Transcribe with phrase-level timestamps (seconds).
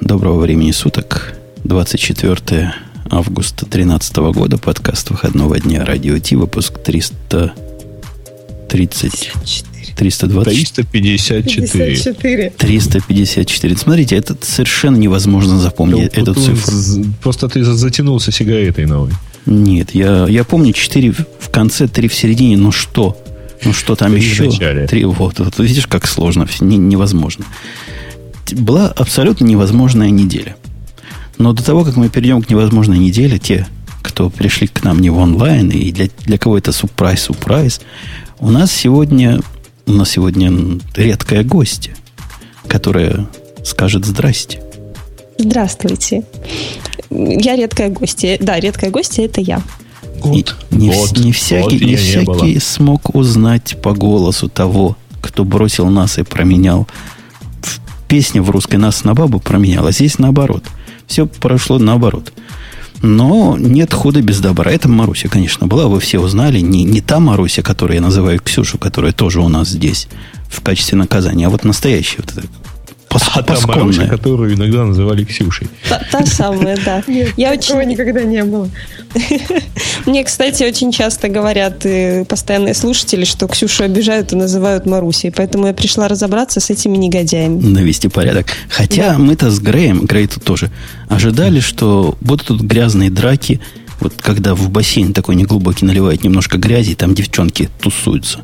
[0.00, 1.34] Доброго времени суток.
[1.64, 2.74] 24
[3.10, 4.58] августа 2013 года.
[4.58, 5.84] Подкаст выходного дня.
[5.84, 6.36] Радио Ти.
[6.36, 9.32] Выпуск 330...
[9.96, 10.74] 320...
[10.74, 11.96] 354.
[12.02, 12.50] 54.
[12.50, 13.76] 354.
[13.76, 17.04] Смотрите, это совершенно невозможно запомнить, Ну, эту цифру.
[17.22, 19.12] Просто ты за- затянулся сигаретой новой.
[19.46, 22.56] Нет, я, я помню 4 в конце, 3 в середине.
[22.56, 23.16] Ну что?
[23.64, 24.50] Ну что там еще?
[24.86, 25.58] Три, вот, вот.
[25.58, 26.46] Видишь, как сложно.
[26.60, 27.44] не- невозможно.
[28.52, 30.56] Была абсолютно невозможная неделя.
[31.38, 33.66] Но до того, как мы перейдем к невозможной неделе, те,
[34.02, 37.80] кто пришли к нам не в онлайн, и для, для кого это сюрприз-сюрприз,
[38.38, 39.40] у нас сегодня,
[39.86, 41.94] у нас сегодня редкая гостья,
[42.68, 43.26] которая
[43.64, 44.60] скажет здрасте.
[45.38, 46.22] Здравствуйте.
[47.10, 48.38] Я редкая гостья.
[48.40, 49.62] Да, редкая гостья это я.
[50.24, 52.60] И не, вот, не всякий, вот не не всякий было.
[52.60, 56.86] смог узнать по голосу того, кто бросил нас и променял.
[58.04, 60.64] В песне в русской нас на бабу променял, а здесь наоборот.
[61.06, 62.32] Все прошло наоборот.
[63.02, 64.70] Но нет худа без добра.
[64.70, 65.88] Это Маруся, конечно, была.
[65.88, 66.60] Вы все узнали.
[66.60, 70.08] Не, не та Маруся, которую я называю Ксюшу, которая тоже у нас здесь
[70.48, 72.18] в качестве наказания, а вот настоящая.
[72.18, 72.46] Вот эта
[73.08, 75.68] пос- А та Маруся, которую иногда называли Ксюшей.
[75.88, 77.02] Та, та самая, да.
[77.08, 78.68] Нет, Я такого очень- никогда не было.
[80.06, 85.30] Мне, кстати, очень часто говорят э, постоянные слушатели, что Ксюшу обижают и называют Марусей.
[85.30, 87.60] Поэтому я пришла разобраться с этими негодяями.
[87.62, 88.46] навести порядок.
[88.68, 90.70] Хотя мы-то с Греем, Грей тут тоже,
[91.08, 93.60] ожидали, что будут тут грязные драки,
[94.00, 98.40] вот когда в бассейн такой неглубокий наливают немножко грязи, и там девчонки тусуются.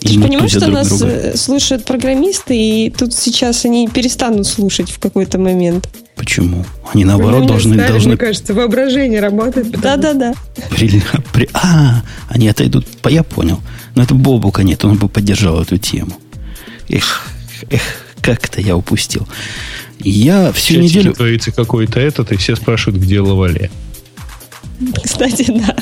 [0.00, 1.06] Ты же понимаешь, что друг нас друга.
[1.06, 5.88] э, слушают программисты, и тут сейчас они перестанут слушать в какой-то момент.
[6.16, 6.64] Почему?
[6.92, 9.70] Они наоборот должны, ставили, должны Мне кажется, воображение работает.
[9.70, 10.34] Да-да-да.
[10.70, 12.86] при- при- а, они отойдут.
[13.08, 13.60] Я понял.
[13.94, 16.12] Но это Бобука нет, он бы поддержал эту тему.
[16.88, 17.26] Эх,
[17.70, 17.80] эх,
[18.20, 19.26] как-то я упустил.
[19.98, 21.12] Я всю чатике неделю...
[21.14, 23.70] творится какой-то этот, и все спрашивают, где Лавале.
[25.04, 25.76] Кстати, да.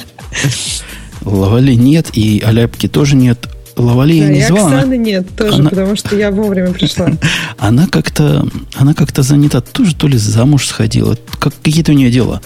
[1.22, 3.48] Лавали нет, и Аляпки тоже нет.
[3.78, 4.66] Лавали я Да, не и звал.
[4.66, 7.08] она- Оксаны нет тоже, она- потому что я вовремя пришла.
[7.58, 8.46] Она как-то,
[8.76, 12.40] она как-то занята, тоже то ли замуж сходила, как какие-то у нее дела.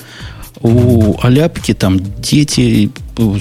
[0.61, 2.91] У Аляпки там дети,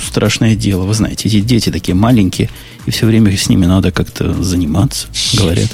[0.05, 2.49] страшное дело, вы знаете, эти дети такие маленькие,
[2.85, 5.07] и все время с ними надо как-то заниматься,
[5.37, 5.69] говорят.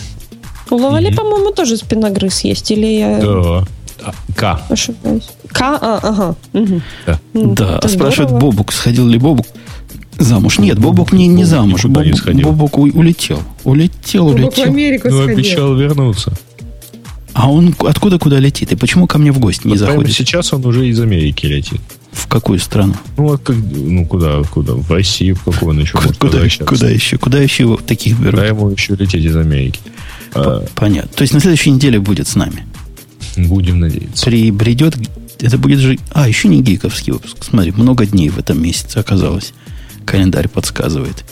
[0.69, 2.69] У Лавали, по-моему, тоже спиногрыз есть.
[2.71, 3.63] Или я Да.
[4.35, 4.61] К.
[4.69, 5.29] ошибаюсь?
[5.51, 5.61] К?
[5.81, 6.35] А, ага.
[6.53, 6.81] Мгм.
[7.05, 7.19] Да.
[7.33, 8.31] Ну, да, это а спрашивает.
[8.33, 9.45] Бобук, сходил ли Бобук
[10.19, 10.59] замуж?
[10.59, 12.47] Нет, Бобук не, не замуж, Бобук, сходил.
[12.49, 14.63] Бобук у- улетел, улетел, Бобок в улетел.
[14.65, 15.37] Америку Ну, сходил.
[15.37, 16.33] обещал вернуться.
[17.33, 18.71] А он откуда куда летит?
[18.71, 20.13] И почему ко мне в гости не Вот заходит?
[20.15, 21.79] сейчас он уже из Америки летит.
[22.11, 22.95] В какую страну?
[23.15, 24.73] Ну, вот как, ну куда, куда?
[24.73, 26.17] В Россию, в какую он еще Куда, может
[26.65, 27.17] куда, еще?
[27.19, 28.31] Куда еще его таких берут?
[28.35, 29.79] Куда ему еще лететь из Америки?
[30.33, 31.11] А, Понятно.
[31.15, 32.65] То есть на следующей неделе будет с нами.
[33.35, 34.25] будем надеяться.
[34.25, 34.97] Прибредет,
[35.39, 35.99] это будет же...
[36.13, 37.37] А, еще не гиковский выпуск.
[37.41, 39.53] Смотри, много дней в этом месяце оказалось.
[40.07, 41.23] Календарь подсказывает.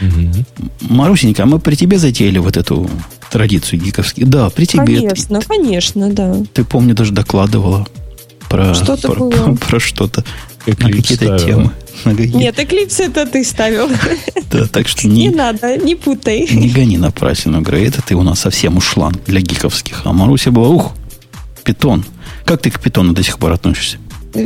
[0.00, 0.46] Мгм.
[0.82, 2.88] Марусенька, а мы при тебе затеяли вот эту
[3.30, 4.28] традицию гиковских?
[4.28, 4.84] Да, при тебе.
[4.84, 6.36] Конечно, конечно, да.
[6.52, 7.86] Ты, помню, даже докладывала
[8.48, 9.30] про, Что-то про, было.
[9.30, 10.24] про- про что-то.
[10.66, 11.38] На какие-то ставила.
[11.38, 11.70] темы.
[12.04, 13.88] На какие- Нет, эклипс это ты ставил.
[14.50, 16.46] Да, так что Не не, надо, не путай.
[16.50, 17.86] не гони напраслину, Грей.
[17.86, 20.02] Это ты у нас совсем ушла для гиковских.
[20.04, 20.92] А Маруся была, ух,
[21.62, 22.04] питон.
[22.44, 23.98] Как ты к питону до сих пор относишься?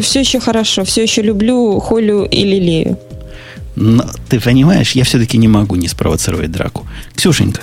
[0.02, 2.98] Все еще хорошо, все еще люблю, холю и лелею.
[3.76, 6.86] Но, ты понимаешь, я все-таки не могу не спровоцировать драку.
[7.14, 7.60] Ксюшенька.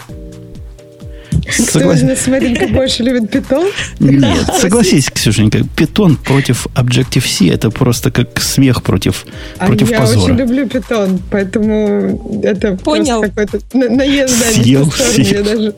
[1.69, 2.27] Кто из нас
[2.71, 3.67] больше любит питон?
[3.99, 9.25] Нет, согласись, Ксюшенька, питон против Objective-C это просто как смех против,
[9.57, 10.19] А против я позора.
[10.33, 13.21] очень люблю питон, поэтому это Понял.
[13.21, 15.25] просто какой-то на- наезд, Съел, съел.
[15.37, 15.73] Я даже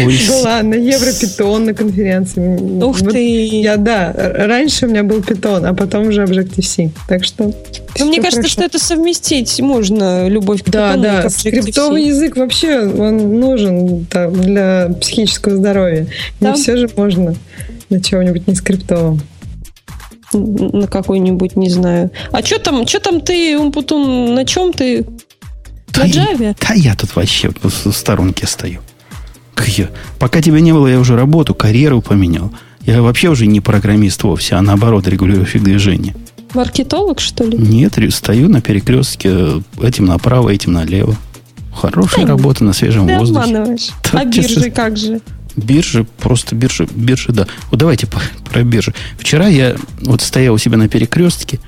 [0.00, 2.40] Ой, была на Европитон на конференции.
[2.82, 3.46] Ух Вот ты.
[3.60, 6.90] Я, да, раньше у меня был питон, а потом уже Objective-C.
[7.08, 7.52] Так что...
[7.98, 8.52] Ну, мне кажется, хорошо.
[8.52, 11.38] что это совместить можно, любовь к Да, питону и да, к Objective-C.
[11.62, 16.06] скриптовый язык вообще он нужен там, для психического здоровья.
[16.40, 16.50] Да.
[16.50, 17.34] Не все же можно
[17.90, 19.20] на чем-нибудь не скриптовом.
[20.32, 22.10] на какой-нибудь, не знаю.
[22.32, 25.04] А что там, что там ты, Умпутун, на чем ты?
[25.92, 26.56] Да На я- Java?
[26.68, 28.80] Да я тут вообще в сторонке стою.
[29.66, 32.52] Я- Пока тебя не было, я уже работу, карьеру поменял.
[32.84, 36.14] Я вообще уже не программист вовсе, а наоборот регулирующий движение.
[36.54, 37.56] Маркетолог, что ли?
[37.58, 41.16] Нет, стою на перекрестке, этим направо, этим налево.
[41.74, 43.40] Хорошая Да работа на свежем Ты воздухе.
[43.46, 43.88] обманываешь.
[44.12, 44.54] Да, а честно.
[44.60, 45.20] биржи как же?
[45.56, 47.46] Биржи, просто биржи, биржи, да.
[47.70, 48.20] Вот давайте по-
[48.50, 48.92] про биржи.
[49.18, 51.58] Вчера я вот стоял у себя на перекрестке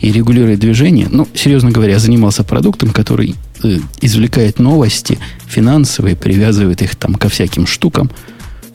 [0.00, 6.96] и регулируя движение, ну, серьезно говоря, занимался продуктом, который э, извлекает новости финансовые, привязывает их
[6.96, 8.10] там ко всяким штукам.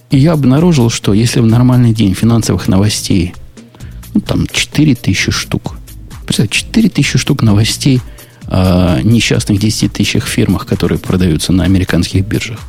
[0.09, 3.33] И я обнаружил, что если в нормальный день финансовых новостей,
[4.13, 5.75] ну, там 4000 штук,
[6.25, 8.01] представьте, 4000 штук новостей
[8.47, 12.59] о несчастных 10 тысячах фирмах, которые продаются на американских биржах.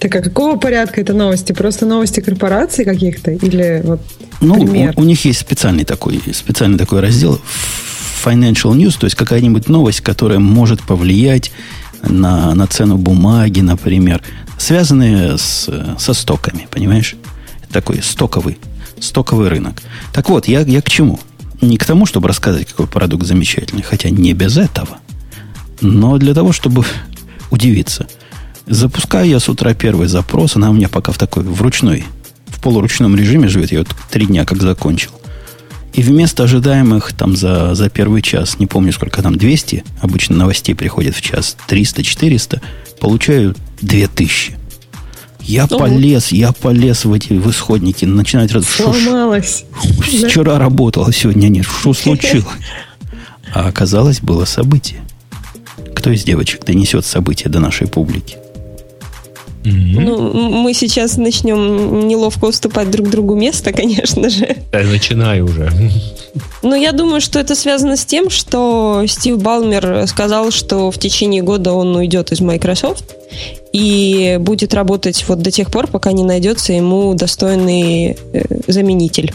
[0.00, 1.52] Так а какого порядка это новости?
[1.52, 3.32] Просто новости корпораций каких-то?
[3.32, 4.00] Или вот
[4.40, 4.94] Ну, пример?
[4.96, 7.38] у, у них есть специальный такой, специальный такой раздел
[8.24, 11.52] Financial News, то есть какая-нибудь новость, которая может повлиять
[12.02, 14.22] на, на цену бумаги, например,
[14.58, 15.68] связанные с,
[15.98, 17.16] со стоками, понимаешь?
[17.70, 18.58] Такой стоковый,
[19.00, 19.82] стоковый рынок.
[20.12, 21.20] Так вот, я, я к чему?
[21.60, 24.98] Не к тому, чтобы рассказать, какой продукт замечательный, хотя не без этого,
[25.82, 26.84] но для того, чтобы
[27.50, 28.06] удивиться.
[28.70, 32.04] Запускаю я с утра первый запрос, она у меня пока в такой, в ручной,
[32.46, 35.10] в полуручном режиме живет, я вот три дня как закончил.
[35.92, 40.76] И вместо ожидаемых там за, за первый час, не помню сколько там, 200, обычно новостей
[40.76, 42.60] приходит в час, 300-400,
[43.00, 44.54] получаю 2000.
[45.40, 45.80] Я Ого.
[45.80, 48.66] полез, я полез в эти в исходники, начинать раз...
[48.66, 49.64] Сломалась.
[49.98, 51.66] Вчера работала, сегодня нет.
[51.66, 52.46] Что случилось?
[53.52, 55.00] А оказалось, было событие.
[55.96, 58.36] Кто из девочек донесет событие до нашей публики?
[59.64, 60.04] Мгм.
[60.04, 64.56] Ну, мы сейчас начнем неловко уступать друг другу место, конечно же.
[64.72, 65.70] Да, начинай уже.
[66.62, 71.42] Но я думаю, что это связано с тем, что Стив Балмер сказал, что в течение
[71.42, 73.16] года он уйдет из Microsoft
[73.72, 79.32] и будет работать вот до тех пор, пока не найдется ему достойный э, заменитель.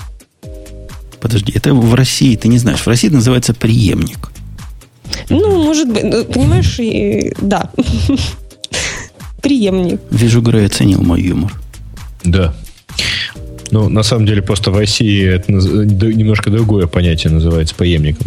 [1.22, 4.30] Подожди, это в России, ты не знаешь, в России это называется преемник.
[5.30, 7.70] Ну, может быть, ну, понимаешь, и- да.
[9.46, 10.02] Преемник.
[10.10, 11.54] Вижу, Грей оценил мой юмор.
[12.24, 12.52] Да.
[13.70, 18.26] Ну, на самом деле, просто в России это немножко другое понятие называется преемником.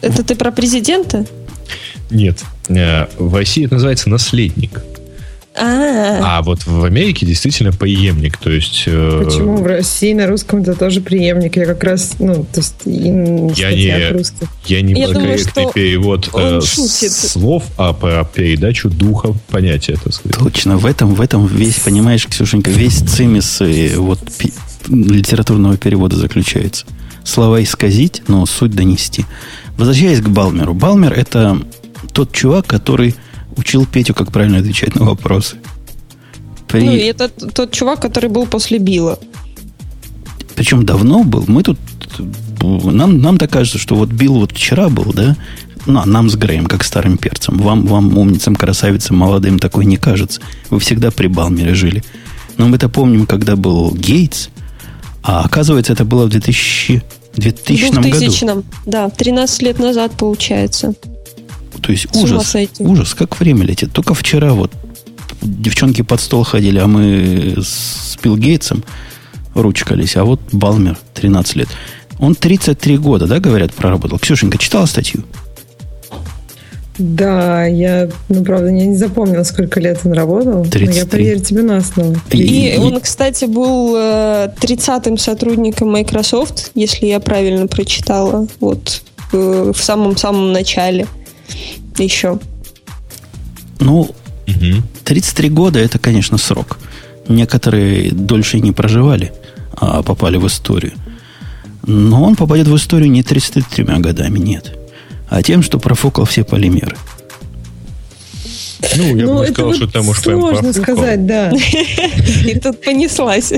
[0.00, 1.26] Это ты про президента?
[2.08, 2.44] Нет.
[2.68, 4.80] Э, В России это называется наследник.
[5.56, 8.36] А, А вот в Америке действительно преемник.
[8.38, 8.84] То есть...
[8.86, 11.56] э, Почему в России на русском это тоже преемник?
[11.56, 14.48] Я как раз, ну, то есть Я не- русских.
[14.66, 17.12] Я не Я думаю, корректный что перевод он э, шутит.
[17.12, 20.38] слов, а про передачу духа понятия, так сказать.
[20.38, 24.52] Точно, в этом, в этом весь, понимаешь, Ксюшенька, весь цимис э, вот, пи-
[24.88, 26.84] литературного перевода заключается.
[27.22, 29.24] Слова исказить, но суть донести.
[29.76, 30.74] Возвращаясь к Балмеру.
[30.74, 31.58] Балмер– это
[32.12, 33.14] тот чувак, который
[33.56, 35.56] учил Петю, как правильно отвечать на вопросы.
[36.68, 39.18] При- ну и это тот чувак, который был после Билла.
[40.54, 41.44] Причем давно был.
[41.46, 41.78] Мы тут...
[42.62, 45.36] Нам, нам так кажется, что вот Билл вот вчера был, да?
[45.86, 47.58] Ну, а нам с Греем, как старым перцем.
[47.58, 50.40] Вам, вам, умницам, красавицам, молодым, такой не кажется.
[50.70, 52.02] Вы всегда при Балмере жили.
[52.56, 54.48] Но мы-то помним, когда был Гейтс,
[55.22, 57.02] а оказывается, это было в 2000,
[57.34, 58.10] 2000 в году.
[58.10, 60.94] 2000 да, 13 лет назад получается.
[61.84, 63.92] То есть С ужас, ужас, как время летит.
[63.92, 64.72] Только вчера вот
[65.42, 68.82] девчонки под стол ходили, а мы с Билл Гейтсом
[69.54, 71.68] ручкались, а вот Балмер 13 лет.
[72.18, 74.18] Он 33 года, да, говорят, проработал.
[74.18, 75.24] Ксюшенька, читала статью?
[76.96, 80.58] Да, я, ну, правда, я не запомнила, сколько лет он работал.
[80.62, 80.94] Но 33.
[80.96, 82.14] я поверю тебе на слово.
[82.30, 89.02] И- И он, кстати, был э, 30-м сотрудником Microsoft, если я правильно прочитала, вот
[89.32, 91.08] э, в самом-самом начале
[91.98, 92.38] еще.
[93.80, 94.14] Ну,
[94.46, 94.82] Мгм.
[95.04, 96.78] 33 года это, конечно, срок.
[97.28, 99.32] Некоторые дольше и не проживали,
[99.76, 100.92] а попали в историю.
[101.86, 104.76] Но он попадет в историю не 33 годами, нет.
[105.28, 106.96] А тем, что профукал все полимеры.
[108.96, 111.50] Ну, я ну, бы сказал, вот что там уж прям сложно сказать, да.
[112.44, 113.52] И тут понеслась.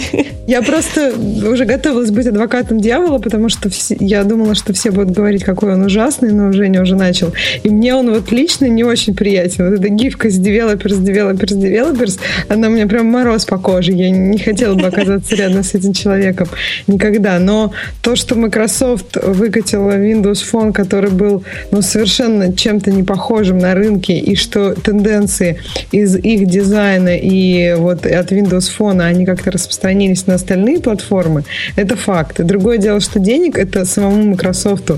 [0.46, 1.12] Я просто
[1.44, 3.68] уже готовилась быть адвокатом дьявола, потому что
[4.00, 7.32] я думала, что все будут говорить, какой он ужасный, но Женя уже начал.
[7.62, 9.68] И мне он вот лично не очень приятен.
[9.70, 12.18] Вот эта гифка с developers, developers, developers,
[12.48, 13.92] она у меня прям мороз по коже.
[13.92, 16.48] Я не хотела бы оказаться рядом с этим человеком
[16.86, 17.38] никогда.
[17.38, 23.74] Но то, что Microsoft выкатила Windows Phone, который был ну, совершенно чем-то не похожим на
[23.74, 24.74] рынке, и что
[25.16, 25.58] тенденции
[25.92, 31.44] из их дизайна и вот от Windows Phone они как-то распространились на остальные платформы,
[31.76, 32.44] это факт.
[32.44, 34.90] Другое дело, что денег это самому Microsoft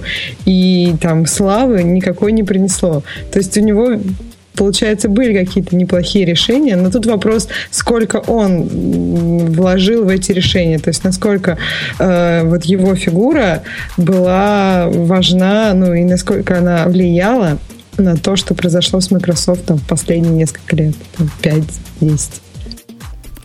[0.44, 3.02] и там славы никакой не принесло.
[3.32, 3.98] То есть у него
[4.54, 8.64] Получается, были какие-то неплохие решения, но тут вопрос, сколько он
[9.52, 11.58] вложил в эти решения, то есть насколько
[12.00, 13.62] э, вот его фигура
[13.96, 17.58] была важна, ну и насколько она влияла
[17.98, 22.30] на то, что произошло с Microsoft там, в последние несколько лет, там, 5-10.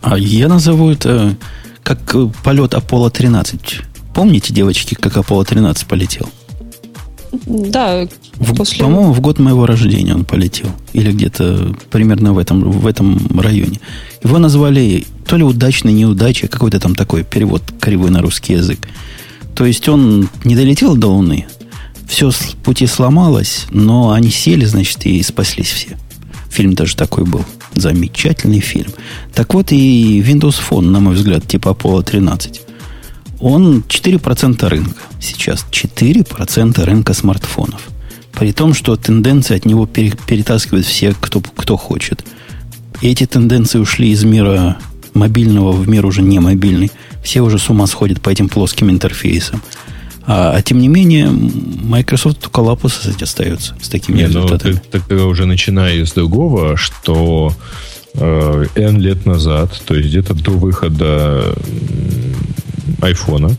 [0.00, 1.36] А я назову это
[1.82, 3.82] как э, полет Аполло-13.
[4.14, 6.28] Помните, девочки, как Аполло-13 полетел?
[7.46, 8.78] Да, В- после...
[8.84, 10.68] По-моему, в год моего рождения он полетел.
[10.92, 13.80] Или где-то примерно в этом, в этом районе.
[14.22, 18.86] Его назвали то ли удачной неудачей, какой-то там такой перевод кривой на русский язык.
[19.54, 21.46] То есть он не долетел до Луны,
[22.06, 25.96] все с пути сломалось, но они сели, значит, и спаслись все.
[26.50, 27.44] Фильм даже такой был.
[27.74, 28.92] Замечательный фильм.
[29.34, 32.60] Так вот и Windows Phone, на мой взгляд, типа Apollo 13.
[33.40, 35.66] Он 4% рынка сейчас.
[35.70, 37.88] 4% рынка смартфонов.
[38.32, 42.24] При том, что тенденции от него перетаскивают все, кто, кто хочет.
[43.02, 44.78] Эти тенденции ушли из мира
[45.14, 46.90] мобильного в мир уже не мобильный.
[47.22, 49.62] Все уже с ума сходят по этим плоским интерфейсам.
[50.26, 54.72] А, а тем не менее, Microsoft только лапу сосать остается с такими не, ну, результатами.
[54.72, 57.52] Ну, ты, ты уже начиная с другого, что
[58.14, 61.54] э, N лет назад, то есть где-то до выхода
[63.02, 63.50] айфона,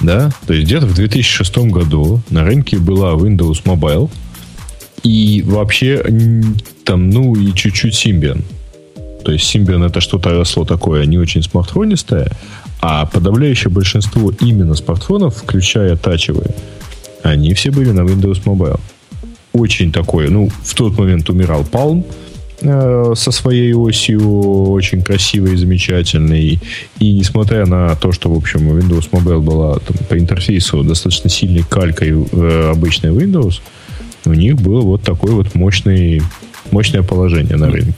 [0.00, 4.10] да, то есть где-то в 2006 году на рынке была Windows Mobile
[5.04, 6.02] и вообще
[6.84, 8.42] там, ну и чуть-чуть Symbian.
[9.24, 12.32] То есть Symbian это что-то росло такое не очень смартфонистое,
[12.82, 16.50] а подавляющее большинство именно смартфонов, включая тачевые,
[17.22, 18.80] они все были на Windows Mobile.
[19.52, 22.04] Очень такое, ну, в тот момент умирал Palm
[22.60, 26.58] э, со своей осью, очень красивой и замечательной.
[26.98, 31.62] И несмотря на то, что, в общем, Windows Mobile была там, по интерфейсу достаточно сильной
[31.62, 33.60] калькой э, обычной Windows,
[34.24, 36.20] у них был вот такой вот мощный
[36.72, 37.94] мощное положение на рынке.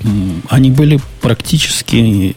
[0.49, 2.35] Они были практически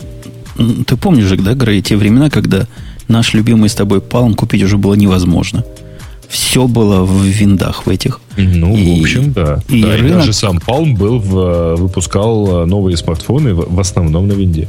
[0.85, 2.67] ты помнишь же, да, Грей, те времена, когда
[3.07, 5.63] наш любимый с тобой Palm купить уже было невозможно.
[6.27, 8.19] Все было в виндах в этих.
[8.35, 9.61] Ну, и, в общем, да.
[9.69, 10.11] И, да, рынок...
[10.11, 14.67] и даже сам Palm был в, выпускал новые смартфоны в, в основном на винде.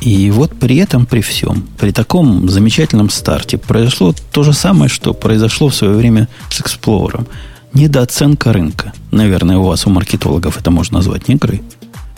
[0.00, 5.12] И вот при этом, при всем, при таком замечательном старте произошло то же самое, что
[5.12, 7.26] произошло в свое время с Explorer.
[7.74, 8.92] Недооценка рынка.
[9.10, 11.62] Наверное, у вас, у маркетологов это можно назвать не игрой.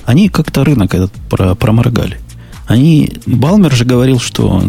[0.05, 1.13] Они как-то рынок этот
[1.59, 2.19] проморгали.
[2.71, 4.63] Они, Балмер же говорил, что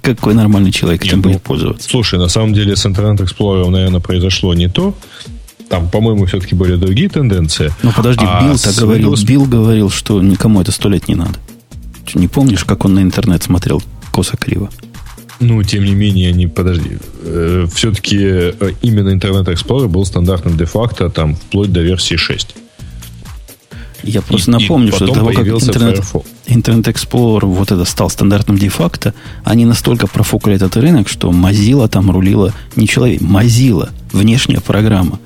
[0.00, 1.88] какой нормальный человек этим будет ну, пользоваться.
[1.88, 4.94] Слушай, на самом деле с Internet Explorer, наверное, произошло не то.
[5.68, 7.72] Там, по-моему, все-таки были другие тенденции.
[7.82, 9.12] Ну, подожди, а Билл так говорил.
[9.12, 9.26] Windows...
[9.26, 11.34] Билл говорил, что никому это сто лет не надо.
[12.06, 14.70] Ты не помнишь, как он на интернет смотрел косо-криво?
[15.40, 16.98] Ну, тем не менее, не подожди.
[17.24, 22.54] Э, все-таки э, именно Internet Explorer был стандартным де-факто там вплоть до версии 6.
[24.04, 26.04] Я просто и, напомню, и что до того, как интернет,
[26.48, 29.14] Internet Explorer вот это стал стандартом де-факто,
[29.44, 35.20] они настолько профукали этот рынок, что Mozilla там рулила не человек, Mozilla, внешняя программа.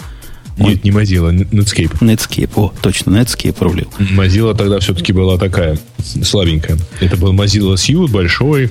[0.58, 0.68] Он...
[0.70, 1.98] Нет, не Mozilla, Netscape.
[2.00, 3.88] Netscape, о, точно, Netscape рулил.
[3.98, 5.78] Mozilla тогда все-таки была такая
[6.22, 6.78] слабенькая.
[7.00, 8.70] Это был Mozilla Suite большой,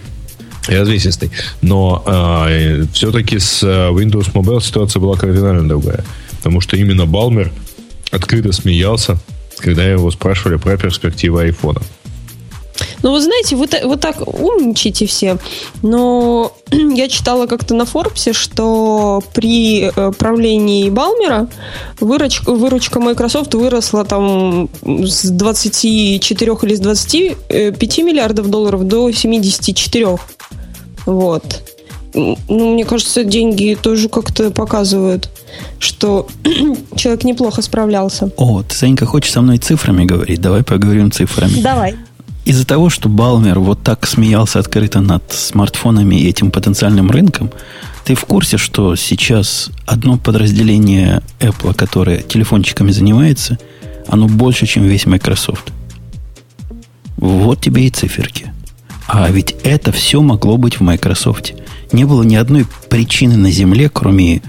[0.67, 1.31] развесистый.
[1.62, 6.03] Но э, все-таки с э, Windows Mobile ситуация была кардинально другая.
[6.38, 7.51] Потому что именно Балмер
[8.12, 9.17] открыто смеялся
[9.62, 11.81] когда его спрашивали про перспективы айфона.
[13.03, 15.38] Ну, вы знаете, вы, вы так умничаете все,
[15.81, 21.48] но я читала как-то на Форбсе, что при э, правлении Балмера
[22.00, 30.17] выручка, выручка Microsoft выросла там с 24 или с 25 миллиардов долларов до 74.
[31.05, 31.43] Вот.
[32.13, 35.29] Ну, мне кажется, деньги тоже как-то показывают,
[35.79, 36.27] что
[36.96, 38.31] человек неплохо справлялся.
[38.38, 40.41] О, ты, Санька, хочешь со мной цифрами говорить?
[40.41, 41.62] Давай поговорим цифрами.
[41.62, 41.96] Давай.
[42.45, 47.51] Из-за того, что Балмер вот так смеялся открыто над смартфонами и этим потенциальным рынком,
[48.03, 53.60] ты в курсе, что сейчас одно подразделение Apple, которое телефончиками занимается,
[54.07, 55.71] оно больше, чем весь Microsoft.
[57.17, 58.51] Вот тебе и циферки.
[59.07, 61.53] А ведь это все могло быть в Microsoft
[61.93, 64.41] не было ни одной причины на Земле, кроме,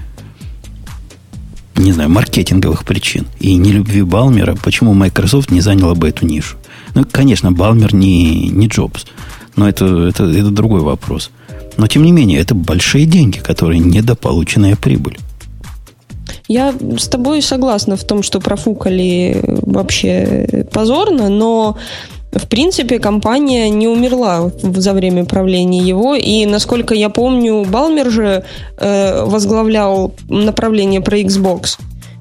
[1.76, 6.56] не знаю, маркетинговых причин и не любви Балмера, почему Microsoft не заняла бы эту нишу.
[6.94, 9.06] Ну, конечно, Балмер не, не Джобс,
[9.56, 11.30] но это, это, это другой вопрос.
[11.76, 15.18] Но, тем не менее, это большие деньги, которые недополученная прибыль.
[16.48, 21.76] Я с тобой согласна в том, что профукали вообще позорно, но
[22.32, 28.44] в принципе, компания не умерла за время правления его, и, насколько я помню, Балмер же
[28.78, 31.78] э, возглавлял направление про Xbox.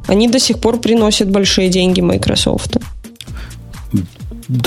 [0.08, 2.78] Они до сих пор приносят большие деньги Microsoft.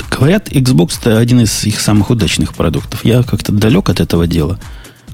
[0.09, 3.05] Говорят, Xbox это один из их самых удачных продуктов.
[3.05, 4.57] Я как-то далек от этого дела.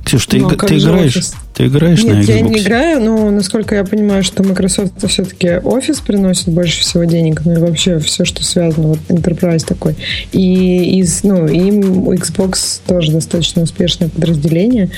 [0.06, 1.16] Ксюш, ты, ну, а ты играешь,
[1.54, 2.32] ты играешь Нет, на Xbox?
[2.32, 7.42] я не играю, но насколько я понимаю, что Microsoft все-таки офис приносит больше всего денег,
[7.46, 9.96] ну и вообще все, что связано, вот Enterprise такой.
[10.32, 14.90] И из, ну, им Xbox тоже достаточно успешное подразделение.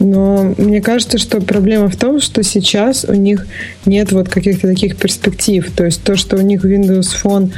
[0.00, 3.46] Но мне кажется, что проблема в том, что сейчас у них
[3.86, 5.70] нет вот каких-то таких перспектив.
[5.74, 7.52] То есть то, что у них Windows Phone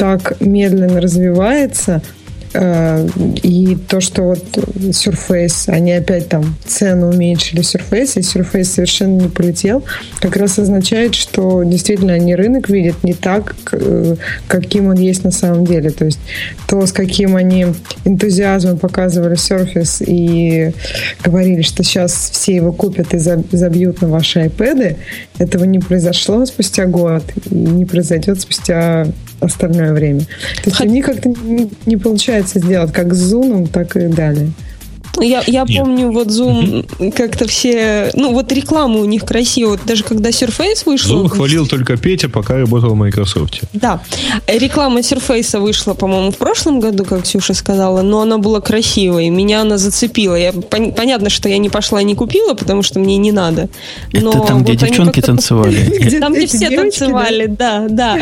[0.00, 2.02] так медленно развивается–
[2.52, 3.06] Э,
[3.42, 4.44] и то, что вот
[4.90, 9.84] Surface, они опять там цену уменьшили Surface, и Surface совершенно не полетел,
[10.20, 14.16] как раз означает, что действительно они рынок видят не так, э,
[14.48, 15.90] каким он есть на самом деле.
[15.90, 16.18] То есть
[16.66, 17.66] то, с каким они
[18.04, 20.72] энтузиазмом показывали Surface и
[21.22, 24.96] говорили, что сейчас все его купят и забьют на ваши iPad,
[25.38, 29.06] этого не произошло спустя год и не произойдет спустя
[29.40, 30.20] остальное время.
[30.20, 30.86] То есть Хоть...
[30.86, 34.52] у них как-то не, не получается сделать как с Zoom, так и далее.
[35.18, 38.10] Я, я помню, вот Zoom как-то все...
[38.14, 39.72] Ну, вот реклама у них красивая.
[39.72, 41.24] Вот даже когда Surface вышел...
[41.24, 43.60] Zoom хвалил только Петя, пока работал в Microsoft.
[43.72, 44.02] Да.
[44.46, 49.28] Реклама Surface вышла, по-моему, в прошлом году, как Ксюша сказала, но она была красивой.
[49.28, 50.36] Меня она зацепила.
[50.36, 53.68] Я, пон, понятно, что я не пошла и не купила, потому что мне не надо.
[54.12, 56.18] Но Это там, где вот девчонки танцевали.
[56.20, 58.18] Там, где все танцевали, да, да.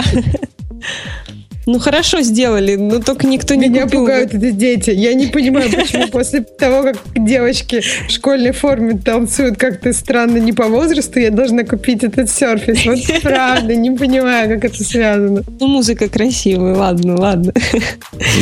[1.70, 4.00] Ну хорошо сделали, но только никто не Меня купил.
[4.00, 4.88] пугают эти дети.
[4.88, 10.54] Я не понимаю, почему после того, как девочки в школьной форме танцуют как-то странно не
[10.54, 12.87] по возрасту, я должна купить этот серфис.
[12.87, 15.42] Вот правда, не понимаю, как это связано.
[15.61, 17.52] Ну, музыка красивая, ладно, ладно.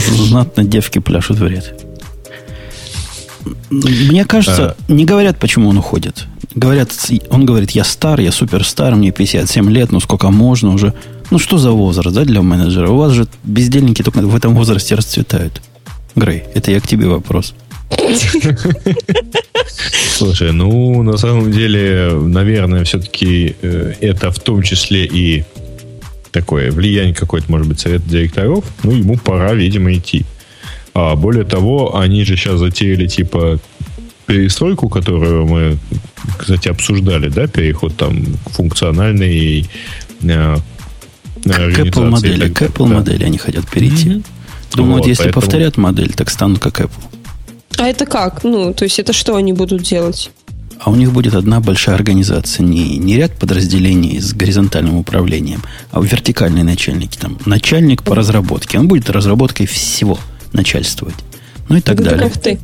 [0.09, 1.75] Знатно девки пляшут вред.
[3.71, 4.93] Мне кажется, а.
[4.93, 6.27] не говорят, почему он уходит.
[6.55, 6.91] Говорят,
[7.31, 10.95] он говорит, я стар, я супер стар, мне 57 лет, ну сколько можно уже.
[11.31, 12.89] Ну, что за возраст, да, для менеджера?
[12.89, 15.61] У вас же бездельники только в этом возрасте расцветают.
[16.15, 17.55] Грей, это я к тебе вопрос.
[20.17, 25.45] Слушай, ну, на самом деле, наверное, все-таки э, это в том числе и
[26.31, 28.65] такое влияние какое-то, может быть, совет директоров.
[28.83, 30.25] Ну, ему пора, видимо, идти.
[30.95, 33.59] А более того, они же сейчас затеяли, типа,
[34.27, 35.79] перестройку, которую мы,
[36.39, 39.67] кстати, обсуждали, да, переход там функциональный
[40.23, 40.57] э,
[41.55, 42.95] к Apple модели, к Apple да.
[42.97, 44.09] модели они хотят перейти.
[44.09, 44.25] Mm-hmm.
[44.75, 45.43] Думают, вот, если поэтому...
[45.43, 47.03] повторят модель, так станут как Apple.
[47.79, 48.45] А это как?
[48.45, 50.31] Ну, то есть это что они будут делать?
[50.79, 56.01] А у них будет одна большая организация, не, не ряд подразделений с горизонтальным управлением, а
[56.01, 57.17] вертикальные начальники.
[57.17, 58.79] Там, начальник по разработке.
[58.79, 60.19] Он будет разработкой всего
[60.53, 61.17] начальствовать.
[61.69, 62.29] Ну и так это далее.
[62.29, 62.59] Как ты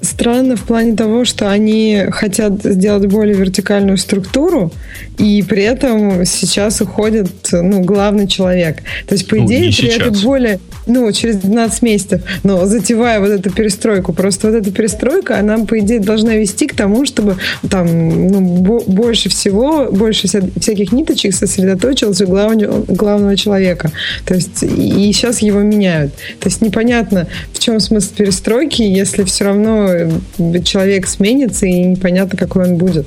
[0.00, 4.72] странно в плане того, что они хотят сделать более вертикальную структуру,
[5.18, 8.78] и при этом сейчас уходит ну, главный человек.
[9.06, 9.96] То есть, по ну, идее, при сейчас.
[9.96, 15.38] этом более, ну, через 12 месяцев, но затевая вот эту перестройку, просто вот эта перестройка,
[15.38, 17.38] она, по идее, должна вести к тому, чтобы
[17.70, 23.90] там ну, больше всего, больше всяких ниточек сосредоточилось у главного, главного человека.
[24.26, 26.12] То есть, и сейчас его меняют.
[26.40, 29.85] То есть, непонятно, в чем смысл перестройки, если все равно
[30.64, 33.06] человек сменится, и непонятно, какой он будет.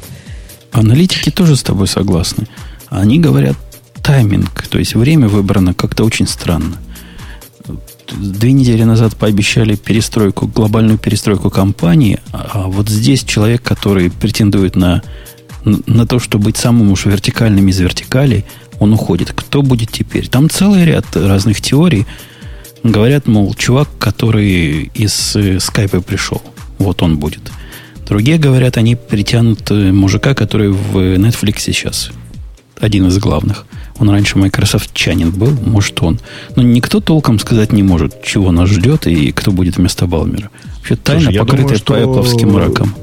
[0.71, 2.47] Аналитики тоже с тобой согласны.
[2.89, 3.55] Они говорят
[4.03, 6.77] тайминг, то есть время выбрано как-то очень странно.
[8.11, 15.03] Две недели назад пообещали перестройку, глобальную перестройку компании, а вот здесь человек, который претендует на,
[15.63, 18.45] на то, чтобы быть самым уж вертикальным из вертикалей,
[18.79, 19.31] он уходит.
[19.33, 20.27] Кто будет теперь?
[20.27, 22.07] Там целый ряд разных теорий.
[22.81, 26.41] Говорят, мол, чувак, который из э, скайпа пришел.
[26.79, 27.51] Вот он будет.
[28.07, 32.09] Другие говорят, они притянут э, мужика, который в Netflix сейчас.
[32.79, 33.65] Один из главных.
[33.99, 36.19] Он раньше Microsoft чанин был, может он.
[36.55, 40.49] Но никто толком сказать не может, чего нас ждет и кто будет вместо Балмера.
[40.77, 41.93] Вообще тайна, Слушай, покрытая что...
[41.93, 42.95] по Apple мраком.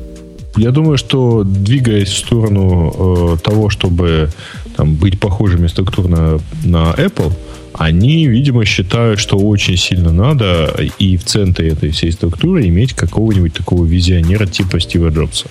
[0.56, 4.30] Я думаю, что двигаясь в сторону э, того, чтобы
[4.74, 7.32] там, быть похожими структурно на Apple,
[7.78, 13.52] они, видимо, считают, что очень сильно надо и в центре этой всей структуры иметь какого-нибудь
[13.52, 15.48] такого визионера типа Стива Джобса.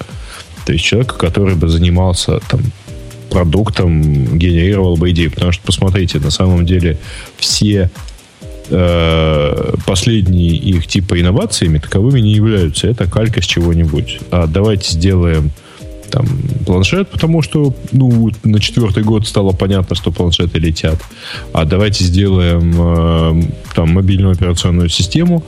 [0.65, 2.61] То есть человека, который бы занимался там
[3.29, 5.27] продуктом, генерировал бы идеи.
[5.27, 6.97] Потому что, посмотрите, на самом деле
[7.37, 7.91] все
[8.69, 12.87] э, последние их типа инновациями таковыми не являются.
[12.87, 14.19] Это калька с чего-нибудь.
[14.31, 15.51] А давайте сделаем
[16.15, 16.25] там
[16.65, 21.01] планшет, потому что ну, на четвертый год стало понятно, что планшеты летят.
[21.51, 25.43] А давайте сделаем э, там мобильную операционную систему,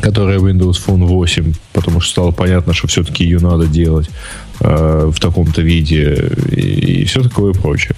[0.00, 4.08] которая Windows Phone 8, потому что стало понятно, что все-таки ее надо делать
[4.60, 7.96] э, в таком-то виде и, и все такое прочее.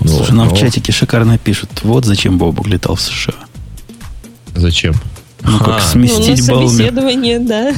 [0.00, 0.54] Слушай, вот, нам но...
[0.54, 3.34] в чатике шикарно пишут, вот зачем Бобук летал в США.
[4.56, 4.94] Зачем?
[5.44, 7.74] Ну, как а, сместить ну, собеседование, да.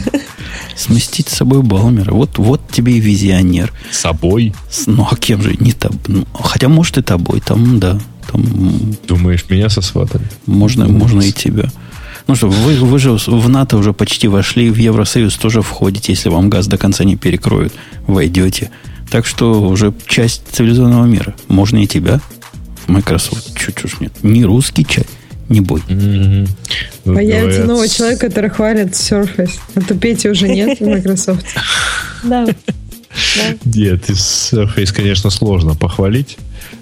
[0.76, 2.12] Сместить с собой Балмера.
[2.12, 3.72] Вот, вот тебе и визионер.
[3.90, 4.54] С собой?
[4.86, 5.56] Ну, а кем же?
[5.58, 5.94] Не таб...
[6.06, 7.40] ну, хотя, может, и тобой.
[7.40, 7.98] Там, да.
[8.30, 8.44] Там...
[9.08, 10.26] Думаешь, меня со сватами?
[10.46, 11.70] Можно, можно и тебя.
[12.26, 16.30] Ну что, вы, вы же в НАТО уже почти вошли, в Евросоюз тоже входите, если
[16.30, 17.74] вам газ до конца не перекроют,
[18.06, 18.70] войдете.
[19.10, 21.34] Так что уже часть цивилизованного мира.
[21.48, 22.20] Можно и тебя
[22.86, 23.58] в Microsoft.
[23.58, 24.12] Чуть-чуть нет.
[24.22, 25.06] Не русский чай
[25.48, 25.82] Не бой.
[27.04, 29.52] Вот Появится говорят, новый человек, который хвалит Surface.
[29.74, 31.44] А то Пети уже нет в Microsoft.
[32.24, 32.46] Да.
[33.66, 36.38] Нет, Surface, конечно, сложно похвалить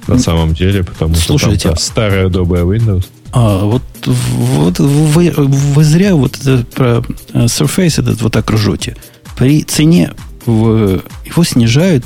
[0.07, 3.05] на самом деле, потому что там а- старая добрая Windows.
[3.33, 8.97] А вот, вот вы, вы зря вот это про э, Surface этот вот так ржете.
[9.37, 10.13] При цене
[10.45, 12.05] в, его снижают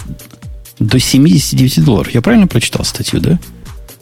[0.78, 2.14] до 79 долларов.
[2.14, 3.38] Я правильно прочитал статью, да?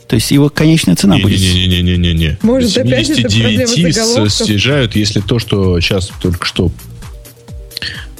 [0.08, 1.40] То есть его конечная цена будет...
[1.40, 2.38] Не-не-не-не-не-не.
[2.42, 4.32] Может, опять это проблема 79 заголовков?
[4.32, 6.70] снижают, если то, что сейчас только что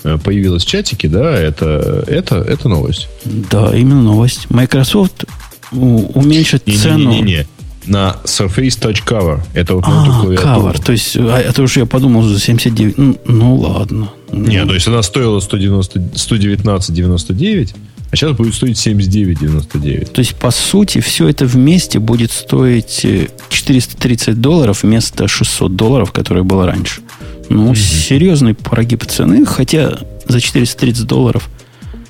[0.03, 3.09] э, появилось в чатике, да, это, это, это новость.
[3.25, 4.49] Да, именно новость.
[4.51, 5.25] Microsoft
[5.73, 7.11] уменьшит цену...
[7.11, 7.47] Не-не-не.
[7.87, 9.43] На Surface Touch Cover.
[9.53, 10.63] Это вот на А, эту клавиатуру.
[10.63, 10.79] кавер.
[10.81, 12.97] То есть, а, это уже я подумал за 79.
[12.97, 14.09] Ну, ну ладно.
[14.33, 17.75] Не, Ну, то есть она стоила 190, 119,99,
[18.15, 20.13] а сейчас будет стоить 79,99.
[20.13, 26.13] То есть, по сути, все это вместе будет стоить э, 430 долларов вместо 600 долларов,
[26.13, 27.01] которые было раньше.
[27.49, 29.99] Ну, серьезный прогиб цены, хотя
[30.29, 31.49] за 430 долларов,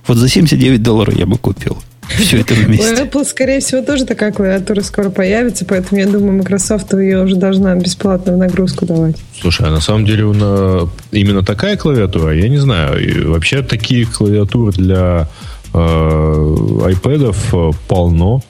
[0.06, 1.78] вот за 79 долларов я бы купил.
[2.18, 3.02] Все это У вместе.
[3.04, 7.74] Apple, скорее всего, тоже такая клавиатура скоро появится, поэтому я думаю, Microsoft ее уже должна
[7.76, 9.16] бесплатно в нагрузку давать.
[9.40, 13.02] Слушай, а на самом деле у на- именно такая клавиатура, я не знаю.
[13.02, 15.28] И вообще такие клавиатуры для
[15.74, 18.42] э, iPad э, полно.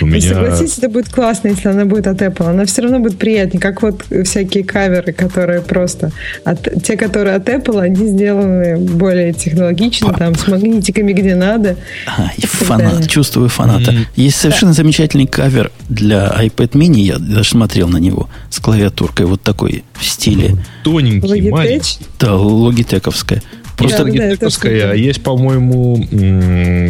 [0.00, 0.34] У меня...
[0.34, 2.48] согласитесь, это будет классно, если она будет от Apple.
[2.48, 6.10] Она все равно будет приятнее, как вот всякие каверы, которые просто...
[6.44, 11.76] От, те, которые от Apple, они сделаны более технологично, там, с магнитиками где надо.
[12.06, 13.08] Ай, так фанат, далее.
[13.08, 13.92] чувствую фаната.
[13.92, 14.06] Мгм.
[14.16, 19.42] Есть совершенно замечательный кавер для iPad mini, я даже смотрел на него, с клавиатуркой вот
[19.42, 21.98] такой в стиле, Тоненький, маленький.
[22.00, 22.06] Logitech.
[22.18, 23.42] да, логитековская.
[23.76, 24.50] Просто Да, да,
[24.86, 25.96] да, а есть, по-моему,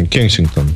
[0.09, 0.67] Кенсингтон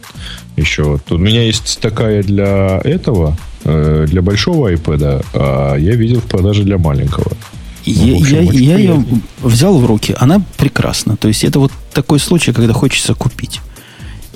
[0.58, 1.00] еще.
[1.08, 6.26] Тут у меня есть такая для этого, э, для большого iPad, а я видел в
[6.26, 7.32] продаже для маленького.
[7.86, 9.06] Я, в общем, я- я ее
[9.42, 11.16] взял в руки, она прекрасна.
[11.18, 13.62] То есть это вот такой случай, когда хочется купить.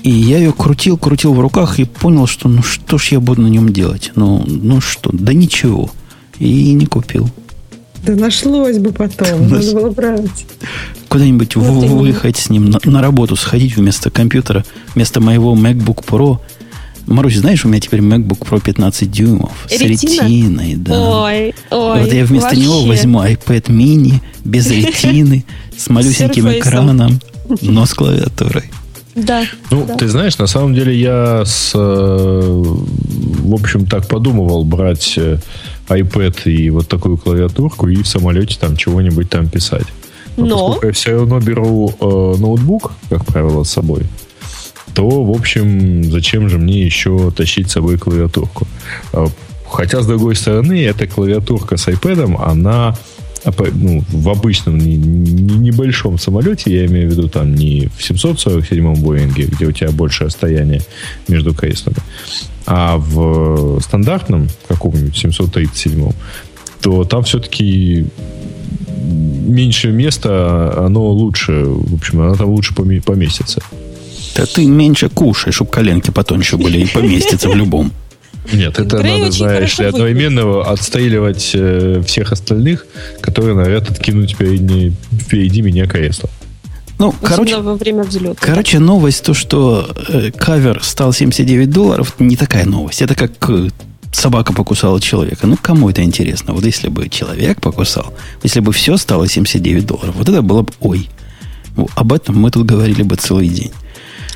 [0.02, 3.42] И я ее крутил, крутил в руках и понял, что ну что ж я буду
[3.42, 4.12] на нем делать?
[4.16, 5.90] Ну, ну что, да ничего.
[6.38, 7.30] И не купил.
[8.04, 10.46] Да нашлось бы потом, надо было брать.
[11.08, 11.94] Куда-нибудь Вот в- именно.
[11.96, 14.64] выехать с ним, на, на работу сходить вместо компьютера,
[14.94, 16.38] вместо моего MacBook Pro.
[17.06, 20.22] Марусь, знаешь, у меня теперь MacBook Pro 15 дюймов с Ретина?
[20.24, 21.22] ретиной, да.
[21.24, 22.00] Ой, ой.
[22.00, 22.88] вот я вместо него вообще.
[22.88, 24.14] возьму iPad mini
[24.44, 25.44] без ретины,
[25.76, 27.20] с малюсеньким экраном,
[27.60, 28.64] но с клавиатурой.
[29.14, 29.44] Да.
[29.70, 29.94] Ну, да.
[29.94, 35.38] ты знаешь, на самом деле я с, э, в общем, так подумывал брать э,
[35.88, 39.86] iPad и вот такую клавиатурку и в самолете там чего-нибудь там писать.
[40.36, 40.56] Но, Но?
[40.66, 44.02] поскольку я все равно беру э, ноутбук, как правило, с собой,
[44.94, 48.66] то, в общем, зачем же мне еще тащить с собой клавиатурку?
[49.12, 49.26] Э,
[49.74, 52.96] Хотя, с другой стороны, эта клавиатурка с iPad, она
[53.74, 58.94] ну, в обычном не- не- небольшом самолете, я имею в виду там не в 747-м
[59.02, 60.80] Боинге, где у тебя большее расстояние
[61.28, 61.96] между креслами,
[62.66, 66.12] а в стандартном каком-нибудь 737-м,
[66.80, 68.06] то там все-таки
[69.46, 73.60] меньше места, оно лучше, в общем, она там лучше поме- поместится.
[74.36, 77.92] Да ты меньше кушай, чтобы коленки потоньше были и поместятся в любом.
[78.52, 82.86] Нет, это Грей надо, знаешь ли, одновременно отстреливать э, всех остальных,
[83.20, 86.28] которые норовят откинуть впереди, впереди меня кресло.
[86.98, 88.36] Ну, Особенно короче, во время взлета.
[88.38, 93.02] короче, новость, то, что э, кавер стал 79 долларов, не такая новость.
[93.02, 93.68] Это как э,
[94.12, 95.46] собака покусала человека.
[95.46, 96.52] Ну, кому это интересно?
[96.52, 100.72] Вот если бы человек покусал, если бы все стало 79 долларов, вот это было бы
[100.80, 101.08] ой.
[101.96, 103.72] Об этом мы тут говорили бы целый день.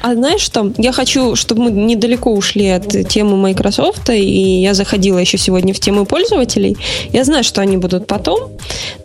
[0.00, 0.72] А знаешь что?
[0.78, 5.80] Я хочу, чтобы мы недалеко ушли от темы Microsoft, и я заходила еще сегодня в
[5.80, 6.76] тему пользователей.
[7.12, 8.52] Я знаю, что они будут потом,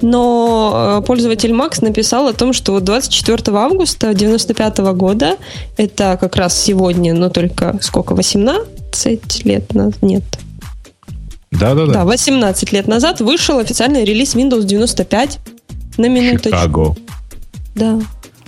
[0.02, 5.38] но э, пользователь Макс написал о том, что вот 24 августа 95 года,
[5.78, 10.02] это как раз сегодня, но только сколько, 18 лет назад?
[10.02, 10.24] Нет.
[11.52, 11.94] Да-да-да.
[11.94, 15.40] Да, 18 лет назад вышел официальный релиз Windows 95
[15.98, 16.50] на минуточку.
[16.50, 16.96] Чикаго.
[17.76, 18.00] Да.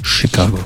[0.03, 0.59] Чикаго.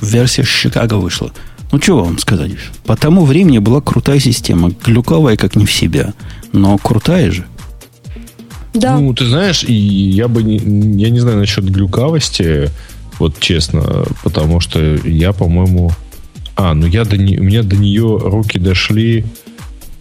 [0.00, 1.32] Версия Чикаго вышла.
[1.70, 2.52] Ну, что вам сказать?
[2.84, 4.70] По тому времени была крутая система.
[4.84, 6.14] Глюковая, как не в себя.
[6.52, 7.44] Но крутая же.
[8.74, 8.98] Да.
[8.98, 10.58] Ну, ты знаешь, я бы не,
[11.02, 12.70] я не знаю насчет глюкавости,
[13.18, 15.90] вот честно, потому что я, по-моему,
[16.54, 19.24] а, ну я до не, у меня до нее руки дошли.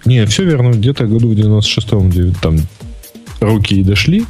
[0.06, 2.60] Не, все верно, где-то году в 96-м девя- там
[3.40, 4.26] руки и дошли,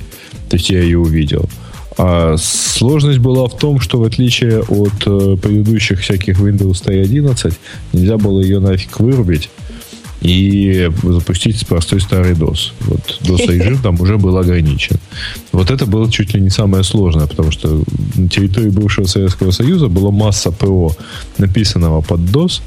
[0.49, 1.49] то есть я ее увидел.
[1.97, 7.53] А сложность была в том, что в отличие от э, предыдущих всяких Windows 111,
[7.93, 9.49] нельзя было ее нафиг вырубить.
[10.21, 12.71] и запустить простой старый DOS.
[12.81, 14.97] Вот DOS режим там уже был ограничен.
[15.51, 17.83] Вот это было чуть ли не самое сложное, потому что
[18.15, 20.95] на территории бывшего Советского Союза была масса ПО,
[21.37, 22.61] написанного под DOS,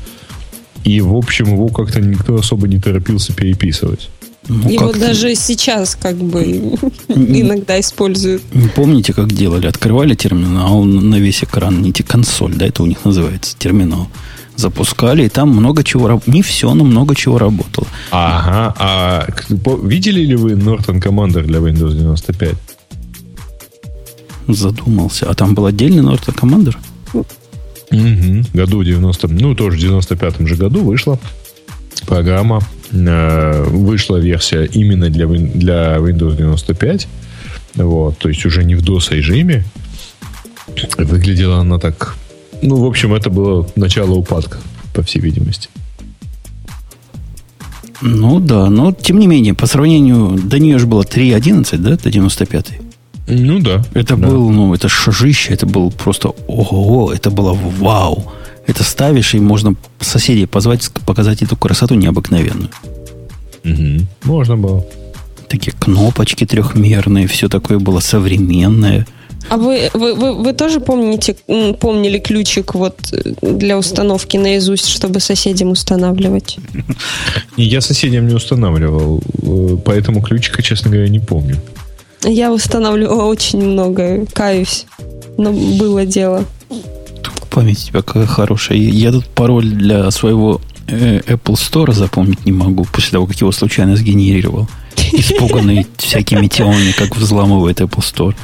[0.85, 4.09] и, в общем, его как-то никто особо не торопился переписывать.
[4.49, 6.43] Ну, Его даже сейчас как бы
[7.09, 8.43] иногда используют.
[8.75, 9.67] Помните, как делали?
[9.67, 14.09] Открывали терминал на весь экран, не те консоль, да, это у них называется терминал.
[14.57, 17.87] Запускали, и там много чего, не все, но много чего работало.
[18.11, 19.27] Ага, а
[19.83, 22.55] видели ли вы Norton Commander для Windows 95?
[24.49, 25.31] Задумался.
[25.31, 26.77] А там был отдельный Norton Commander?
[27.93, 28.47] Угу.
[28.55, 31.19] Году 90, ну тоже в 95 же году вышла
[32.07, 37.09] программа, вышла версия именно для, для Windows 95.
[37.77, 39.65] Вот, то есть уже не в DOS режиме.
[40.99, 42.17] Выглядела она так.
[42.63, 44.59] Ну, в общем, это было начало упадка,
[44.93, 45.69] по всей видимости.
[48.03, 52.11] Ну да, но тем не менее, по сравнению, до нее же было 3.11, да, до
[52.11, 52.73] 95
[53.29, 53.85] Ну да.
[53.93, 54.29] Это да.
[54.29, 58.33] был, ну, это шажище, это был просто ого, это было вау.
[58.71, 62.71] Это ставишь, и можно соседей позвать, показать эту красоту необыкновенную.
[63.65, 64.07] Угу.
[64.23, 64.87] Можно было.
[65.49, 69.09] Такие кнопочки трехмерные, все такое было современное.
[69.49, 71.35] А вы, вы, вы, вы тоже помните,
[71.81, 76.59] помнили ключик вот для установки наизусть, чтобы соседям устанавливать?
[77.57, 81.57] Я соседям не устанавливал, э, поэтому ключика, честно говоря, не помню.
[82.23, 84.87] Я устанавливала очень много, каюсь,
[85.37, 86.45] но было дело
[87.51, 88.79] память у тебя какая хорошая.
[88.79, 93.53] Я тут пароль для своего э, Apple Store запомнить не могу, после того, как его
[93.53, 94.69] случайно сгенерировал.
[95.13, 98.35] Испуганный всякими темами, как взламывает Apple Store.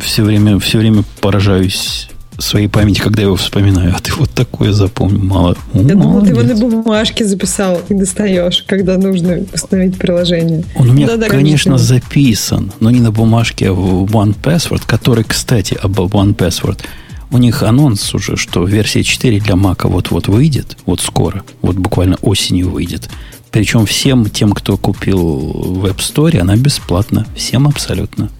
[0.00, 3.94] Все время, все время поражаюсь своей памяти, когда я его вспоминаю.
[3.94, 5.22] А ты вот такое запомнил.
[5.22, 5.56] Мало.
[5.74, 10.64] Я думал, ты его на бумажке записал и достаешь, когда нужно установить приложение.
[10.76, 14.34] Он у меня, да, да, конечно, конечно, записан, но не на бумажке, а в One
[14.40, 16.80] Password, который, кстати, об One Password–
[17.32, 22.16] у них анонс уже, что версия 4 для Мака вот-вот выйдет, вот скоро, вот буквально
[22.22, 23.08] осенью выйдет.
[23.50, 27.26] Причем всем тем, кто купил в App Store, она бесплатна.
[27.36, 28.30] Всем абсолютно.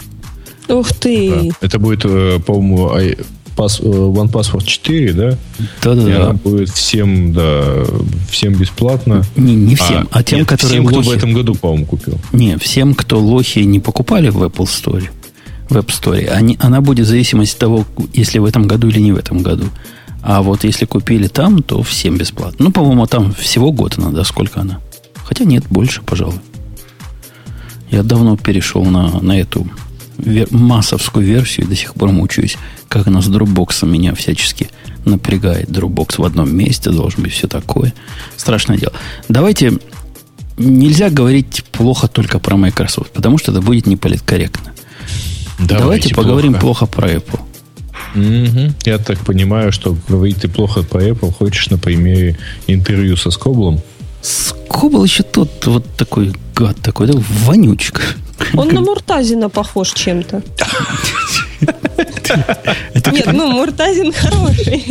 [0.68, 1.50] Ух ты!
[1.50, 1.66] Да.
[1.66, 3.16] Это будет, э, по-моему, э,
[3.56, 5.38] One Password 4, да?
[5.82, 6.10] Да-да-да.
[6.10, 7.84] И она будет всем, да,
[8.30, 9.22] всем бесплатно.
[9.36, 11.00] Не, не всем, а, а тем, нет, которые всем, лохи...
[11.00, 12.18] кто в этом году, по-моему, купил.
[12.32, 15.08] Не, всем, кто лохи не покупали в Apple Store,
[15.72, 19.00] в App Store, они, она будет в зависимости от того, если в этом году или
[19.00, 19.66] не в этом году.
[20.22, 22.66] А вот если купили там, то всем бесплатно.
[22.66, 24.78] Ну, по-моему, там всего год надо, сколько она.
[25.24, 26.38] Хотя нет, больше, пожалуй.
[27.90, 29.66] Я давно перешел на, на эту
[30.18, 32.56] вер, массовскую версию и до сих пор мучаюсь,
[32.88, 34.70] как она с Dropbox меня всячески
[35.04, 35.68] напрягает.
[35.68, 37.92] Dropbox в одном месте должен быть все такое.
[38.36, 38.92] Страшное дело.
[39.28, 39.78] Давайте
[40.56, 44.71] нельзя говорить плохо только про Microsoft, потому что это будет неполиткорректно.
[45.58, 46.86] Давайте, Давайте поговорим плохо.
[46.86, 47.40] плохо про Apple.
[48.14, 48.74] Угу.
[48.84, 52.36] Я так понимаю, что говорить ты плохо про Apple хочешь на примере
[52.66, 53.80] интервью со Скоблом.
[54.20, 58.02] Скобл еще тот вот такой гад такой, да, вонючка.
[58.54, 60.42] Он на Муртазина похож чем-то.
[63.12, 64.84] Нет, ну Муртазин хороший.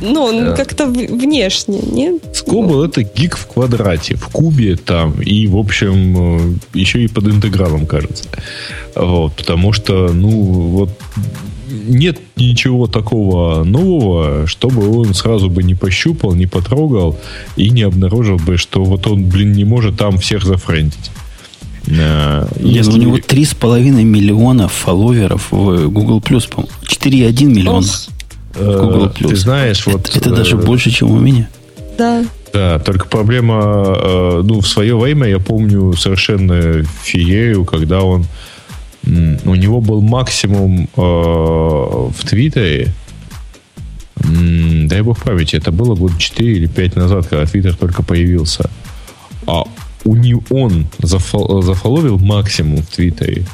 [0.00, 0.52] Ну, он да.
[0.56, 2.22] как-то внешне, нет?
[2.34, 7.28] Скобл это гик в квадрате, в кубе там, и, в общем, э, еще и под
[7.28, 8.24] интегралом, кажется.
[8.94, 10.90] Вот, потому что, ну, вот
[11.86, 17.18] нет ничего такого нового, чтобы он сразу бы не пощупал, не потрогал
[17.56, 21.10] и не обнаружил бы, что вот он, блин, не может там всех зафрендить.
[21.88, 22.92] Э, если...
[22.92, 26.68] У него 3,5 миллиона фолловеров в Google+, по-моему.
[26.82, 27.86] 4,1 миллиона.
[28.54, 29.06] Google+.
[29.06, 30.08] Э, ты знаешь, вот...
[30.08, 31.48] Это, это даже э, больше, чем у меня.
[31.98, 32.24] Да.
[32.52, 38.26] Да, только проблема, э, ну, в свое время я помню совершенно феерию, когда он,
[39.04, 42.92] у него был максимум в Твиттере,
[44.16, 48.70] дай бог памяти, это было год 4 или 5 назад, когда Твиттер только появился.
[49.46, 49.64] А
[50.04, 53.44] у него он зафол, зафоловил максимум в Твиттере.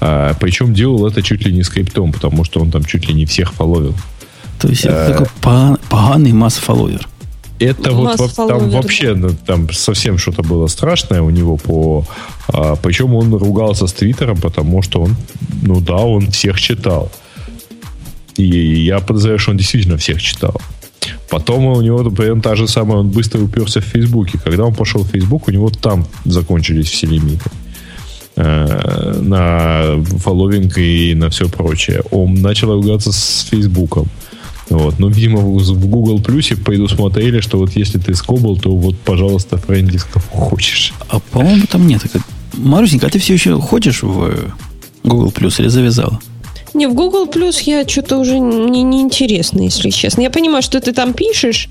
[0.00, 3.26] А, причем делал это чуть ли не скриптом, потому что он там чуть ли не
[3.26, 3.94] всех фоловил.
[4.62, 5.26] То есть это такой
[5.90, 7.08] поганый масс-фолловер.
[7.58, 12.04] Это вот там вообще ну, там совсем что-то было страшное у него по.
[12.48, 15.16] А, причем он ругался с Твиттером, потому что он,
[15.62, 17.10] ну да, он всех читал.
[18.36, 20.60] И я подозреваю, что он действительно всех читал.
[21.28, 24.38] Потом у него, например, та же самая, он быстро уперся в Фейсбуке.
[24.44, 27.50] Когда он пошел в Фейсбук, у него там закончились все лимиты
[28.36, 32.02] э, на фолловинг и на все прочее.
[32.12, 34.08] Он начал ругаться с Фейсбуком
[34.72, 34.98] Вот.
[34.98, 39.58] Но, видимо, в Google Плюсе пойду смотрели, что вот если ты скобл, то вот, пожалуйста,
[39.58, 40.94] френдис хочешь.
[41.08, 42.02] А по-моему, там нет.
[42.54, 44.32] Марусенька, а ты все еще ходишь в
[45.04, 46.18] Google Плюс или завязала?
[46.72, 50.22] Не, в Google Plus я что-то уже мне не интересно, если честно.
[50.22, 51.68] Я понимаю, что ты там пишешь,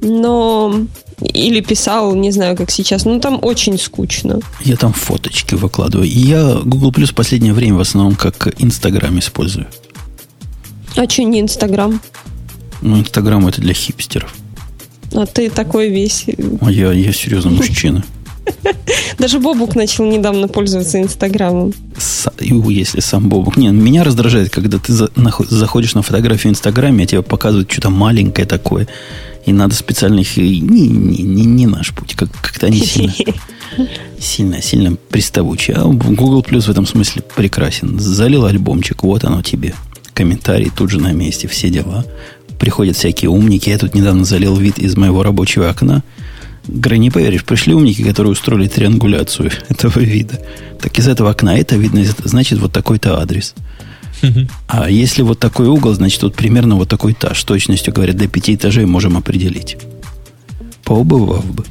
[0.00, 0.72] но
[1.20, 4.38] или писал, не знаю, как сейчас, но там очень скучно.
[4.64, 6.06] Я там фоточки выкладываю.
[6.06, 9.66] И я Google Plus в последнее время в основном как Инстаграм использую.
[10.96, 12.00] А что не Инстаграм?
[12.84, 14.34] Ну, Инстаграм это для хипстеров.
[15.14, 16.26] А ты такой весь...
[16.60, 18.04] А я, я серьезно мужчина.
[19.18, 21.72] Даже Бобук начал недавно пользоваться Инстаграмом.
[22.38, 23.56] Если сам Бобук.
[23.56, 28.46] Не, меня раздражает, когда ты заходишь на фотографию в Инстаграме, а тебе показывают что-то маленькое
[28.46, 28.86] такое.
[29.46, 30.36] И надо специально их...
[30.36, 32.14] Не, не, не, не наш путь.
[32.14, 33.14] Как, как-то они сильно,
[34.18, 35.76] сильно, сильно приставучие.
[35.76, 37.98] А Google Plus в этом смысле прекрасен.
[37.98, 39.74] Залил альбомчик, вот оно тебе.
[40.12, 42.04] Комментарий тут же на месте, все дела.
[42.58, 43.68] Приходят всякие умники.
[43.68, 46.02] Я тут недавно залил вид из моего рабочего окна–
[46.66, 50.40] Грей, не поверишь, пришли умники, которые устроили триангуляцию этого вида.
[50.80, 53.54] Так из этого окна это видно, значит, вот такой-то адрес.
[54.68, 57.40] А если вот такой угол, значит, вот примерно вот такой этаж.
[57.40, 59.76] С точностью, говорят, до пяти этажей можем определить.
[60.82, 61.64] Поубывав бы.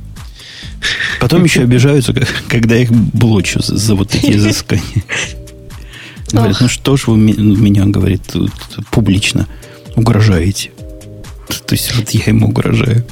[1.19, 2.13] Потом еще обижаются,
[2.47, 5.03] когда их блочу за, вот такие изыскания.
[6.31, 8.35] Говорят, ну что ж вы меня, говорит,
[8.91, 9.47] публично
[9.95, 10.72] угрожаете.
[11.47, 13.05] То есть вот я ему угрожаю.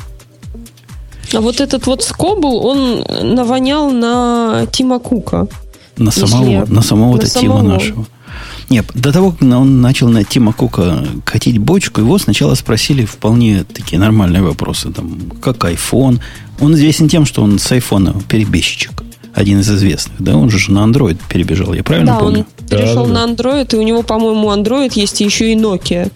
[1.33, 5.47] А вот этот вот скобл, он навонял на Тима Кука.
[5.97, 8.05] На самого, на самого-то на Тима нашего.
[8.69, 13.65] Нет, до того, как он начал на Тима Кука катить бочку, его сначала спросили вполне
[13.65, 14.91] такие нормальные вопросы.
[14.91, 16.19] Там, как iPhone.
[16.59, 19.03] Он известен тем, что он с айфона перебежчик.
[19.33, 20.35] Один из известных, да?
[20.35, 22.39] Он же на Android перебежал, я правильно да, помню?
[22.39, 23.27] Он перешел да, да.
[23.27, 26.11] на Android, и у него, по-моему, Android есть еще и Nokia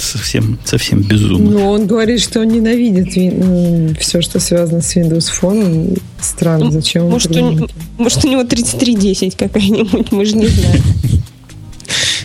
[0.00, 1.50] совсем, совсем безумно.
[1.50, 3.94] Ну, он говорит, что он ненавидит вин...
[3.96, 6.00] все, что связано с Windows Phone.
[6.20, 10.82] Странно, ну, зачем он может, у, может, у него 3310 какая-нибудь, мы же не знаем.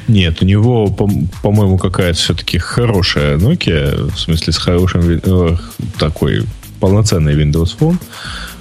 [0.08, 1.10] Нет, у него, по-
[1.42, 5.58] по-моему, какая-то все-таки хорошая Nokia, в смысле с хорошим э,
[5.98, 6.44] такой
[6.80, 7.98] полноценный Windows Phone.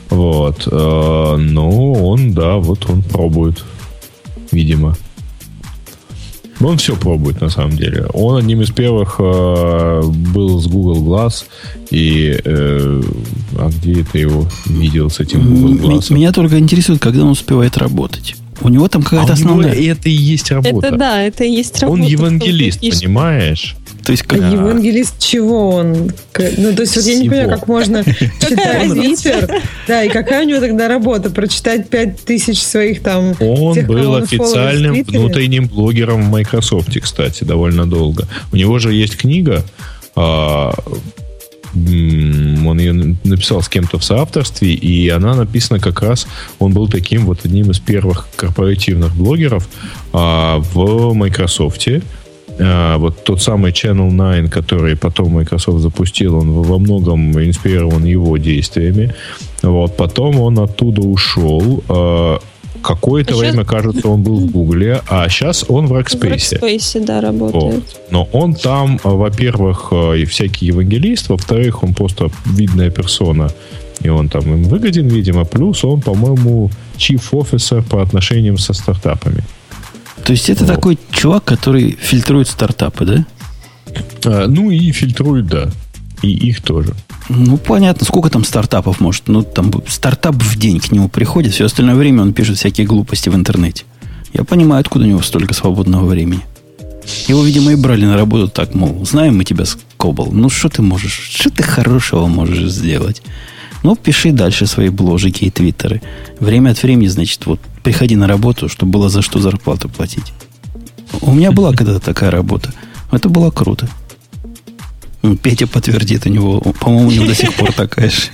[0.08, 0.66] Вот.
[0.70, 3.62] Э, но он, да, вот он пробует,
[4.52, 4.96] видимо.
[6.60, 8.06] Он все пробует, на самом деле.
[8.12, 11.44] Он одним из первых э, был с Google Glass.
[11.90, 13.02] И э,
[13.56, 16.12] а где это его видел с этим Google Glass?
[16.12, 18.36] Меня только интересует, когда он успевает работать.
[18.60, 19.72] У него там какая-то а основная...
[19.72, 20.88] это и есть работа.
[20.88, 22.02] Это да, это и есть работа.
[22.02, 23.76] Он евангелист, понимаешь?
[24.04, 24.42] То есть, как...
[24.42, 25.92] А евангелист чего он?
[25.92, 28.04] Ну, то есть, вот я не понимаю, как можно
[28.40, 29.62] читать Твиттер.
[29.88, 31.30] Да, и какая у него тогда работа?
[31.30, 33.34] Прочитать пять тысяч своих там...
[33.40, 38.28] Он тех, был официальным внутренним блогером в Microsoft, кстати, довольно долго.
[38.52, 39.64] У него же есть книга,
[40.16, 40.74] а,
[41.74, 46.26] он ее написал с кем-то в соавторстве, и она написана как раз,
[46.58, 49.68] он был таким вот одним из первых корпоративных блогеров
[50.12, 51.88] а, в Microsoft,
[52.58, 58.36] а, вот тот самый Channel 9, который потом Microsoft запустил, он во многом инспирирован его
[58.36, 59.14] действиями.
[59.62, 61.82] Вот, потом он оттуда ушел.
[61.88, 62.38] А,
[62.84, 63.68] какое-то а время, сейчас...
[63.68, 66.58] кажется, он был в Гугле, а сейчас он в Rackspace.
[66.58, 67.74] В Rackspace, да, работает.
[67.74, 68.00] Вот.
[68.10, 73.50] Но он там, а, во-первых, и всякий евангелист, во-вторых, он просто видная персона,
[74.02, 79.42] и он там им выгоден, видимо, плюс он, по-моему, chief officer по отношениям со стартапами.
[80.24, 80.74] То есть это вот.
[80.74, 83.26] такой чувак, который фильтрует стартапы, да?
[84.24, 85.70] А, ну и фильтрует, да.
[86.24, 86.94] И их тоже.
[87.28, 89.28] Ну, понятно, сколько там стартапов может.
[89.28, 93.28] Ну, там стартап в день к нему приходит, все остальное время он пишет всякие глупости
[93.28, 93.84] в интернете.
[94.32, 96.40] Я понимаю, откуда у него столько свободного времени.
[97.28, 100.80] Его, видимо, и брали на работу так, мол, знаем мы тебя, Скобл, ну что ты
[100.80, 103.22] можешь, что ты хорошего можешь сделать?
[103.82, 106.00] Ну, пиши дальше свои бложики и твиттеры.
[106.40, 110.32] Время от времени, значит, вот приходи на работу, чтобы было за что зарплату платить.
[111.20, 112.72] У меня была когда-то такая работа.
[113.12, 113.90] Это было круто.
[115.42, 118.28] Петя подтвердит, у него, по-моему, у него до сих пор такая же.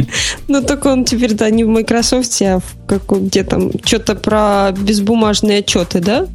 [0.48, 4.73] Ну, только он теперь, да, не в Microsoft, а в каком, где там, что-то про
[4.73, 6.27] безбумажные отчеты, да?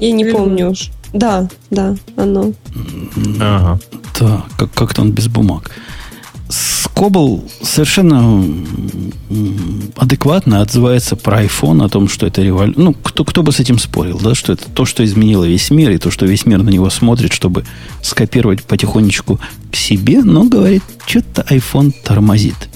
[0.00, 0.90] Я не помню уж.
[1.12, 2.52] Да, да, оно.
[3.40, 3.78] Ага.
[4.20, 5.70] Да, как- как-то он без бумаг.
[6.48, 8.44] Скобл совершенно
[9.96, 12.82] адекватно отзывается про iPhone, о том, что это революция.
[12.82, 15.90] Ну, кто, кто бы с этим спорил, да, что это то, что изменило весь мир,
[15.90, 17.64] и то, что весь мир на него смотрит, чтобы
[18.02, 19.38] скопировать потихонечку
[19.70, 22.68] к себе, но говорит, что-то iPhone тормозит.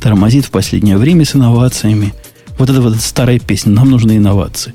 [0.00, 2.14] Тормозит в последнее время с инновациями.
[2.58, 4.74] Вот это вот старая песня, нам нужны инновации.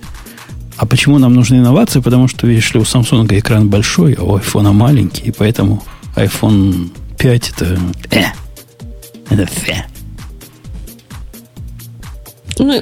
[0.77, 1.99] А почему нам нужны инновации?
[1.99, 5.83] Потому что, видишь ли, у Samsung экран большой, а у iPhone маленький, и поэтому
[6.15, 7.79] iPhone 5 это...
[8.09, 8.25] Э,
[9.29, 9.85] это фе.
[12.61, 12.79] Ну,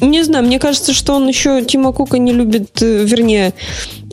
[0.00, 3.52] не знаю, мне кажется, что он еще Тима Кука не любит, э, вернее,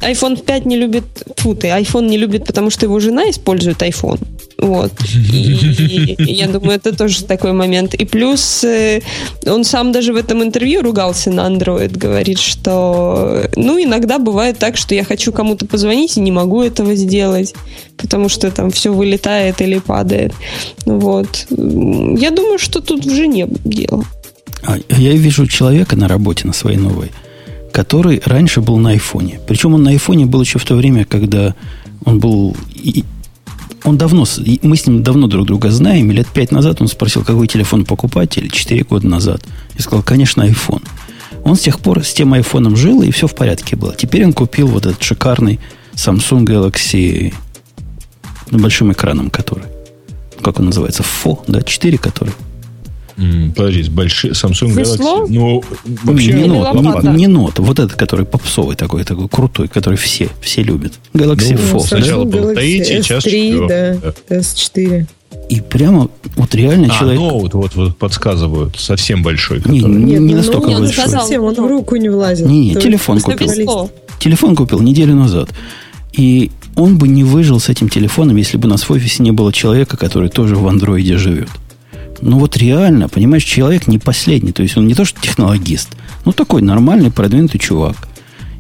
[0.01, 1.03] iPhone 5 не любит,
[1.38, 4.20] фу ты, iPhone не любит, потому что его жена использует iPhone.
[4.58, 4.91] Вот.
[5.14, 7.93] И, и я думаю, это тоже такой момент.
[7.93, 9.01] И плюс э,
[9.45, 14.76] он сам даже в этом интервью ругался на Android, говорит, что ну, иногда бывает так,
[14.76, 17.53] что я хочу кому-то позвонить и не могу этого сделать,
[17.97, 20.34] потому что там все вылетает или падает.
[20.86, 21.45] Вот.
[21.49, 24.03] Я думаю, что тут в жене дело.
[24.66, 27.11] А я вижу человека на работе, на своей новой,
[27.72, 29.39] который раньше был на айфоне.
[29.47, 31.55] Причем он на айфоне был еще в то время, когда
[32.03, 32.55] он был...
[33.84, 34.26] Он давно...
[34.63, 36.09] Мы с ним давно друг друга знаем.
[36.09, 39.43] И лет пять назад он спросил, какой телефон покупать, или четыре года назад.
[39.78, 40.84] И сказал, конечно, iPhone.
[41.43, 43.95] Он с тех пор с тем айфоном жил, и все в порядке было.
[43.95, 45.59] Теперь он купил вот этот шикарный
[45.93, 47.34] Samsung Galaxy
[48.49, 49.66] с большим экраном, который...
[50.41, 51.03] Как он называется?
[51.03, 51.61] Фо, да?
[51.61, 52.34] 4, который
[53.55, 55.26] Подожди, с большой Samsung Весло?
[55.26, 55.28] Galaxy.
[55.30, 55.63] Ну,
[56.03, 60.30] вообще не нот, не, не нот, вот этот, который попсовый такой, такой крутой, который все,
[60.41, 60.93] все любят.
[61.13, 61.88] Galaxy ну, Fold.
[61.88, 63.93] Сначала был Т3, сейчас S3, да,
[64.36, 65.07] S4.
[65.49, 67.20] И прямо вот реально а, человек...
[67.20, 69.59] Ноут вот, вот подсказывают, совсем большой.
[69.59, 69.80] Который...
[69.80, 71.07] Не, не, не настолько ну, большой.
[71.07, 72.47] Совсем, он в руку не влазит.
[72.47, 73.89] Не, не, телефон купил.
[74.20, 75.49] Телефон купил неделю назад.
[76.13, 79.32] И он бы не выжил с этим телефоном, если бы у нас в офисе не
[79.32, 81.49] было человека, который тоже в андроиде живет.
[82.22, 84.51] Ну вот реально, понимаешь, человек не последний.
[84.51, 85.89] То есть он не то, что технологист,
[86.24, 88.07] ну такой нормальный, продвинутый чувак.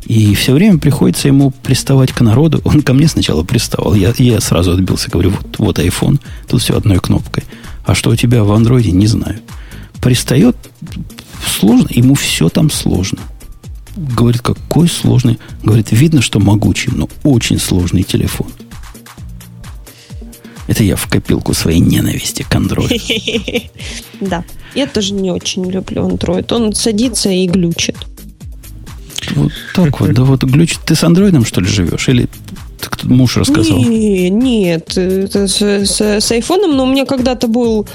[0.05, 2.61] И все время приходится ему приставать к народу.
[2.63, 3.95] Он ко мне сначала приставал.
[3.95, 7.43] Я, я сразу отбился, говорю, вот, вот iPhone, тут все одной кнопкой.
[7.85, 9.39] А что у тебя в андроиде, не знаю.
[10.01, 10.55] Пристает
[11.59, 13.19] сложно, ему все там сложно.
[13.95, 15.39] Говорит, какой сложный.
[15.63, 18.47] Говорит, видно, что могучий, но очень сложный телефон.
[20.67, 23.69] Это я в копилку своей ненависти к Android.
[24.21, 24.43] Да.
[24.75, 26.53] Я тоже не очень люблю Android.
[26.53, 27.97] Он садится и глючит.
[29.35, 30.79] Вот так вот, да вот глючит.
[30.85, 32.07] Ты с андроидом, что ли, живешь?
[32.09, 32.29] Или
[33.03, 33.77] муж рассказал?
[33.77, 37.87] Не, нет, это с, с, с айфоном, но у меня когда-то был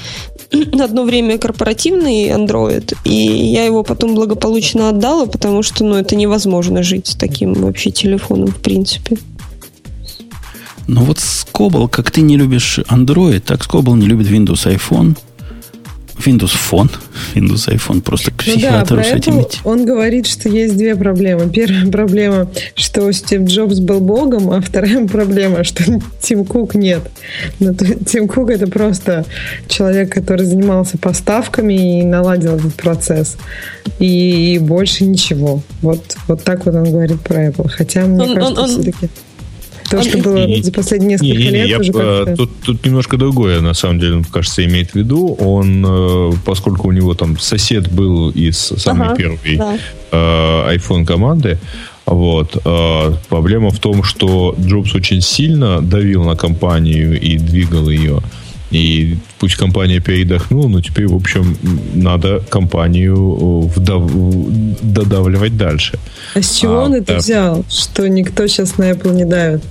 [0.51, 6.83] одно время корпоративный Android, и я его потом благополучно отдала, потому что, ну, это невозможно
[6.83, 9.17] жить с таким вообще телефоном, в принципе.
[10.91, 15.17] Но вот Скобл, как ты не любишь Android, так Скобл не любит Windows iPhone.
[16.17, 16.89] Windows Phone,
[17.33, 19.59] Windows iPhone, просто к психиатру ну да, с этим идти.
[19.63, 21.49] Он говорит, что есть две проблемы.
[21.49, 25.81] Первая проблема, что Стив Джобс был богом, а вторая проблема, что
[26.21, 27.09] Тим Кук нет.
[27.59, 29.25] Но Тим Кук это просто
[29.69, 33.37] человек, который занимался поставками и наладил этот процесс.
[33.99, 35.61] И, и больше ничего.
[35.81, 37.69] Вот, вот так вот он говорит про Apple.
[37.69, 39.09] Хотя, мне он, кажется, он, все-таки...
[39.91, 42.85] То, что было не, за последние несколько не, не, лет, я, уже как тут, тут
[42.85, 45.35] немножко другое, на самом деле, кажется, имеет в виду.
[45.39, 49.77] Он, э, поскольку у него там сосед был из самой ага, первой да.
[50.11, 51.57] э, iPhone команды,
[52.05, 52.57] вот.
[52.65, 58.21] Э, проблема в том, что Джобс очень сильно давил на компанию и двигал ее.
[58.71, 61.57] И пусть компания передохнула, но теперь, в общем,
[61.93, 64.09] надо компанию э, вдав...
[64.81, 65.99] додавливать дальше.
[66.35, 67.17] А с чего а, он это да.
[67.17, 69.61] взял, что никто сейчас на Apple не давит?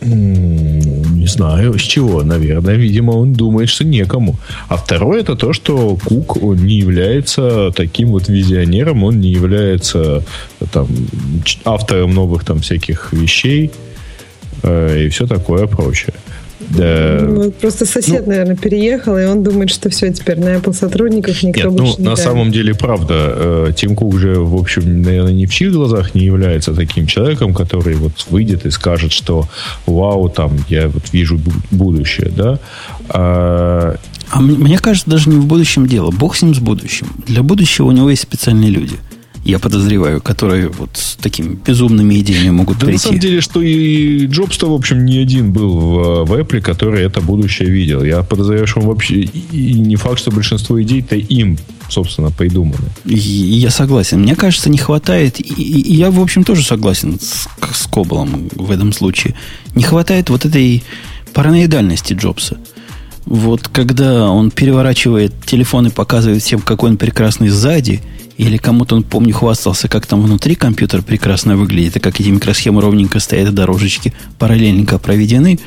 [0.00, 2.76] Не знаю, с чего, наверное.
[2.76, 4.38] Видимо, он думает, что некому.
[4.68, 10.22] А второе, это то, что Кук он не является таким вот визионером, он не является
[10.72, 10.86] там,
[11.64, 13.70] автором новых там всяких вещей
[14.62, 16.14] э, и все такое прочее.
[16.60, 17.20] Да.
[17.22, 21.42] Ну, просто сосед, ну, наверное, переехал, и он думает, что все, теперь на Apple сотрудников
[21.42, 22.24] никто нет, больше ну, не на давит.
[22.24, 23.14] самом деле, правда,
[23.68, 27.54] э, Тим Кук же, в общем, наверное, не в чьих глазах не является таким человеком,
[27.54, 29.48] который вот выйдет и скажет, что
[29.86, 31.40] вау, там, я вот вижу
[31.70, 32.58] будущее, да.
[33.08, 33.96] А,
[34.30, 36.10] а мне кажется, даже не в будущем дело.
[36.10, 37.06] Бог с ним с будущим.
[37.26, 38.96] Для будущего у него есть специальные люди–
[39.44, 42.98] я подозреваю, которые вот с такими безумными идеями могут да прийти.
[42.98, 47.02] на самом деле, что и Джобс-то, в общем, не один был в, в Apple, который
[47.02, 48.04] это будущее видел.
[48.04, 49.20] Я подозреваю, что он вообще...
[49.20, 51.58] И не факт, что большинство идей-то им,
[51.88, 52.88] собственно, придуманы.
[53.04, 54.20] И, я согласен.
[54.20, 55.40] Мне кажется, не хватает...
[55.40, 59.34] И, и я, в общем, тоже согласен с, с Коблом в этом случае.
[59.74, 60.82] Не хватает вот этой
[61.32, 62.58] параноидальности Джобса.
[63.24, 68.02] Вот когда он переворачивает телефон и показывает всем, какой он прекрасный сзади–
[68.38, 72.80] или кому-то он, помню, хвастался, как там внутри компьютер прекрасно выглядит, и как эти микросхемы
[72.80, 75.58] ровненько стоят, и дорожечки параллельненько проведены.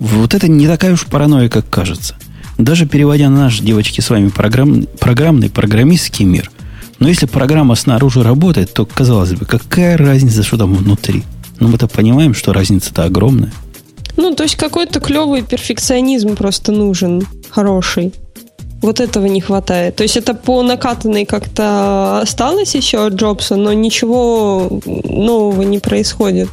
[0.00, 2.16] Вот это не такая уж паранойя, как кажется.
[2.56, 6.50] Даже переводя на наш, девочки, с вами программ, программный, программистский мир,
[6.98, 11.24] но если программа снаружи работает, то, казалось бы, какая разница, что там внутри?
[11.60, 13.52] Ну, мы-то понимаем, что разница-то огромная.
[14.16, 18.12] Ну, то есть какой-то клевый перфекционизм просто нужен, хороший.
[18.84, 19.96] Вот этого не хватает.
[19.96, 26.50] То есть это по накатанной как-то осталось еще от Джобса, но ничего нового не происходит.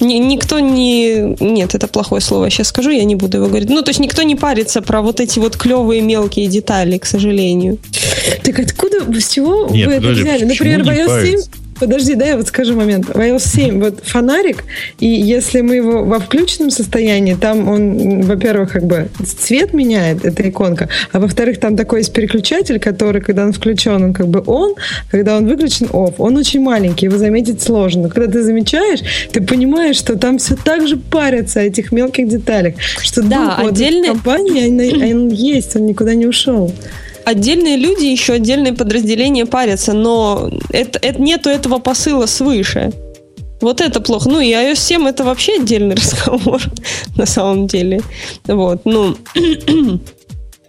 [0.00, 1.34] Ни, никто не...
[1.40, 2.50] Нет, это плохое слово.
[2.50, 3.70] Сейчас скажу, я не буду его говорить.
[3.70, 7.78] Ну, то есть никто не парится про вот эти вот клевые мелкие детали, к сожалению.
[8.42, 10.44] Так откуда, с чего Нет, вы это взяли?
[10.44, 11.50] Например, iOS 7 париться?
[11.78, 13.06] Подожди, да, я вот скажу момент.
[13.06, 14.64] В iOS 7 вот фонарик,
[15.00, 20.48] и если мы его во включенном состоянии, там он, во-первых, как бы цвет меняет, эта
[20.48, 24.74] иконка, а во-вторых, там такой есть переключатель, который, когда он включен, он как бы он,
[25.10, 26.14] когда он выключен, off.
[26.18, 28.02] Он очень маленький, его заметить сложно.
[28.04, 29.00] Но когда ты замечаешь,
[29.32, 33.58] ты понимаешь, что там все так же парятся о этих мелких деталях, что Да, дух
[33.62, 36.72] вот отдельный- компании, он, он есть, он никуда не ушел.
[37.24, 42.92] Отдельные люди, еще отдельные подразделения парятся, но это, это, нету этого посыла свыше.
[43.60, 44.28] Вот это плохо.
[44.28, 46.60] Ну и iOS 7 это вообще отдельный разговор
[47.16, 48.00] на самом деле.
[48.46, 49.16] Вот, ну...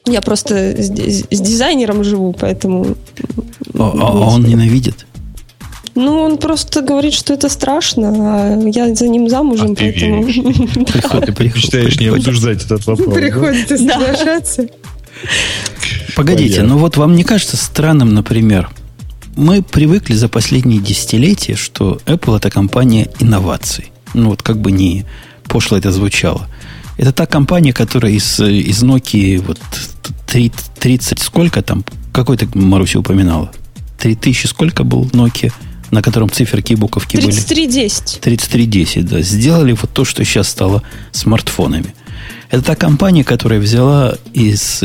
[0.08, 2.95] Я просто с, с- дизайнером живу, поэтому...
[3.74, 5.08] А, а он ненавидит.
[5.95, 10.24] Ну, он просто говорит, что это страшно, а я за ним замужем, А ты поэтому...
[10.86, 13.16] Приходит, Мечтаешь не обсуждать этот вопрос.
[13.16, 14.68] Приходится соглашаться.
[16.16, 16.76] Погодите, Понятно.
[16.76, 18.70] ну вот вам не кажется странным, например,
[19.36, 23.91] мы привыкли за последние десятилетия, что Apple это компания инноваций.
[24.13, 25.05] Ну вот как бы не
[25.43, 26.47] пошло это звучало.
[26.97, 29.59] Это та компания, которая из, из Nokia вот
[30.26, 33.51] три- 30 сколько там, какой ты, Маруся, упоминала?
[33.99, 35.51] 3000 сколько был Nokia,
[35.91, 37.32] на котором циферки и буковки были?
[37.32, 38.22] 3310.
[38.22, 41.93] 3310, да, сделали вот то, что сейчас стало смартфонами.
[42.49, 44.82] Это та компания, которая взяла из...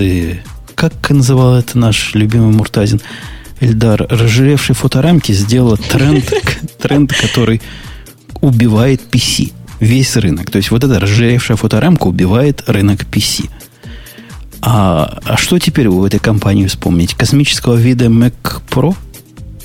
[0.80, 3.02] Как называл это наш любимый Муртазин?
[3.60, 6.24] Эльдар, разжиревшей фоторамки сделала тренд,
[6.78, 7.60] тренд, который
[8.40, 9.52] убивает PC.
[9.78, 10.50] Весь рынок.
[10.50, 13.50] То есть вот эта разжиревшая фоторамка убивает рынок PC.
[14.62, 17.12] А, а что теперь у этой компании вспомнить?
[17.12, 18.96] Космического вида Mac Pro?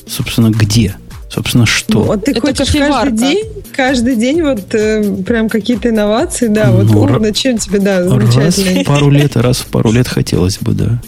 [0.05, 0.97] Собственно, где?
[1.29, 1.99] Собственно, что?
[1.99, 3.09] Ну, вот ты Это хочешь кофеварка.
[3.09, 3.45] каждый день,
[3.75, 7.99] каждый день вот э, прям какие-то инновации, да, вот Ну, ну, ра- чем тебе, да,
[7.99, 8.83] Раз замечательно.
[8.83, 11.01] в пару лет, раз в пару лет хотелось бы, да.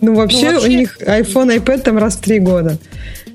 [0.00, 2.78] Ну, вообще, Ну, вообще- у них iPhone, iPad там раз в три года.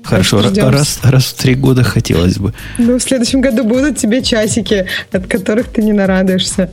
[0.02, 2.52] Хорошо, раз, раз в три года хотелось бы.
[2.78, 6.70] Ну, в следующем году будут тебе часики, от которых ты не нарадуешься.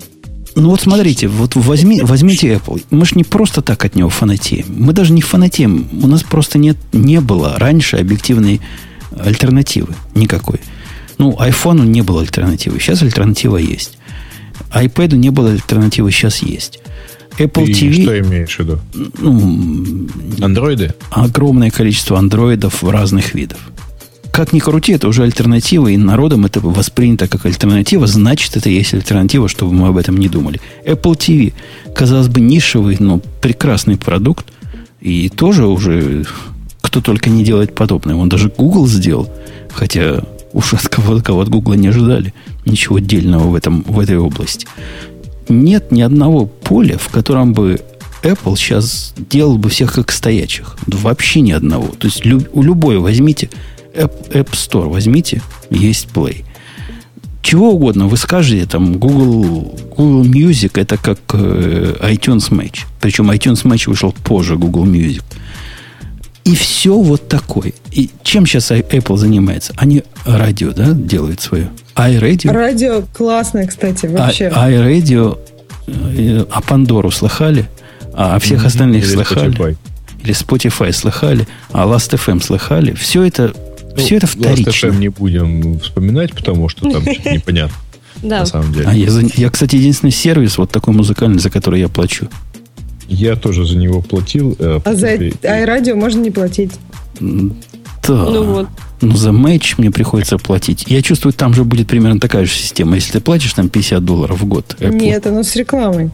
[0.54, 2.84] Ну вот смотрите, вот возьми, возьмите Apple.
[2.90, 4.66] Мы же не просто так от него фанатеем.
[4.70, 5.88] Мы даже не фанатеем.
[6.04, 8.60] У нас просто нет, не было раньше объективной
[9.20, 10.60] альтернативы никакой.
[11.18, 12.80] Ну, iPhone не было альтернативы.
[12.80, 13.98] Сейчас альтернатива есть.
[14.74, 16.80] iPad не было альтернативы, сейчас есть.
[17.38, 18.80] Apple Ты TV, что имеешь в виду?
[19.20, 20.08] ну,
[20.42, 20.94] Андроиды?
[21.12, 23.60] огромное количество андроидов разных видов.
[24.32, 28.94] Как ни крути, это уже альтернатива, и народом это воспринято как альтернатива, значит, это есть
[28.94, 30.60] альтернатива, чтобы мы об этом не думали.
[30.86, 31.54] Apple TV,
[31.94, 34.46] казалось бы, нишевый, но прекрасный продукт,
[35.02, 36.26] и тоже уже
[36.92, 38.16] кто только не делает подобное.
[38.16, 39.30] Он даже Google сделал,
[39.74, 40.22] хотя
[40.52, 42.34] уж от кого-то от Google не ожидали
[42.66, 44.68] ничего отдельного в, этом, в этой области.
[45.48, 47.80] Нет ни одного поля, в котором бы
[48.24, 50.76] Apple сейчас делал бы всех как стоячих.
[50.86, 51.88] Вообще ни одного.
[51.98, 53.50] То есть лю- у любой возьмите
[53.96, 56.44] App, App Store, возьмите, есть Play.
[57.42, 62.80] Чего угодно вы скажете, там Google, Google Music это как э, iTunes Match.
[63.00, 65.24] Причем iTunes Match вышел позже Google Music.
[66.44, 67.74] И все вот такое.
[67.92, 69.74] И чем сейчас Apple занимается?
[69.78, 71.70] Они радио, да, делают свое.
[71.96, 72.52] iRadio.
[72.52, 74.48] Радио классное, кстати, вообще.
[74.48, 75.38] А, iRadio,
[75.88, 77.70] э, а Пандору слыхали?
[78.14, 79.52] А всех остальных Или слыхали?
[79.56, 79.78] Spotify.
[80.24, 81.48] Или Spotify слыхали?
[81.72, 82.94] А Last.fm слыхали?
[82.94, 83.54] Все это,
[83.96, 84.88] Ну, все это Last вторично.
[84.88, 87.76] FM не будем вспоминать, потому что там непонятно
[88.24, 88.40] Да.
[88.40, 88.88] на самом деле.
[88.88, 92.28] А я, я, кстати, единственный сервис вот такой музыкальный, за который я плачу.
[93.12, 94.56] Я тоже за него платил.
[94.58, 96.72] э, А за iRadio можно не платить.
[97.20, 97.28] Да.
[98.08, 98.68] Ну вот.
[99.02, 100.86] Ну, за матч мне приходится платить.
[100.88, 102.96] Я чувствую, там же будет примерно такая же система.
[102.96, 104.76] Если ты платишь там 50 долларов в год.
[104.80, 106.10] Apple, Нет, оно с рекламой.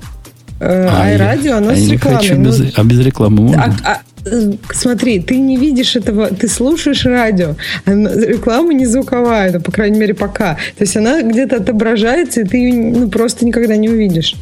[0.60, 2.20] Э, а я- iRadio, оно а с я не рекламой.
[2.20, 3.76] хочу Ну, без, а без рекламы можно?
[3.84, 4.02] А, а,
[4.74, 10.00] смотри, ты не видишь этого, ты слушаешь радио, а реклама не звуковая, ну, по крайней
[10.00, 10.56] мере, пока.
[10.78, 14.36] То есть она где-то отображается, и ты ее ну, просто никогда не увидишь.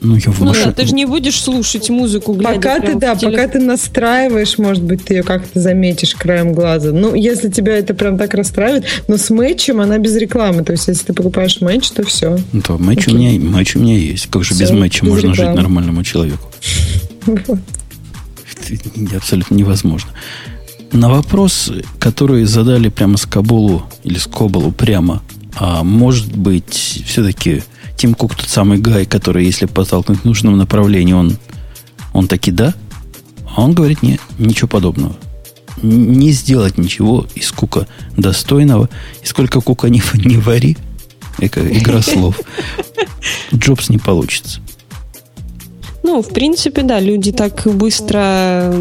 [0.00, 2.94] Ну, я в Ну машине- да, ты же не будешь слушать музыку, глядя Пока ты,
[2.94, 3.32] да, телефон.
[3.32, 6.92] пока ты настраиваешь, может быть, ты ее как-то заметишь краем глаза.
[6.92, 10.64] Ну, если тебя это прям так расстраивает, но с матчем она без рекламы.
[10.64, 12.38] То есть, если ты покупаешь матч, то все.
[12.52, 14.26] Ну, то матч, у меня, матч у меня есть.
[14.26, 15.60] Как же без Всё, матча без можно жить рекламы.
[15.62, 16.50] нормальному человеку?
[17.26, 20.10] Это абсолютно невозможно.
[20.92, 25.22] На вопрос, который задали прямо с Кабулу или с Кобалу прямо,
[25.56, 27.62] а может быть, все-таки
[27.96, 31.38] Тим Кук тот самый гай, который, если подтолкнуть в нужном направлении, он,
[32.12, 32.74] он таки да.
[33.56, 35.16] А он говорит, нет, ничего подобного.
[35.82, 37.86] Не сделать ничего из кука
[38.16, 38.90] достойного.
[39.22, 40.76] И сколько кука не, не вари,
[41.38, 42.38] игра слов,
[43.54, 44.60] Джобс не получится.
[46.02, 48.72] Ну, в принципе, да, люди так быстро,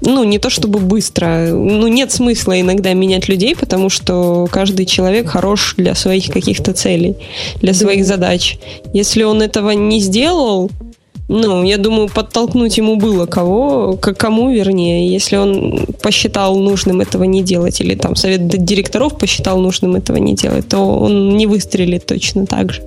[0.00, 5.28] ну, не то чтобы быстро, ну, нет смысла иногда менять людей, потому что каждый человек
[5.28, 7.16] хорош для своих каких-то целей,
[7.60, 8.58] для своих задач.
[8.92, 10.70] Если он этого не сделал,
[11.28, 17.24] ну, я думаю, подтолкнуть ему было кого, к кому, вернее, если он посчитал нужным этого
[17.24, 22.06] не делать, или там совет директоров посчитал нужным этого не делать, то он не выстрелит
[22.06, 22.82] точно так же.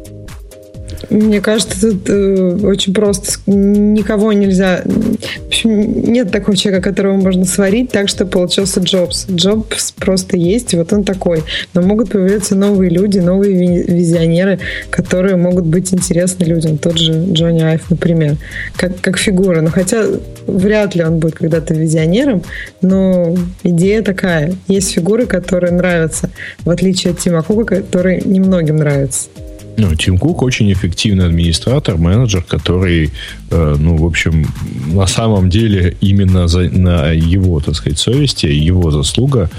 [1.10, 3.40] Мне кажется, тут э, очень просто.
[3.48, 4.84] Никого нельзя...
[4.86, 9.28] В общем, нет такого человека, которого можно сварить так, что получился Джобс.
[9.30, 11.44] Джобс просто есть, вот он такой.
[11.74, 16.78] Но могут появляться новые люди, новые визионеры, которые могут быть интересны людям.
[16.78, 18.38] Тот же Джонни Айв, например.
[18.76, 19.62] Как, как фигура.
[19.62, 20.06] Но хотя
[20.48, 22.44] вряд ли он будет когда-то визионером,
[22.82, 24.54] но идея такая.
[24.68, 26.30] Есть фигуры, которые нравятся,
[26.64, 29.30] в отличие от Тима Кука, который немногим нравится.
[29.78, 33.10] Ну, Тим Кук очень эффективный администратор, менеджер, который,
[33.50, 34.46] э, ну, в общем,
[34.88, 39.50] на самом деле именно за, на его, так сказать, совести, его заслуга,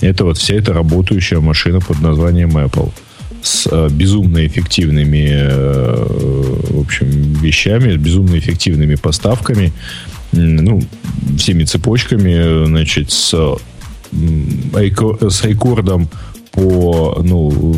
[0.00, 2.90] это вот вся эта работающая машина под названием Apple.
[3.42, 6.06] С э, безумно эффективными, э,
[6.70, 9.72] в общем, вещами, с безумно эффективными поставками,
[10.32, 10.82] ну,
[11.38, 13.34] всеми цепочками, значит, с,
[14.12, 16.08] с рекордом
[16.52, 17.74] по, ну,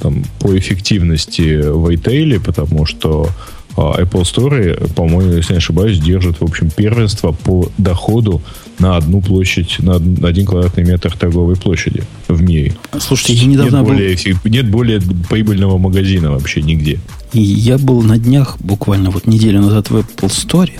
[0.00, 3.28] там, по эффективности в ритейле, потому что
[3.76, 8.42] а, Apple Store, по-моему, если не ошибаюсь, держит, в общем, первенство по доходу
[8.78, 12.74] на одну площадь, на один квадратный метр торговой площади в мире.
[12.98, 13.92] Слушайте, я недавно нет, был...
[13.92, 17.00] более, нет более прибыльного магазина вообще нигде.
[17.32, 20.70] Я был на днях, буквально вот неделю назад в Apple Store,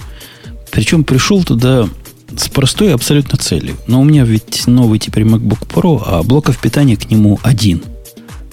[0.70, 1.88] причем пришел туда
[2.36, 3.76] с простой абсолютно целью.
[3.86, 7.82] Но у меня ведь новый теперь MacBook Pro, а блоков питания к нему один.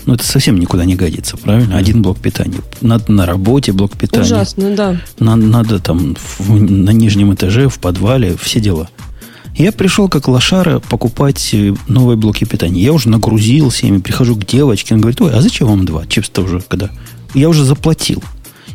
[0.05, 1.77] Ну, это совсем никуда не годится, правильно?
[1.77, 2.59] Один блок питания.
[2.81, 4.25] Надо на работе блок питания.
[4.25, 5.01] Ужасно, да.
[5.19, 8.89] Надо, надо там в, на нижнем этаже, в подвале, все дела.
[9.55, 12.81] Я пришел как лошара покупать э, новые блоки питания.
[12.81, 16.07] Я уже нагрузился ими, прихожу к девочке, она говорит, ой, а зачем вам два?
[16.07, 16.89] Чипс-то уже когда?
[17.33, 18.23] Я уже заплатил.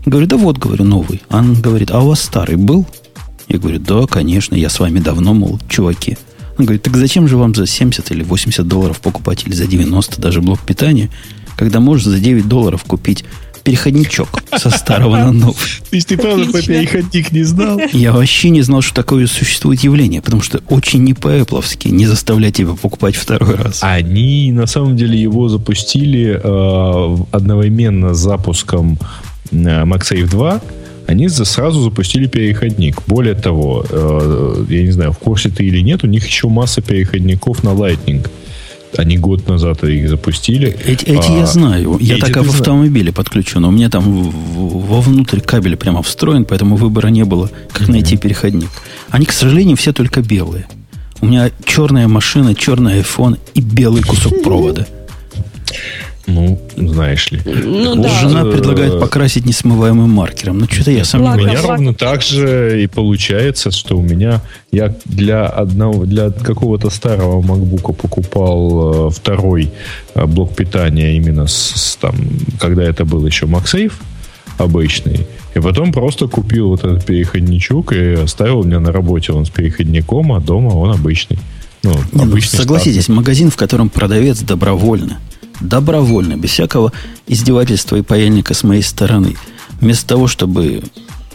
[0.05, 1.23] Я говорю, да вот, говорю, новый.
[1.31, 2.87] Она говорит, а у вас старый был?
[3.49, 6.17] Я говорю, да, конечно, я с вами давно, мол, чуваки.
[6.59, 10.21] Он говорит, так зачем же вам за 70 или 80 долларов покупать, или за 90
[10.21, 11.11] даже блок питания,
[11.57, 13.25] когда можешь за 9 долларов купить
[13.65, 15.55] переходничок со старого на новый.
[15.91, 17.81] То есть ты правда про переходник не знал?
[17.93, 22.57] Я вообще не знал, что такое существует явление, потому что очень не по-эпловски не заставлять
[22.57, 23.79] тебя покупать второй раз.
[23.83, 28.99] Они на самом деле его запустили э, одновременно с запуском
[29.51, 30.61] э, MagSafe 2
[31.07, 33.03] они сразу запустили переходник.
[33.07, 36.81] Более того, э, я не знаю, в курсе ты или нет, у них еще масса
[36.81, 38.27] переходников на Lightning.
[38.97, 40.77] Они год назад их запустили.
[40.87, 41.99] Эти, эти а, я знаю.
[42.01, 47.09] Я так в автомобиле подключу, но у меня там вовнутрь кабель прямо встроен, поэтому выбора
[47.09, 47.91] не было, как mm-hmm.
[47.91, 48.71] найти переходник.
[49.11, 50.67] Они, к сожалению, все только белые.
[51.21, 54.87] У меня черная машина, черный iPhone и белый кусок провода.
[56.27, 57.41] Ну, знаешь ли.
[57.45, 58.09] Ну, да.
[58.21, 60.59] Жена предлагает покрасить несмываемым маркером.
[60.59, 61.43] Ну, что-то я сомневаюсь.
[61.43, 64.41] У меня ровно так же и получается, что у меня
[64.73, 69.71] я для одного, для какого-то старого MacBook покупал э, второй
[70.15, 72.15] э, блок питания именно с, с там,
[72.59, 73.93] когда это был еще MagSafe
[74.57, 75.27] обычный.
[75.55, 79.51] И потом просто купил вот этот переходничок и оставил у меня на работе он с
[79.51, 81.39] переходником, а дома он обычный.
[81.83, 83.17] Ну, Не, обычный ну, согласитесь, штатный.
[83.17, 85.19] магазин, в котором продавец добровольно
[85.61, 86.93] добровольно, без всякого
[87.27, 89.37] издевательства и паяльника с моей стороны,
[89.81, 90.83] вместо того, чтобы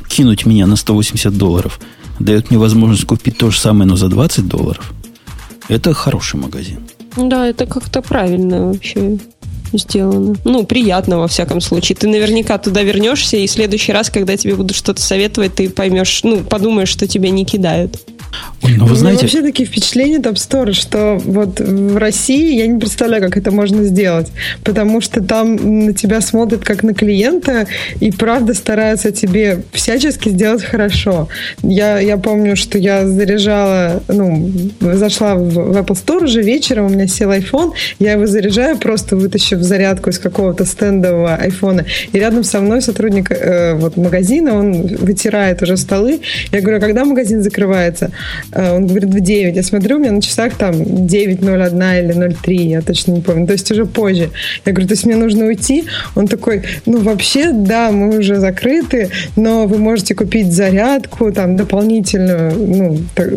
[0.07, 1.79] кинуть меня на 180 долларов,
[2.19, 4.93] дает мне возможность купить то же самое, но за 20 долларов,
[5.67, 6.79] это хороший магазин.
[7.15, 9.17] Да, это как-то правильно вообще
[9.73, 10.35] сделано.
[10.45, 11.95] Ну, приятно, во всяком случае.
[11.95, 16.21] Ты наверняка туда вернешься, и в следующий раз, когда тебе будут что-то советовать, ты поймешь,
[16.23, 18.01] ну, подумаешь, что тебя не кидают.
[18.77, 19.21] Ну, вы знаете...
[19.21, 23.83] вообще такие впечатления App Store, что вот в России я не представляю, как это можно
[23.83, 24.27] сделать,
[24.63, 27.67] потому что там на тебя смотрят как на клиента
[27.99, 31.29] и правда стараются тебе всячески сделать хорошо.
[31.63, 36.89] Я, я помню, что я заряжала, ну, зашла в, в Apple Store уже вечером, у
[36.89, 42.43] меня сел iPhone, я его заряжаю, просто вытащив зарядку из какого-то стендового iPhone, и рядом
[42.43, 46.19] со мной сотрудник э, вот магазина, он вытирает уже столы.
[46.51, 48.11] Я говорю, а когда магазин закрывается?
[48.51, 49.55] Э, он говорит в 9.
[49.55, 53.47] Я смотрю, у меня на часах там 9.01 или 03, я точно не помню.
[53.47, 54.29] То есть уже позже.
[54.65, 55.85] Я говорю, то есть мне нужно уйти?
[56.15, 62.53] Он такой, ну вообще, да, мы уже закрыты, но вы можете купить зарядку там дополнительную,
[62.57, 63.29] ну, так,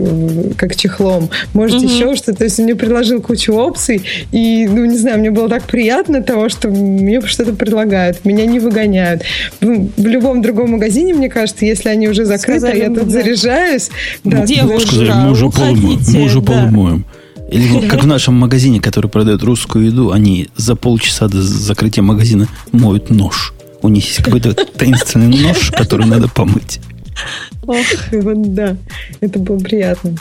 [0.57, 1.31] как чехлом.
[1.55, 1.95] Можете угу.
[1.95, 2.39] еще что-то.
[2.39, 4.03] То есть он мне предложил кучу опций,
[4.33, 8.59] и, ну, не знаю, мне было так приятно того, что мне что-то предлагают, меня не
[8.59, 9.23] выгоняют.
[9.61, 13.11] В, любом другом магазине, мне кажется, если они уже закрыты, Сказали, я тут да.
[13.11, 13.91] заряжаюсь.
[14.25, 16.53] Да, Девушка, сказали, мы уже, полумоем, мы уже да.
[16.53, 17.05] полумоем.
[17.51, 22.49] Или как в нашем магазине, который продает русскую еду, они за полчаса до закрытия магазина
[22.73, 23.53] моют нож.
[23.83, 26.81] У них есть какой-то таинственный нож, который надо помыть.
[27.67, 27.77] Ох,
[28.13, 28.77] вот да,
[29.21, 30.15] это было приятно.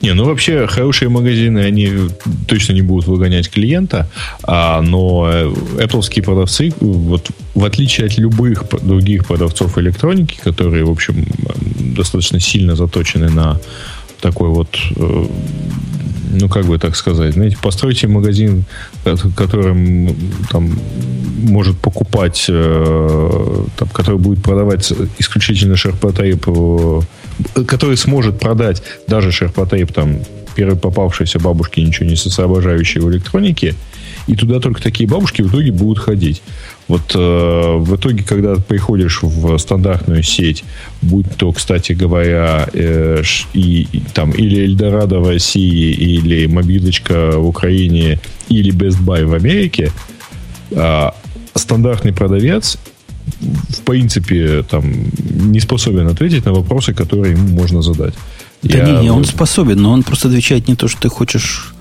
[0.00, 1.92] Не, ну вообще хорошие магазины, они
[2.48, 4.08] точно не будут выгонять клиента,
[4.42, 5.30] а, но
[5.78, 11.24] Apple продавцы, вот в отличие от любых других продавцов электроники, которые, в общем,
[11.96, 13.60] достаточно сильно заточены на
[14.20, 15.26] такой вот э,
[16.32, 18.64] ну, как бы так сказать, знаете, постройте магазин,
[19.36, 20.16] которым
[20.50, 20.78] там
[21.38, 27.00] может покупать, э, там, который будет продавать исключительно шерпотейп, э,
[27.66, 30.20] который сможет продать даже шерпотейп там
[30.54, 33.74] первой попавшейся бабушке, ничего не соображающей в электронике,
[34.26, 36.42] и туда только такие бабушки в итоге будут ходить.
[36.88, 40.64] Вот э, в итоге, когда приходишь в стандартную сеть,
[41.02, 43.22] будь то, кстати говоря, э,
[43.54, 49.34] и, и, там или Эльдорадо в России, или мобилочка в Украине, или Best Buy в
[49.34, 49.92] Америке,
[50.70, 51.10] э,
[51.54, 52.78] стандартный продавец
[53.40, 54.84] в принципе там
[55.52, 58.14] не способен ответить на вопросы, которые ему можно задать.
[58.62, 58.84] Да Я...
[58.84, 61.74] не, не, он способен, но он просто отвечает не то, что ты хочешь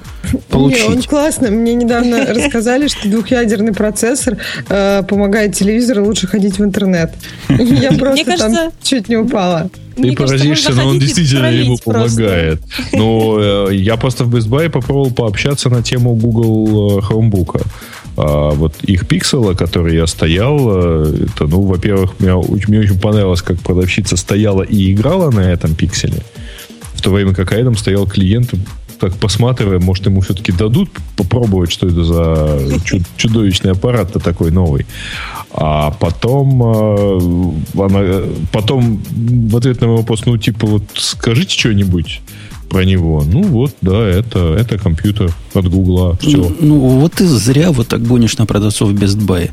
[0.50, 0.88] получить.
[0.88, 1.50] Не, он классно.
[1.52, 4.38] Мне недавно рассказали, что двухъядерный процессор
[4.70, 7.14] э, помогает телевизору лучше ходить в интернет.
[7.50, 9.70] Я просто там чуть не упала.
[9.96, 12.62] Ты поразишься, но он действительно ему помогает.
[12.94, 17.66] Но э, я просто в Best Buy попробовал пообщаться на тему Google э, Chromebook.
[18.18, 22.34] А, вот их пиксела, который я стоял, э, это, ну, во-первых, мне,
[22.68, 26.22] мне очень понравилось, как продавщица стояла и играла на этом пикселе,
[26.94, 28.54] в то время как рядом стоял клиент
[29.00, 32.60] так посматривая, может, ему все-таки дадут попробовать, что это за
[33.18, 34.86] чудовищный аппарат-то такой новый.
[35.52, 39.02] А потом, э, она, потом
[39.50, 42.22] в ответ на мой вопрос, ну, типа, вот скажите что-нибудь
[42.70, 43.24] про него.
[43.26, 46.18] Ну, вот, да, это, это компьютер от Гугла.
[46.18, 46.38] Все.
[46.38, 49.52] Ну, ну, вот ты зря вот так гонишь на продавцов Best Buy.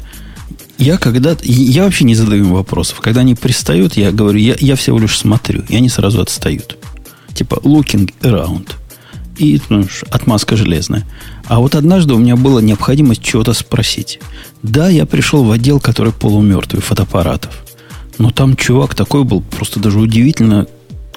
[0.78, 3.00] Я когда я вообще не задаю им вопросов.
[3.00, 6.78] Когда они пристают, я говорю, я, я всего лишь смотрю, и они сразу отстают.
[7.34, 8.70] Типа looking around
[9.42, 11.04] и ну, отмазка железная.
[11.46, 14.20] А вот однажды у меня была необходимость чего-то спросить.
[14.62, 17.64] Да, я пришел в отдел, который полумертвый, фотоаппаратов.
[18.18, 20.66] Но там чувак такой был, просто даже удивительно,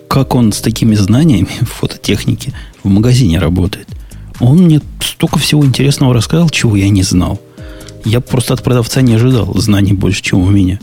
[0.07, 2.53] как он с такими знаниями в фототехнике
[2.83, 3.87] в магазине работает.
[4.39, 7.39] Он мне столько всего интересного рассказал, чего я не знал.
[8.03, 10.79] Я просто от продавца не ожидал знаний больше, чем у меня.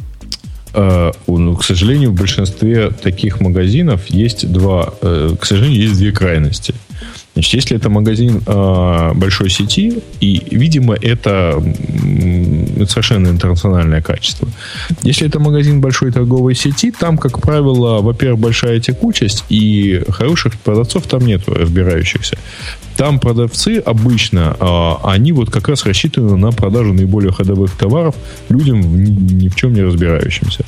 [0.72, 6.12] Uh, ну, к сожалению, в большинстве таких магазинов есть два, uh, к сожалению, есть две
[6.12, 6.74] крайности.
[7.34, 11.62] Значит, если это магазин э, большой сети, и, видимо, это,
[12.76, 14.48] это совершенно интернациональное качество.
[15.02, 21.06] Если это магазин большой торговой сети, там, как правило, во-первых, большая текучесть, и хороших продавцов
[21.06, 22.36] там нету, разбирающихся.
[22.96, 28.14] Там продавцы обычно, э, они вот как раз рассчитаны на продажу наиболее ходовых товаров
[28.50, 29.10] людям, ни,
[29.44, 30.64] ни в чем не разбирающимся.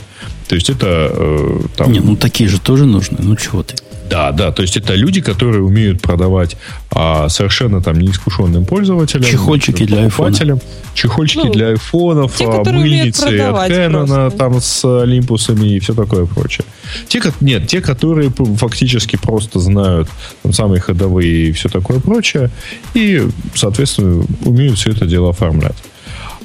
[0.49, 1.93] То есть это э, там...
[1.93, 3.19] Не, ну такие же тоже нужны.
[3.21, 3.75] Ну чего ты?
[4.09, 6.57] Да, да, то есть это люди, которые умеют продавать
[6.91, 9.25] а, совершенно там неискушенным пользователям.
[9.25, 10.59] Чехольчики для айфона.
[10.95, 16.27] Чехольчики ну, для айфонов, те, а, мыльницы от Canon там с олимпусами и все такое
[16.27, 16.65] прочее.
[17.09, 20.09] Те, нет, те, которые фактически просто знают
[20.43, 22.51] там, самые ходовые и все такое прочее,
[22.93, 25.77] и, соответственно, умеют все это дело оформлять.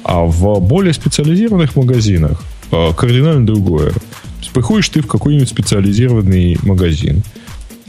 [0.02, 2.42] А в более специализированных магазинах
[2.72, 3.90] а, кардинально другое.
[3.90, 4.00] То
[4.40, 7.22] есть приходишь ты в какой-нибудь специализированный магазин,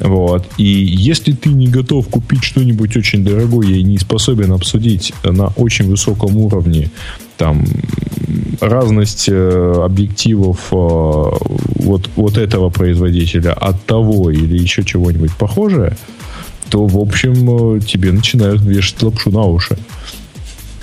[0.02, 0.47] вот.
[0.58, 5.88] И если ты не готов купить что-нибудь очень дорогое и не способен обсудить на очень
[5.88, 6.89] высоком уровне
[7.38, 7.64] там
[8.60, 15.97] разность э, объективов э, вот, вот этого производителя от того или еще чего-нибудь похожее,
[16.70, 19.78] то, в общем, э, тебе начинают вешать лапшу на уши.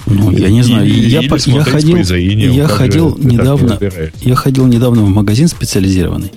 [0.06, 0.88] Ну, я не знаю.
[0.88, 3.78] И, я, по, я ходил, я ходил недавно,
[4.20, 6.30] я ходил недавно в магазин специализированный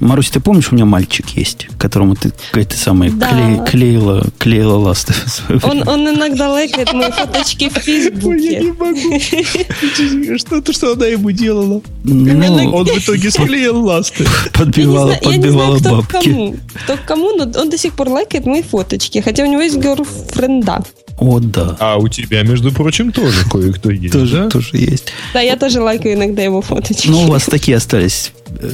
[0.00, 3.30] Марусь, ты помнишь, у меня мальчик есть, которому ты какая-то самая Да.
[3.30, 5.14] кле- клеила, клеила ласты
[5.62, 8.72] Он, он иногда лайкает мои фоточки в Фейсбуке.
[8.78, 10.38] могу.
[10.38, 11.80] Что-то, что она ему делала.
[12.04, 14.26] Ну, Он в итоге склеил ласты.
[14.52, 16.28] подбивала, я, не знаю, я не подбивала знаю, кто к бабки.
[16.30, 16.56] кому.
[16.84, 19.20] Кто к кому, но он до сих пор лайкает мои фоточки.
[19.20, 20.82] Хотя у него есть герфренда.
[21.18, 21.76] О, да.
[21.78, 24.50] А у тебя, между прочим, тоже кое-кто есть, Тоже, да?
[24.50, 25.12] тоже есть.
[25.32, 27.06] Да, я тоже лайкаю иногда его фоточки.
[27.08, 28.70] Ну, у вас такие остались э,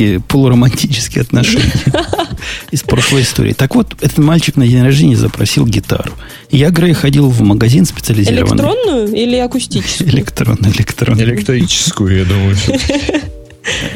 [0.00, 1.70] такие полуромантические отношения
[2.70, 3.52] из прошлой истории.
[3.52, 6.12] Так вот, этот мальчик на день рождения запросил гитару.
[6.50, 8.64] Я, Грей, ходил в магазин специализированный.
[8.64, 10.08] Электронную или акустическую?
[10.08, 11.22] Электронный, электронный.
[11.24, 12.56] Электрическую, я думаю.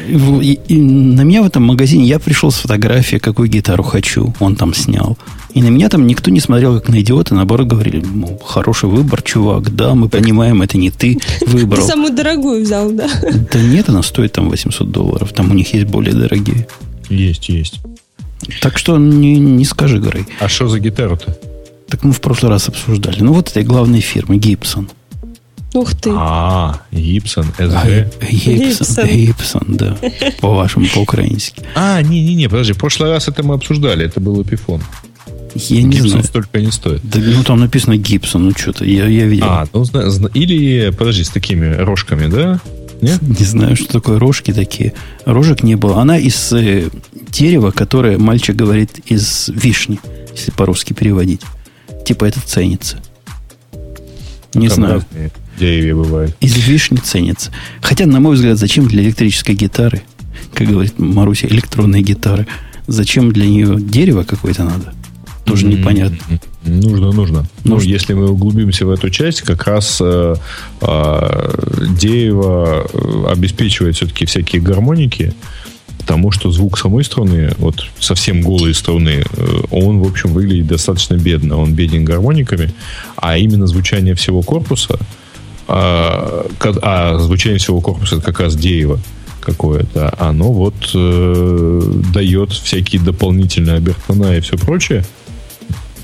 [0.43, 4.31] и- и на меня в этом магазине я пришел с фотографией, какую гитару хочу.
[4.39, 5.17] Он там снял.
[5.55, 9.21] И на меня там никто не смотрел как на идиота, наоборот говорили, мол, хороший выбор,
[9.21, 11.81] чувак, да, мы понимаем, это не ты Ты выбрал.
[11.87, 13.09] самую дорогую взял, да?
[13.51, 16.67] Да нет, она стоит там 800 долларов, там у них есть более дорогие.
[17.09, 17.79] Есть, есть.
[18.61, 20.25] Так что не, не скажи, Грей.
[20.41, 21.37] А что за гитару-то?
[21.87, 23.21] Так мы в прошлый раз обсуждали.
[23.21, 24.89] Ну, вот этой главной фирмы, Гибсон.
[25.73, 26.11] Ух ты.
[26.13, 28.11] А, Гибсон, СГ.
[28.29, 29.07] Гибсон, Гибсон.
[29.07, 29.97] Гибсон, да.
[30.41, 31.63] По-вашему, по-украински.
[31.75, 34.81] А, не-не-не, подожди, в прошлый раз это мы обсуждали, это был Эпифон.
[35.55, 36.25] Я не Гибсон знаю.
[36.25, 37.01] столько не стоит.
[37.03, 39.45] Да, ну, там написано Гибсон, ну, что-то, я, я видел.
[39.47, 42.59] А, ну, зна- зна- или, подожди, с такими рожками, да?
[43.01, 43.21] Нет?
[43.39, 44.93] Не знаю, что такое рожки такие.
[45.25, 46.01] Рожек не было.
[46.01, 46.89] Она из э,
[47.29, 49.99] дерева, которое мальчик говорит из вишни,
[50.35, 51.41] если по-русски переводить.
[52.05, 52.97] Типа это ценится.
[54.53, 55.05] Не Там знаю.
[55.59, 56.35] деревья бывают.
[56.39, 57.51] Из вишни ценится.
[57.81, 60.01] Хотя, на мой взгляд, зачем для электрической гитары,
[60.53, 62.47] как говорит Маруся, электронной гитары,
[62.87, 64.93] зачем для нее дерево какое-то надо?
[65.45, 66.17] Тоже непонятно.
[66.63, 67.45] Нужно, нужно.
[67.63, 70.35] Ну, если мы углубимся в эту часть, как раз э,
[70.81, 71.53] э,
[71.99, 75.33] дерево э, обеспечивает все-таки всякие гармоники,
[75.99, 81.13] потому что звук самой струны, вот совсем голые струны, э, он, в общем, выглядит достаточно
[81.15, 81.57] бедно.
[81.57, 82.73] Он беден гармониками,
[83.15, 84.97] а именно звучание всего корпуса,
[85.67, 86.47] а,
[86.81, 88.99] а звучание всего корпуса это как раз дерево
[89.45, 91.81] какое-то, оно вот э,
[92.13, 95.05] дает всякие дополнительные обертона и все прочее.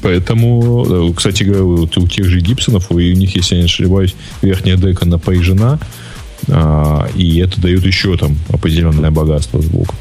[0.02, 4.78] Поэтому, э, кстати говоря, у тех же Гибсонов, у них, если я не ошибаюсь, верхняя
[4.78, 5.80] дека напряжена,
[6.48, 9.94] а, и это дает еще там определенное богатство звука.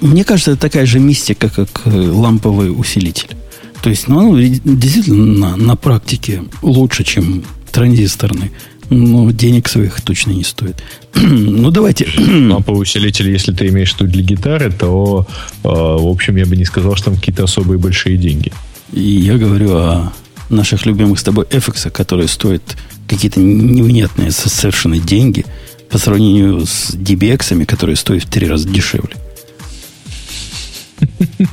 [0.00, 3.36] Мне кажется, это такая же мистика, как э, ламповый усилитель.
[3.82, 8.50] То есть, ну, действительно на, на практике лучше, чем транзисторный.
[8.88, 10.82] Но денег своих точно не стоит.
[11.14, 12.08] ну, давайте.
[12.18, 15.26] Ламповый усилитель, если ты имеешь виду для гитары, то,
[15.62, 18.52] э, в общем, я бы не сказал, что там какие-то особые большие деньги.
[18.92, 20.12] И я говорю о
[20.48, 22.62] наших любимых с тобой FX, которые стоят
[23.08, 25.44] какие-то невнятные со- совершенно деньги
[25.90, 29.14] по сравнению с DBX, которые стоят в три раза дешевле.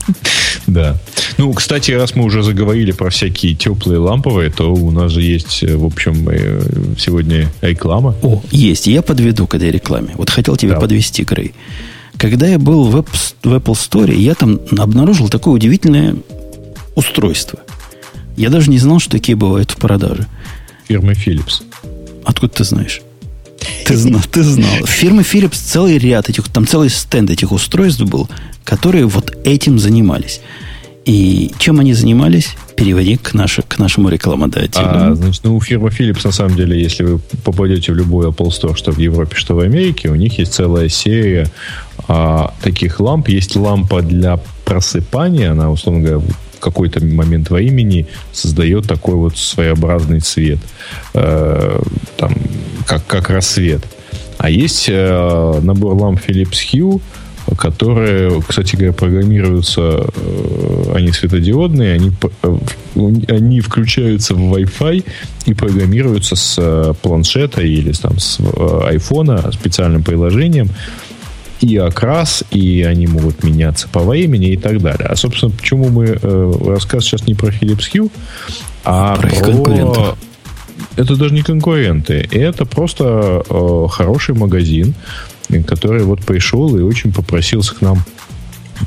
[0.67, 0.97] Да.
[1.37, 5.63] Ну, кстати, раз мы уже заговорили про всякие теплые ламповые, то у нас же есть,
[5.63, 6.61] э, в общем, э,
[6.99, 8.13] сегодня реклама.
[8.21, 8.87] О, есть.
[8.87, 10.09] Я подведу к этой рекламе.
[10.15, 10.81] Вот хотел тебя Да.
[10.81, 11.53] подвести, Грей.
[12.17, 16.15] Когда я был в, в Apple Store, я там обнаружил такое удивительное
[16.97, 17.59] устройство.
[18.35, 20.25] Я даже не знал, что такие бывают в продаже.
[20.87, 21.61] Фирмы Philips.
[22.25, 23.01] Откуда ты знаешь?
[23.85, 24.85] Ты знал, ты знал.
[24.85, 28.27] Фирмы Philips целый ряд этих, там целый стенд этих устройств был,
[28.63, 30.41] которые вот этим занимались.
[31.05, 32.49] И чем они занимались?
[32.75, 34.85] Переводи к, наше, к нашему рекламодателю.
[34.85, 38.49] А, значит, ну, у фирмы Philips, на самом деле, если вы попадете в любой Apple
[38.49, 41.49] Store, что в Европе, что в Америке, у них есть целая серия
[42.07, 43.29] а, таких ламп.
[43.29, 50.21] Есть лампа для просыпания, она, условно говоря, в какой-то момент времени создает такой вот своеобразный
[50.21, 50.59] цвет,
[51.13, 51.79] э,
[52.17, 52.33] там,
[52.87, 53.83] как, как рассвет.
[54.39, 56.99] А есть э, набор ламп Philips Hue,
[57.55, 62.11] которые, кстати говоря, программируются, э, они светодиодные, они,
[62.43, 62.57] э,
[63.29, 65.05] они включаются в Wi-Fi
[65.45, 68.39] и программируются с э, планшета или там, с
[68.85, 70.69] айфона специальным приложением.
[71.61, 75.07] И окрас, и они могут меняться по времени и так далее.
[75.07, 78.11] А, собственно, почему мы э, рассказ сейчас не про Philips Hue,
[78.83, 80.17] а Про их конкурентов.
[80.95, 82.27] это даже не конкуренты.
[82.31, 84.93] Это просто э, хороший магазин,
[85.65, 88.03] который вот пришел и очень попросился к нам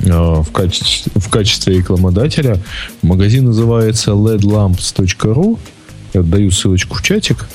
[0.03, 2.59] э, в, качестве, в качестве рекламодателя.
[3.03, 5.59] Магазин называется ledlamps.ru.
[6.15, 7.49] Я даю ссылочку в чатик.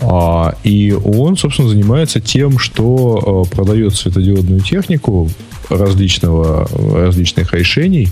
[0.00, 5.28] А, и он, собственно, занимается тем, что э, продает светодиодную технику
[5.68, 8.08] различного, различных решений.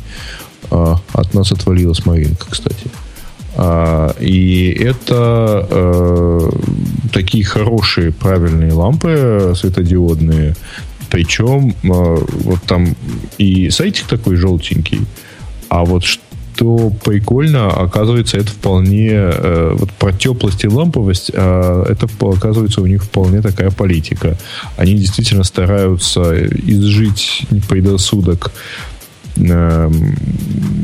[0.71, 2.91] А, от нас отвалилась Маринка, кстати.
[3.57, 6.51] А, и это э,
[7.13, 10.57] такие хорошие, правильные лампы светодиодные,
[11.09, 12.97] Причем вот там
[13.39, 15.01] и сайтик такой желтенький,
[15.69, 16.05] а вот
[16.57, 22.87] что прикольно, оказывается, это вполне э, вот про теплость и ламповость, э, это оказывается у
[22.87, 24.39] них вполне такая политика.
[24.79, 28.53] Они действительно стараются изжить предрассудок
[29.37, 29.91] э,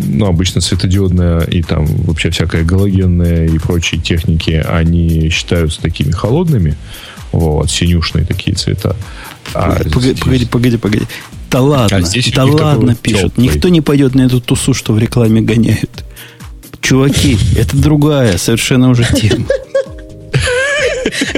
[0.09, 6.77] ну, обычно светодиодная и там вообще всякая галогенная и прочие техники, они считаются такими холодными,
[7.33, 8.95] вот, синюшные такие цвета.
[9.55, 10.21] А погоди, здесь...
[10.21, 11.07] погоди, погоди, погоди.
[11.53, 13.35] Да ладно, а здесь да ладно пишут.
[13.35, 13.45] Теплый.
[13.49, 16.05] Никто не пойдет на эту тусу, что в рекламе гоняют.
[16.81, 19.47] Чуваки, это другая совершенно уже тема.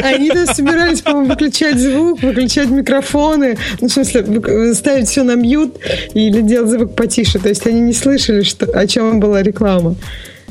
[0.03, 5.77] Они там собирались, по-моему, выключать звук, выключать микрофоны, ну, в смысле, ставить все на мьют
[6.15, 7.39] или делать звук потише.
[7.39, 9.97] То есть они не слышали, что, о чем была реклама.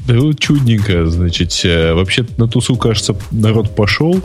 [0.07, 4.19] Да вот чудненько, значит, э, вообще на тусу, кажется, народ пошел,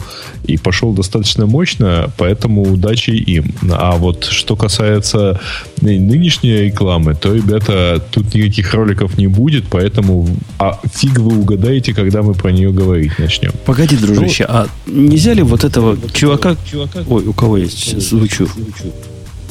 [0.45, 3.55] и пошел достаточно мощно, поэтому удачи им.
[3.71, 5.41] А вот что касается
[5.81, 12.23] нынешней рекламы, то, ребята, тут никаких роликов не будет, поэтому а фиг вы угадаете, когда
[12.23, 13.53] мы про нее говорить начнем.
[13.65, 16.57] Погоди, дружище, ну, а нельзя ли вот этого чувака...
[16.69, 17.05] чувака...
[17.09, 18.01] Ой, у кого есть?
[18.01, 18.49] Звучу.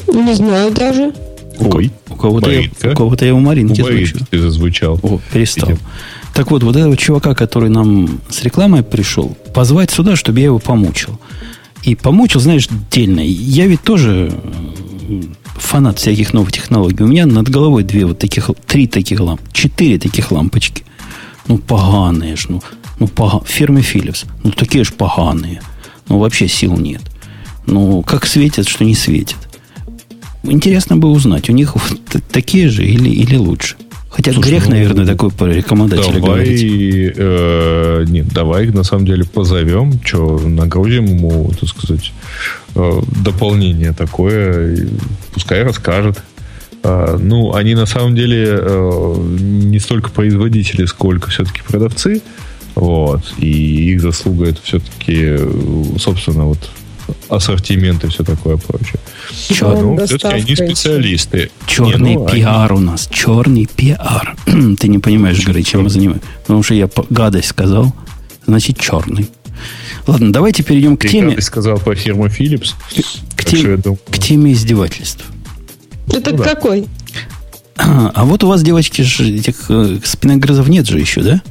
[0.08, 1.12] Не знаю даже.
[1.60, 4.18] Ой, у кого-то я, у кого-то я у Маринки звучу.
[4.30, 4.98] Ты зазвучал.
[5.02, 5.70] О, перестал.
[5.70, 5.82] Видим.
[6.34, 10.58] Так вот, вот этого чувака, который нам с рекламой пришел, позвать сюда, чтобы я его
[10.58, 11.18] помучил.
[11.82, 13.20] И помучил, знаешь, дельно.
[13.20, 14.32] Я ведь тоже
[15.08, 15.22] э,
[15.56, 17.02] фанат всяких новых технологий.
[17.02, 20.84] У меня над головой две вот таких, три таких ламп, четыре таких лампочки.
[21.48, 22.62] Ну, поганые ж, ну,
[22.98, 23.44] ну пога...
[23.44, 24.26] фирмы Philips.
[24.44, 25.60] Ну, такие же поганые.
[26.08, 27.02] Ну, вообще сил нет.
[27.66, 29.47] Ну, как светят, что не светят.
[30.44, 33.76] Интересно бы узнать, у них вот такие же или, или лучше.
[34.10, 37.12] Хотя Слушай, грех, ну, наверное, такой по рекомендателю давай, говорить.
[37.16, 42.12] Э, нет, давай на самом деле позовем, что нагрузим ему, так сказать,
[42.74, 44.88] э, дополнение такое,
[45.34, 46.22] пускай расскажет.
[46.82, 52.22] Э, ну, они на самом деле э, не столько производители, сколько все-таки продавцы.
[52.74, 53.22] Вот.
[53.38, 55.36] И их заслуга это все-таки,
[55.98, 56.70] собственно, вот
[57.28, 59.00] ассортимент и все такое прочее.
[59.48, 59.76] Чер...
[59.76, 61.50] Ну, все-таки они специалисты.
[61.66, 62.80] Черный не, ну, пиар они...
[62.80, 63.08] у нас.
[63.10, 64.36] Черный пиар.
[64.46, 66.26] Ты не понимаешь, Грей, чем мы занимаемся.
[66.42, 67.94] Потому что я гадость сказал,
[68.46, 69.28] значит черный.
[70.06, 71.34] Ладно, давайте перейдем к Ты теме.
[71.34, 72.74] Ты сказал по фирму Philips.
[73.36, 73.82] К, тем...
[73.82, 75.24] к теме издевательств.
[76.10, 76.86] Это ну, какой?
[77.76, 81.42] А, а вот у вас, девочки, же этих э, спиногрызов нет же еще, да?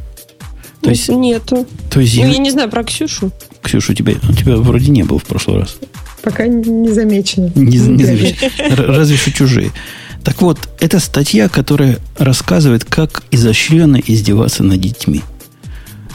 [0.82, 1.68] То есть, Нету.
[1.90, 3.32] То есть, ну, я не знаю про Ксюшу.
[3.62, 5.78] Ксюша, у тебя, у тебя вроде не было в прошлый раз.
[6.22, 7.52] Пока не замечено.
[7.56, 8.50] Не, не замечено.
[8.76, 9.72] Разве что чужие.
[10.24, 15.22] Так вот, это статья, которая рассказывает, как изощренно издеваться над детьми.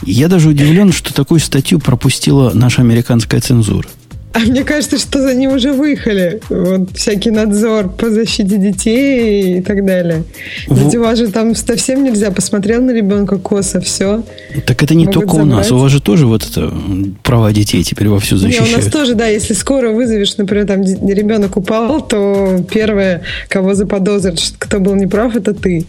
[0.05, 3.87] Я даже удивлен, что такую статью пропустила наша американская цензура.
[4.33, 6.41] А мне кажется, что за ним уже выехали.
[6.49, 10.23] Вот всякий надзор по защите детей и так далее.
[10.67, 12.31] Ведь у вас же там совсем нельзя.
[12.31, 14.23] Посмотрел на ребенка косо, все.
[14.65, 15.45] Так это не только забрать.
[15.45, 15.71] у нас.
[15.71, 16.73] У вас же тоже вот это
[17.21, 18.69] права детей теперь вовсю защищают.
[18.69, 19.27] Не, у нас тоже, да.
[19.27, 25.53] Если скоро вызовешь, например, там ребенок упал, то первое, кого заподозрят, кто был неправ, это
[25.53, 25.85] ты.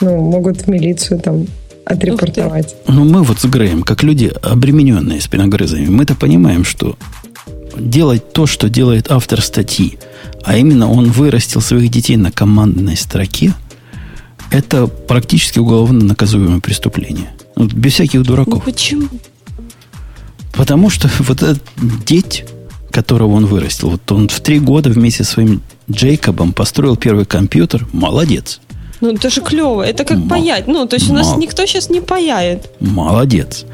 [0.00, 1.46] Ну, могут в милицию там
[1.84, 2.74] отрепортовать.
[2.88, 6.96] Ну, мы вот с Греем, как люди, обремененные спиногрызами, мы-то понимаем, что
[7.76, 9.98] делать то, что делает автор статьи,
[10.44, 13.54] а именно он вырастил своих детей на командной строке,
[14.50, 17.30] это практически уголовно наказуемое преступление.
[17.56, 18.54] Вот без всяких дураков.
[18.54, 19.08] Ну, почему?
[20.52, 21.62] Потому что вот этот
[22.04, 22.44] деть,
[22.90, 27.86] которого он вырастил, вот он в три года вместе со своим Джейкобом построил первый компьютер,
[27.92, 28.60] молодец.
[29.00, 29.82] Ну, это же клево.
[29.82, 30.28] Это как Мал...
[30.28, 30.68] паять.
[30.68, 31.38] Ну, то есть у нас Мал...
[31.40, 32.70] никто сейчас не паяет.
[32.78, 33.64] Молодец.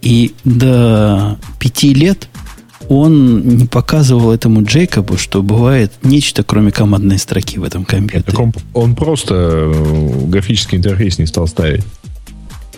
[0.00, 2.28] И до пяти лет
[2.88, 8.36] он не показывал этому Джейкобу, что бывает нечто, кроме командной строки в этом компьютере.
[8.38, 11.84] Он, он просто э, графический интерфейс не стал ставить.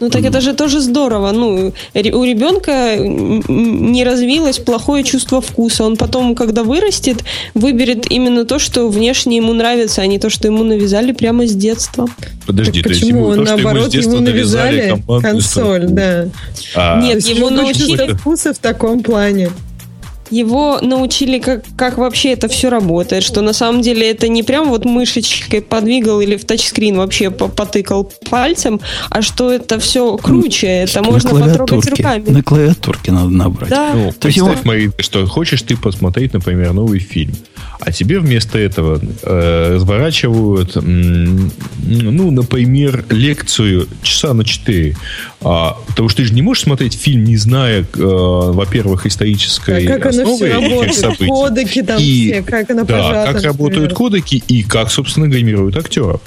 [0.01, 1.31] Ну так это же тоже здорово.
[1.33, 5.85] Ну, у ребенка не развилось плохое чувство вкуса.
[5.85, 7.25] Он потом, когда вырастет,
[7.55, 11.55] выберет именно то, что внешне ему нравится, а не то, что ему навязали прямо с
[11.55, 12.09] детства.
[12.47, 13.33] Подожди, так почему?
[13.33, 16.29] Ему, то, Наоборот, ему навязали консоль, да.
[16.75, 19.51] А, Нет, ему научили вкуса в таком плане
[20.35, 24.69] его научили, как, как вообще это все работает, что на самом деле это не прям
[24.69, 28.81] вот мышечкой подвигал или в тачскрин вообще потыкал пальцем,
[29.11, 32.31] а что это все круче, это на можно потрогать руками.
[32.31, 33.71] На клавиатуре надо набрать.
[33.71, 33.93] Да.
[33.95, 34.55] Ну, представь, его...
[34.65, 37.35] Марин, что хочешь ты посмотреть, например, новый фильм,
[37.87, 41.51] А тебе вместо этого э, разворачивают, м,
[41.87, 44.97] ну, например, лекцию часа на 4.
[45.43, 50.07] А, потому что ты же не можешь смотреть фильм, не зная, э, во-первых, исторической как
[50.07, 51.27] оно основы все этих работает, событий.
[51.27, 56.23] кодеки там И- все, как оно Да, как работают кодеки и как, собственно, гримируют актеров.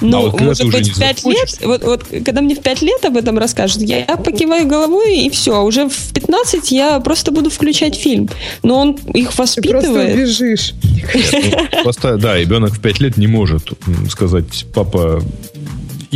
[0.00, 2.60] Ну, А вот когда может быть, в 5 захочешь- лет, вот, вот когда мне в
[2.60, 5.54] 5 лет об этом расскажут, я покиваю головой, и все.
[5.56, 8.28] А уже в 15 я просто буду включать фильм.
[8.62, 10.14] Но он их Ты просто воспитывает.
[10.14, 10.74] убежишь.
[10.82, 13.70] Ну, просто, да, ребенок в 5 лет не может
[14.10, 15.22] сказать, папа,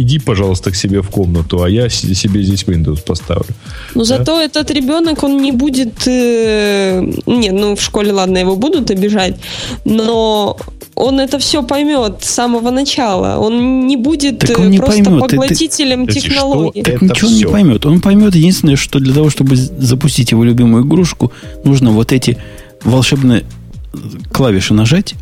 [0.00, 3.54] иди, пожалуйста, к себе в комнату, а я себе здесь Windows поставлю.
[3.94, 6.06] Но зато этот ребенок, он не будет...
[6.06, 9.36] э, Нет, ну в школе, ладно, его будут обижать,
[9.84, 10.56] но
[10.94, 13.38] он это все поймет с самого начала.
[13.38, 15.20] Он не будет Так э, он не просто поймет.
[15.20, 16.82] Поглотителем Подожди, технологий.
[16.82, 17.86] что Так Это ничего он не поймет.
[17.86, 21.32] Он поймет единственное, что для того, чтобы запустить его любимую игрушку,
[21.64, 22.36] нужно вот эти
[22.84, 23.44] волшебные
[23.92, 23.98] э,
[24.32, 25.14] клавиши нажать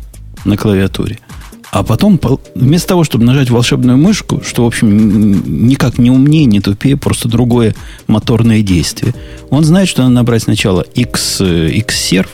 [0.45, 1.19] на клавиатуре.
[1.71, 2.19] А потом,
[2.55, 7.27] вместо того, чтобы нажать волшебную мышку, что, в общем, никак не умнее, не тупее, просто
[7.27, 7.75] другое
[8.07, 9.13] моторное действие,
[9.49, 12.29] он знает, что надо набрать сначала X, э, X-серв,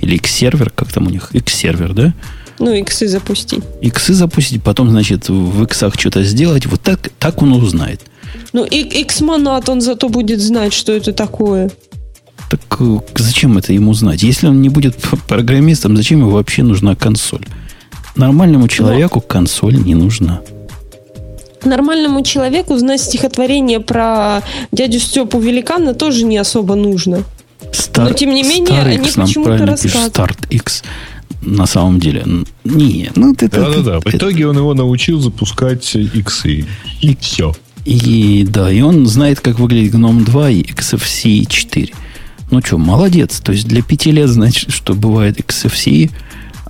[0.00, 2.14] или X-сервер, как там у них, X-сервер, да?
[2.60, 3.62] Ну, иксы запустить.
[3.80, 6.66] Иксы запустить, потом, значит, в иксах что-то сделать.
[6.66, 8.00] Вот так, так он узнает.
[8.52, 11.70] Ну, и X-монат, он зато будет знать, что это такое.
[12.50, 14.22] Так э, зачем это ему знать?
[14.22, 14.96] Если он не будет
[15.28, 17.44] программистом, зачем ему вообще нужна консоль?
[18.16, 20.40] Нормальному человеку консоль не нужна.
[21.64, 24.42] Нормальному человеку знать стихотворение про
[24.72, 27.24] дядю Степу Великана тоже не особо нужно.
[27.72, 30.14] Стар, Но, тем не менее, Star они X нам почему-то рассказывают.
[30.14, 30.82] Start X.
[31.42, 32.24] На самом деле.
[32.64, 34.00] Не, ну ты это- Да-да-да.
[34.00, 36.66] В это- итоге он его научил запускать иксы.
[37.00, 37.54] И все.
[37.84, 41.92] И да, и он знает, как выглядит GNOME 2 и XFCE 4.
[42.50, 43.40] Ну что, молодец.
[43.40, 46.10] То есть для пяти лет значит, что бывает XFCE,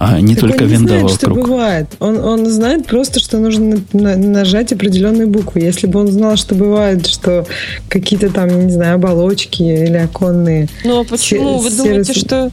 [0.01, 1.49] а не Так только он не винда знает, что вокруг.
[1.49, 1.87] бывает.
[1.99, 5.61] Он, он знает просто, что нужно на- на- нажать определенные буквы.
[5.61, 7.47] Если бы он знал, что бывает, что
[7.89, 10.69] какие-то там, я не знаю, оболочки или оконные.
[10.85, 11.59] Ну, а почему?
[11.59, 12.51] Вы думаете, что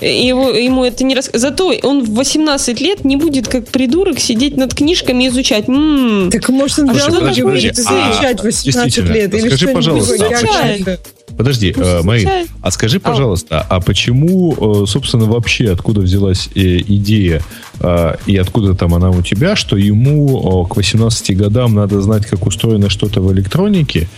[0.00, 1.30] его, ему это не рас...
[1.32, 5.68] Зато он в 18 лет не будет как придурок сидеть над книжками и изучать.
[5.68, 7.80] М, Так может он А что будет иксы?
[7.82, 9.12] изучать в 18 Действительно.
[9.14, 10.98] лет или Скажи, что-нибудь пожалуйста.
[11.36, 12.28] Подожди, Ну, э, Марин,
[12.62, 13.00] а скажи, А.
[13.00, 17.42] пожалуйста, а почему, э, собственно, вообще откуда взялась э, идея
[17.80, 22.46] э, и откуда там она у тебя, что ему к 18 годам надо знать, как
[22.46, 24.08] устроено что-то в электронике,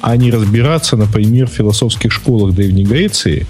[0.00, 3.46] а не разбираться, например, в философских школах Древней Греции?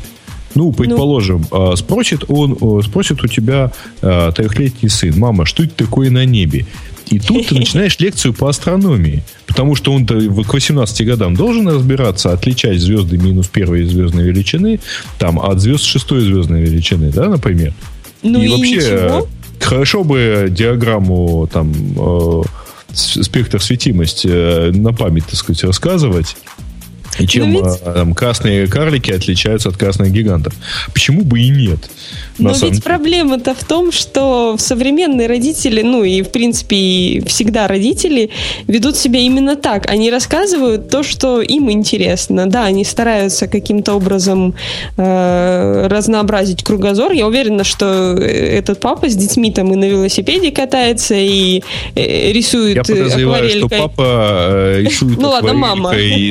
[0.54, 3.70] Ну, предположим, э, спросит он, спросит у тебя
[4.00, 6.66] трехлетний сын, мама, что это такое на небе?
[7.10, 9.22] И тут ты начинаешь лекцию по астрономии.
[9.46, 14.80] Потому что он к 18 годам должен разбираться, отличать звезды минус первой звездной величины
[15.18, 17.72] там, от звезд шестой звездной величины, да, например?
[18.22, 19.28] Ну и, вообще, ничего.
[19.60, 22.42] хорошо бы диаграмму там э,
[22.92, 26.36] спектр светимость э, на память, так сказать, рассказывать.
[27.18, 30.54] И чем Ну ведь- э, там, красные карлики отличаются от красных гигантов.
[30.92, 31.78] Почему бы и нет?
[32.38, 32.82] Но ведь деле?
[32.82, 38.30] проблема-то в том, что современные родители, ну и в принципе и всегда родители
[38.68, 39.90] ведут себя именно так.
[39.90, 42.48] Они рассказывают то, что им интересно.
[42.48, 44.54] Да, они стараются каким-то образом
[44.96, 47.12] э, разнообразить кругозор.
[47.12, 51.62] Я уверена, что этот папа с детьми там и на велосипеде катается, и
[51.94, 53.78] э, рисует Я э, подозреваю, что акварелькой.
[53.78, 55.90] папа э, рисует Ну ладно, мама.
[55.90, 56.30] акварелькой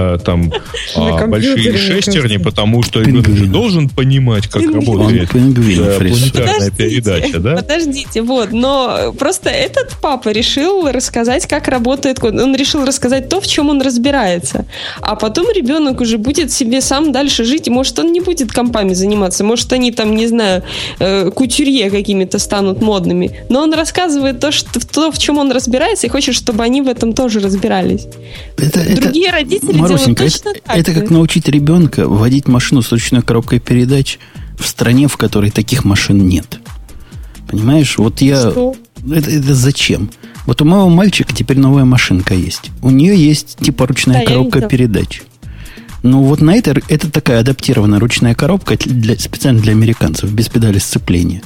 [0.00, 0.52] исключительно там
[0.96, 4.98] а, компьютере, большие шестерни, потому что ребенок же должен понимать, как Пингвинов.
[4.98, 7.56] работает э, планетарная передача, да?
[7.56, 12.34] Подождите, вот, но просто этот папа решил рассказать, как работает код.
[12.34, 14.66] Он решил рассказать то, в чем он разбирается.
[15.00, 19.44] А потом ребенок уже будет себе сам дальше жить, может он не будет компами заниматься,
[19.44, 20.62] может они там, не знаю,
[20.98, 23.40] э, кутюрье какими-то станут модными.
[23.48, 26.88] Но он рассказывает то, что, то, в чем он разбирается, и хочет, чтобы они в
[26.88, 28.06] этом тоже разбирались.
[28.56, 33.22] Это, это- Другие родители Марусенька, это, так это как научить ребенка водить машину с ручной
[33.22, 34.18] коробкой передач
[34.58, 36.60] в стране, в которой таких машин нет.
[37.48, 38.50] Понимаешь, вот я...
[38.50, 38.74] Что?
[39.10, 40.10] Это, это зачем?
[40.46, 42.70] Вот у моего мальчика теперь новая машинка есть.
[42.82, 45.22] У нее есть типа ручная Да, коробка передач.
[46.02, 50.78] Ну вот на это, это такая адаптированная ручная коробка для, специально для американцев, без педали
[50.78, 51.42] сцепления.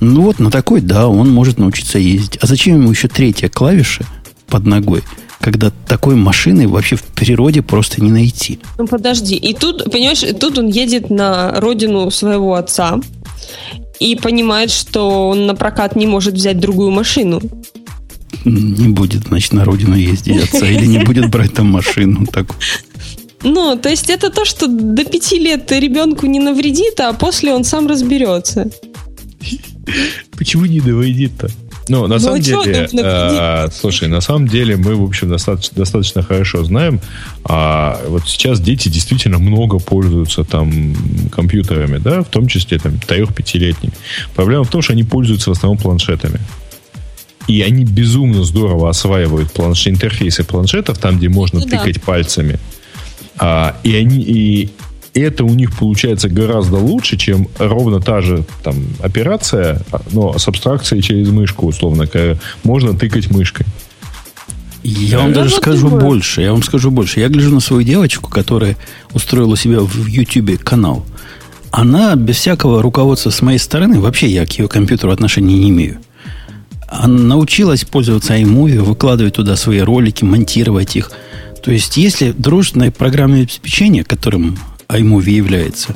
[0.00, 2.38] Ну вот на такой, да, он может научиться ездить.
[2.40, 4.04] А зачем ему еще третья клавиша
[4.46, 5.02] под ногой,
[5.40, 8.58] когда такой машины вообще в природе просто не найти?
[8.78, 13.00] Ну подожди, и тут, понимаешь, тут он едет на родину своего отца
[14.00, 17.40] и понимает, что он на прокат не может взять другую машину.
[18.44, 22.26] Не будет, значит, на родину ездить отца, или не будет брать там машину.
[22.26, 22.54] Так.
[23.42, 27.64] Ну, то есть это то, что до пяти лет ребенку не навредит, а после он
[27.64, 28.70] сам разберется.
[30.36, 31.48] Почему не доводит-то?
[31.88, 36.22] Ну, на ну, самом деле, э, слушай, на самом деле мы, в общем, достаточно, достаточно
[36.22, 37.00] хорошо знаем.
[37.44, 40.94] А вот сейчас дети действительно много пользуются там
[41.30, 43.92] компьютерами, да, в том числе там трех-пятилетними.
[44.34, 46.40] Проблема в том, что они пользуются в основном планшетами.
[47.46, 49.86] И они безумно здорово осваивают планш...
[49.86, 52.02] интерфейсы планшетов, там, где можно ну, тыкать да.
[52.04, 52.58] пальцами.
[53.38, 54.70] А, и они и
[55.20, 59.82] это у них получается гораздо лучше, чем ровно та же там операция,
[60.12, 63.66] но с абстракцией через мышку, условно, когда можно тыкать мышкой.
[64.82, 66.42] Я вам даже скажу больше.
[66.42, 67.20] Я вам скажу больше.
[67.20, 68.76] Я гляжу на свою девочку, которая
[69.12, 71.04] устроила себе в YouTube канал.
[71.70, 75.98] Она без всякого руководства с моей стороны, вообще я к ее компьютеру отношения не имею.
[76.86, 81.10] Она научилась пользоваться iMovie, выкладывать туда свои ролики, монтировать их.
[81.62, 84.58] То есть, если дружное программное обеспечение, которым
[84.88, 85.94] iMovie является,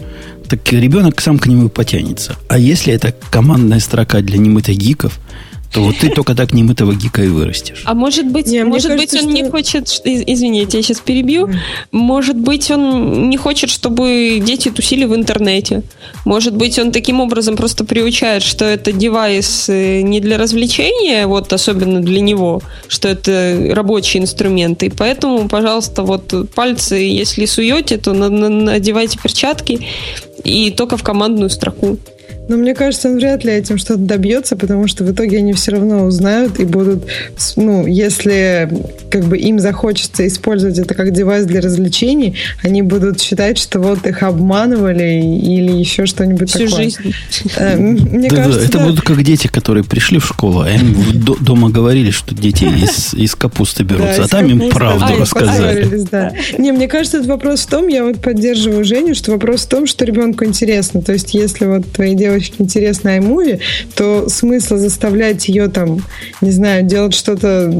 [0.49, 2.37] так ребенок сам к нему потянется.
[2.49, 5.19] А если это командная строка для немытых гиков–
[5.73, 7.83] то вот ты только так немытого гика и вырастешь.
[7.87, 9.43] А может быть, не, может кажется, быть, он что...
[9.43, 11.51] не хочет, извините, я сейчас перебью,
[11.91, 15.83] может быть, он не хочет, чтобы дети тусили в интернете.
[16.25, 21.53] Может быть, он таким образом просто приучает, что это девайс э, не для развлечения, вот
[21.53, 24.83] особенно для него, что это рабочий инструмент.
[24.83, 29.87] И поэтому, пожалуйста, вот пальцы, если суете, то надевайте перчатки
[30.45, 31.99] и только в командную строку.
[32.49, 35.73] Но мне кажется, он вряд ли этим что-то добьется, потому что в итоге они все
[35.73, 37.05] равно узнают и будут,
[37.57, 38.69] ну, если
[39.11, 44.07] как бы им захочется использовать это как девайс для развлечений, они будут считать, что вот
[44.07, 46.85] их обманывали или еще что-нибудь Всю такое.
[46.85, 47.15] жизнь.
[47.57, 48.85] Э, мне да, кажется, да, это да.
[48.87, 50.95] будут как дети, которые пришли в школу, а им
[51.41, 55.17] дома говорили, что дети из, из капусты берутся, да, а там капусты, им правду а,
[55.17, 56.07] рассказали.
[56.11, 56.33] Да.
[56.59, 59.87] Не, мне кажется, это вопрос в том, я вот поддерживаю Женю, что вопрос в том,
[59.87, 61.03] что ребенку интересно.
[61.03, 63.61] То есть, если вот твои девочки очень интересная iMovie,
[63.95, 66.05] то смысла заставлять ее там,
[66.41, 67.73] не знаю, делать что-то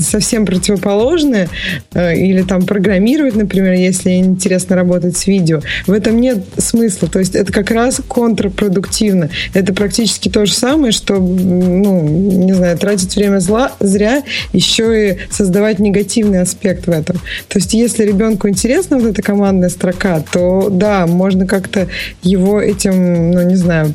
[0.00, 1.48] совсем противоположное
[1.92, 7.08] э, или там программировать, например, если интересно работать с видео, в этом нет смысла.
[7.08, 9.30] То есть это как раз контрпродуктивно.
[9.54, 14.22] Это практически то же самое, что, ну, не знаю, тратить время зла, зря,
[14.52, 17.16] еще и создавать негативный аспект в этом.
[17.48, 21.88] То есть если ребенку интересна вот эта командная строка, то да, можно как-то
[22.22, 23.94] его этим, ну, не знаю,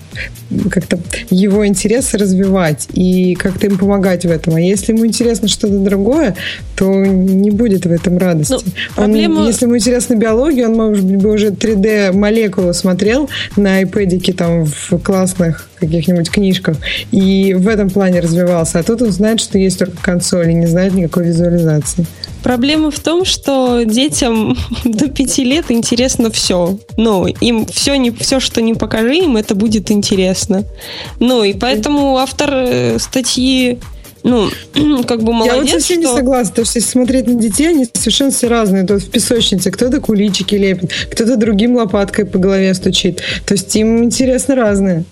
[0.69, 0.99] как-то
[1.29, 4.55] его интересы развивать и как-то им помогать в этом.
[4.55, 6.35] А если ему интересно что-то другое,
[6.75, 8.53] то не будет в этом радости.
[8.53, 8.59] Ну,
[8.95, 9.39] проблема...
[9.41, 14.65] он, если ему интересна биология, он, может быть, бы уже 3D-молекулу смотрел на iPad там
[14.65, 16.77] в классных каких-нибудь книжках
[17.11, 18.79] и в этом плане развивался.
[18.79, 22.05] А тут он знает, что есть только консоль и не знает никакой визуализации.
[22.43, 26.77] Проблема в том, что детям до пяти лет интересно все.
[26.97, 30.63] Ну, им все, не, все, что не покажи, им это будет интересно.
[31.19, 33.79] Ну, и поэтому автор э, статьи
[34.25, 34.49] ну,
[35.07, 35.55] как бы молодец.
[35.55, 36.11] Я вот совсем что...
[36.11, 38.83] не согласна, потому что если смотреть на детей, они совершенно все разные.
[38.83, 43.21] То есть в песочнице кто-то куличики лепит, кто-то другим лопаткой по голове стучит.
[43.45, 45.05] То есть им интересно разное.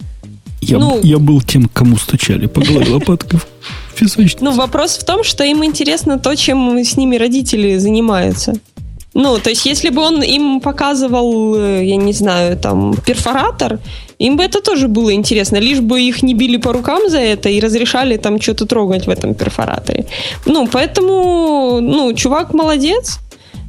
[0.63, 3.39] Я, ну, я был тем, кому стучали по голове лопаткой
[4.41, 8.53] Ну, вопрос в том, что им интересно то, чем с ними родители занимаются.
[9.13, 13.79] Ну, то есть, если бы он им показывал, э, я не знаю, там, перфоратор,
[14.17, 17.49] им бы это тоже было интересно, лишь бы их не били по рукам за это
[17.49, 20.05] и разрешали там что-то трогать в этом перфораторе.
[20.45, 23.19] Ну, поэтому, ну, чувак молодец,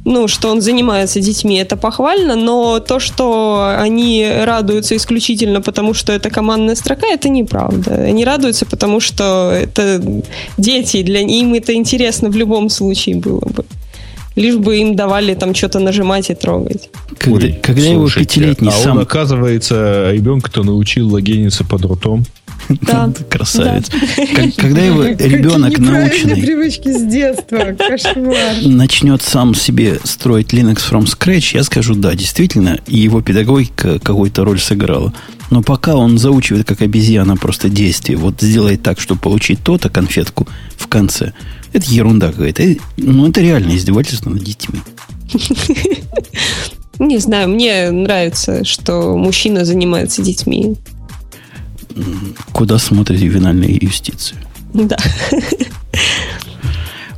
[0.05, 6.13] ну, что он занимается детьми, это похвально, но то, что они радуются исключительно потому, что
[6.13, 7.95] это командная строка, это неправда.
[7.95, 10.01] Они радуются, потому что это
[10.57, 13.65] дети, для них это интересно в любом случае было бы.
[14.35, 16.89] Лишь бы им давали там что-то нажимать и трогать.
[17.17, 18.97] Когда, Ой, когда его пятилетний а сам...
[18.97, 22.25] он, оказывается, ребенка-то научил логиниться под ртом.
[22.81, 23.11] Да.
[23.29, 23.89] Красавец.
[24.57, 26.41] Когда его ребенок наученный...
[26.41, 27.75] привычки с детства.
[27.77, 28.55] Кошмар.
[28.63, 34.59] Начнет сам себе строить Linux from scratch, я скажу, да, действительно, его педагогика какую-то роль
[34.59, 35.13] сыграла.
[35.51, 40.47] Но пока он заучивает, как обезьяна, просто действие, вот сделай так, чтобы получить то-то, конфетку
[40.75, 41.33] в конце,
[41.71, 42.77] это ерунда какая-то.
[42.97, 44.79] Ну, это реально издевательство над детьми.
[46.97, 50.77] Не знаю, мне нравится, что мужчина занимается детьми
[52.51, 54.39] куда смотрит ювенальная юстиция.
[54.73, 54.97] Да.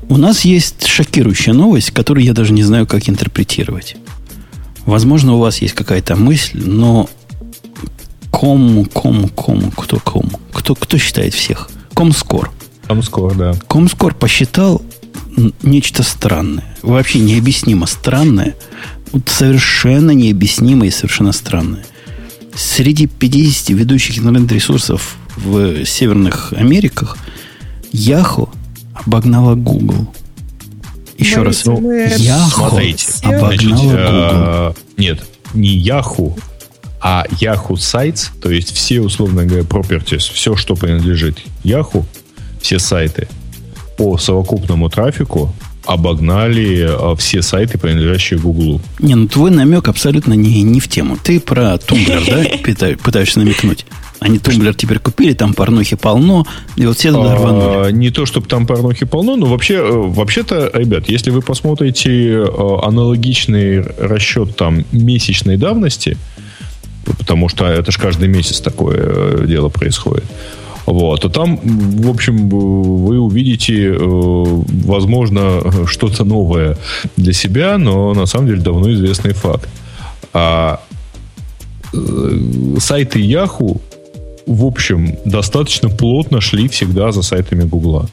[0.09, 3.97] У нас есть шокирующая новость, которую я даже не знаю, как интерпретировать.
[4.85, 7.09] Возможно, у вас есть какая-то мысль, но
[8.31, 10.29] кому, кому, кому, кто кому?
[10.53, 11.69] Кто, кто считает всех?
[11.93, 12.51] Комскор.
[12.87, 13.53] Комскор, да.
[13.67, 14.81] Комскор посчитал
[15.61, 16.77] нечто странное.
[16.83, 18.55] Вообще необъяснимо странное.
[19.11, 21.85] Вот совершенно необъяснимо и совершенно странное–
[22.57, 27.17] Среди 50 ведущих интернет-ресурсов в Северных Америках
[27.91, 28.49] Яху
[28.93, 30.07] обогнала Google.
[31.17, 31.65] Еще раз.
[31.65, 32.09] Мы-
[32.49, 33.91] Смотрите, обогнала Значит, Google.
[33.95, 35.23] э, нет,
[35.53, 36.37] не Yahoo,
[37.01, 42.05] а Yahoo Sites, то есть все, условно говоря, properties, все, что принадлежит Yahoo,
[42.61, 43.27] все сайты
[43.97, 45.53] по совокупному трафику
[45.87, 48.81] обогнали э, все сайты, принадлежащие Google.
[48.99, 51.17] Не, ну твой намек абсолютно не, не в тему.
[51.21, 53.85] Ты про тумблер, да, пытаешься намекнуть?
[54.19, 56.45] Они тумблер теперь купили, там порнухи полно,
[56.75, 57.87] и вот все туда рванули.
[57.87, 62.09] А, не то, чтобы там порнухи полно, но вообще, э, вообще-то, ребят, если вы посмотрите
[62.09, 62.45] э,
[62.83, 66.17] аналогичный расчет там месячной давности,
[67.05, 70.25] потому что это же каждый месяц такое э, дело происходит,
[70.87, 76.77] вот, то там, в общем, вы увидите, э, возможно, что-то новое
[77.17, 79.69] для себя, но на самом деле давно известный факт.
[80.33, 80.79] А
[81.93, 83.79] э, сайты Yahoo
[84.47, 88.09] в общем, достаточно плотно шли всегда за сайтами Гугла.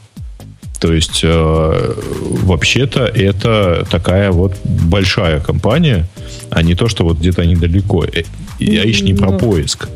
[0.80, 1.94] То есть, э,
[2.42, 6.06] вообще-то, это такая вот большая компания,
[6.50, 8.04] а не то, что вот где-то недалеко.
[8.04, 8.24] Э,
[8.58, 9.38] Я речь не про Ну.
[9.38, 9.88] поиск.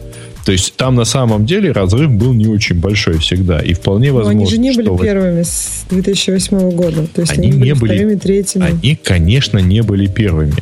[0.49, 3.61] То есть, там на самом деле разрыв был не очень большой всегда.
[3.61, 7.07] И вполне Но возможно, они же не были что первыми с 2008 года.
[7.07, 8.65] То есть Они они, были не были- вторыми, третьими.
[8.65, 10.55] Они, конечно, не были первыми,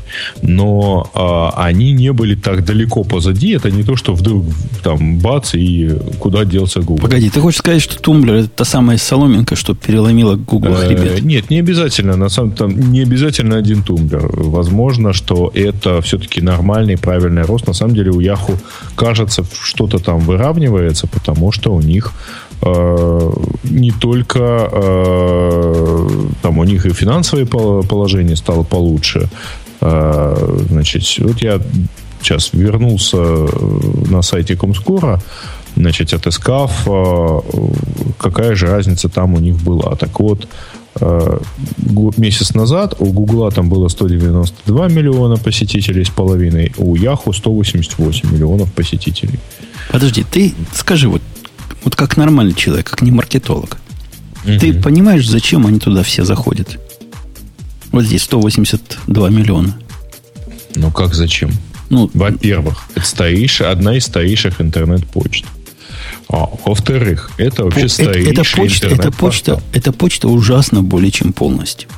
[0.43, 3.51] но а, они не были так далеко позади.
[3.51, 4.47] Это не то, что вдруг
[4.83, 7.03] там бац и куда делся Google.
[7.03, 11.23] Погоди, ты хочешь сказать, что тумблер это та самая соломинка, что переломила Google Э, хребет?
[11.23, 12.17] Нет, не обязательно.
[12.17, 14.27] На самом там не обязательно один тумблер.
[14.33, 17.69] Возможно, что это все-таки нормальный, правильный рост.
[17.69, 18.59] На самом деле у Yahoo
[18.97, 19.45] кажется
[19.77, 22.13] что-то там выравнивается, потому что у них
[22.63, 23.33] э,
[23.65, 26.09] не только э,
[26.43, 29.29] там у них и финансовое пол- положение стало получше.
[29.83, 31.61] Э, значит, вот я
[32.23, 33.49] сейчас вернулся э,
[34.11, 35.21] на сайте Комскора,
[35.77, 37.41] значит, отыскав, э,
[38.19, 39.95] какая же разница там у них была.
[39.97, 40.49] Так вот,
[42.17, 48.73] месяц назад у Гугла там было 192 миллиона посетителей с половиной, у Яху 188 миллионов
[48.73, 49.39] посетителей.
[49.91, 51.23] Подожди, ты скажи, вот,
[51.85, 53.79] вот как нормальный человек, как не маркетолог,
[54.45, 54.83] ты Мгм.
[54.83, 56.79] понимаешь, зачем они туда все заходят?
[57.93, 59.77] Вот здесь 182 миллиона.
[60.75, 61.51] Ну как зачем?
[61.89, 65.45] Ну, Во-первых, это старейшая, одна из старейших интернет-почт.
[66.29, 71.33] А, во-вторых, это вообще это, старейший это почта, это почта, эта почта ужасно более чем
[71.33, 71.89] полностью.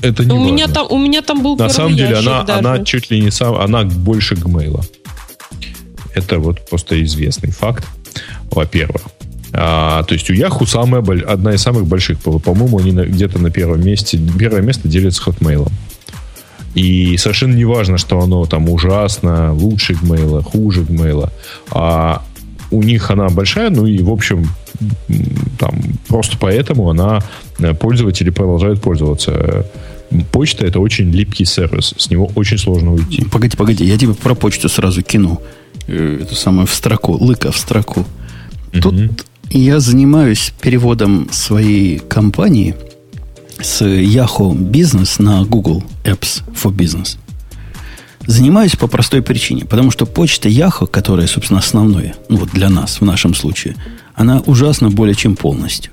[0.00, 2.58] Это не У меня, там, у меня там был На самом деле, она, даже.
[2.60, 4.84] она чуть ли не сам, она больше гмейла.
[6.14, 7.86] Это вот просто известный факт,
[8.50, 9.02] во-первых.
[9.52, 13.38] А, то есть у Яху самая, боль- одна из самых больших, по- по-моему, они где-то
[13.38, 15.70] на первом месте, первое место делят с Hotmail.
[16.74, 21.32] И совершенно не важно, что оно там ужасно, лучше гмейла, хуже гмейла.
[21.70, 22.22] А
[22.70, 24.48] у них она большая, ну и, в общем,
[25.58, 27.20] там, просто поэтому она,
[27.58, 29.66] э, пользователи продолжают пользоваться.
[30.32, 33.24] Почта это очень липкий сервис, с него очень сложно уйти.
[33.30, 35.40] Погоди, погоди, я тебе про почту сразу кину.
[35.86, 38.06] Э, Эту самую в строку, лыка в строку.
[38.72, 39.16] Тут Мгм.
[39.50, 42.74] я занимаюсь переводом своей компании
[43.60, 47.16] с Yahoo Business на Google Apps for Business.
[48.28, 53.00] Занимаюсь по простой причине, потому что почта Yahoo, которая, собственно, основная, ну вот для нас
[53.00, 53.74] в нашем случае,
[54.14, 55.92] она ужасно более чем полностью.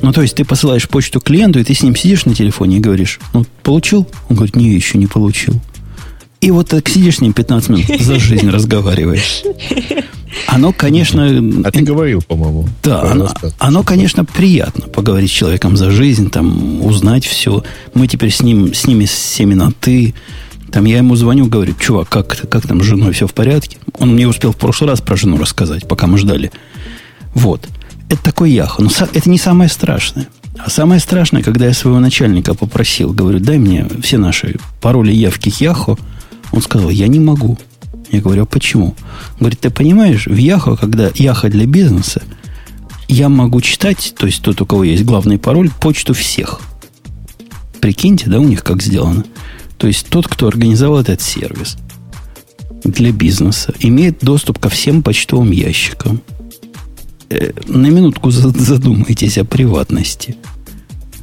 [0.00, 2.80] Ну, то есть ты посылаешь почту клиенту, и ты с ним сидишь на телефоне и
[2.80, 4.06] говоришь, ну, получил?
[4.28, 5.60] Он говорит, не, еще не получил.
[6.40, 9.42] И вот так сидишь с ним 15 минут, за жизнь разговариваешь.
[10.46, 11.26] Оно, конечно...
[11.64, 12.68] А ты говорил, по-моему.
[12.84, 17.64] Да, оно, оно, конечно, приятно поговорить с человеком за жизнь, там, узнать все.
[17.94, 20.14] Мы теперь с ним, с ними всеми на ты.
[20.74, 23.78] Там я ему звоню, говорю, чувак, как, как там с женой все в порядке?
[24.00, 26.50] Он мне успел в прошлый раз про жену рассказать, пока мы ждали.
[27.32, 27.68] Вот.
[28.08, 28.82] Это такой яху.
[28.82, 30.26] Но са- это не самое страшное.
[30.58, 35.48] А самое страшное, когда я своего начальника попросил, говорю, дай мне все наши пароли явки
[35.48, 35.96] к Яху.
[36.50, 37.56] Он сказал, я не могу.
[38.10, 38.96] Я говорю, а почему?
[39.34, 42.20] Он говорит, ты понимаешь, в Яху, когда Яха для бизнеса,
[43.06, 46.60] я могу читать, то есть тот, у кого есть главный пароль, почту всех.
[47.80, 49.24] Прикиньте, да, у них как сделано.
[49.78, 51.76] То есть тот, кто организовал этот сервис
[52.84, 56.20] для бизнеса, имеет доступ ко всем почтовым ящикам.
[57.30, 60.36] Э, на минутку за- задумайтесь о приватности.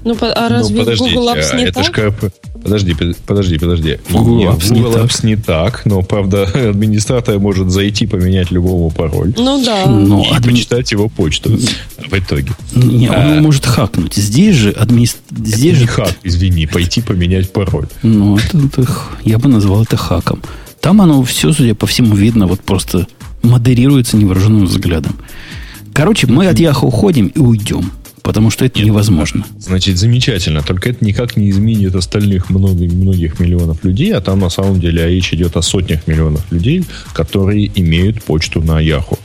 [0.03, 1.95] Ну, а Ну, разве подождите, Google Apps а не это ж так?
[2.19, 2.33] как-
[2.63, 3.99] Подожди, под- подожди, подожди.
[4.09, 5.03] В Google Не, Apps в не Google так.
[5.05, 9.87] Apps не так, но, правда, администратор может зайти, поменять любому пароль Ну да.
[9.87, 12.51] Но и адми- почитать его почту в итоге.
[12.75, 13.41] Не, он А.
[13.41, 14.13] может хакнуть.
[14.15, 15.19] Здесь же администр...
[15.35, 17.87] Здесь Это же не хак, извини, пойти поменять пароль.
[18.03, 18.87] Ну, это, это
[19.25, 20.41] я бы назвал это хаком.
[20.81, 23.07] Там оно все, судя по всему, видно, вот просто
[23.43, 25.15] модерируется невооруженным взглядом.
[25.93, 27.91] Короче, мы от Яха уходим и уйдем.
[28.23, 29.45] Потому что это Нет, невозможно.
[29.57, 30.61] Значит, замечательно.
[30.61, 35.07] Только это никак не изменит остальных многих, многих миллионов людей, а там на самом деле
[35.07, 39.17] речь идет о сотнях миллионов людей, которые имеют почту на Яху.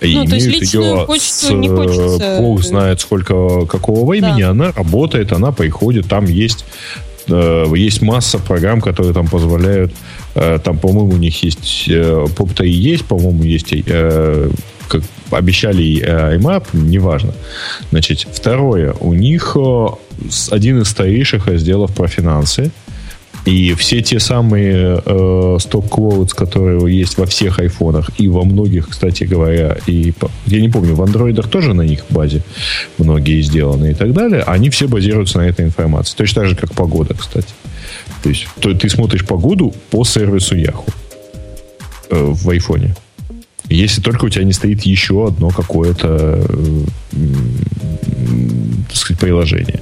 [0.00, 2.38] И ну, то есть личную почту с, не хочется...
[2.40, 4.50] Бог знает сколько, какого времени, да.
[4.50, 6.64] она работает, она приходит, там есть
[7.28, 9.92] э, есть масса программ, которые там позволяют,
[10.34, 13.72] э, там, по-моему, у них есть, э, поп-то и есть, по-моему, есть
[15.32, 17.32] обещали э, IMAP, неважно.
[17.90, 19.86] Значит, второе, у них э,
[20.50, 22.70] один из старейших разделов про финансы,
[23.44, 29.24] и все те самые э, стоп-квоутс, которые есть во всех айфонах и во многих, кстати
[29.24, 30.12] говоря, и
[30.46, 32.42] я не помню, в андроидах тоже на них базе
[32.98, 36.16] многие сделаны и так далее, они все базируются на этой информации.
[36.16, 37.52] Точно так же, как погода, кстати.
[38.22, 40.88] То есть то, ты смотришь погоду по сервису Yahoo
[42.10, 42.94] э, в айфоне.
[43.74, 46.44] Если только у тебя не стоит еще одно какое-то
[48.88, 49.80] так сказать, приложение.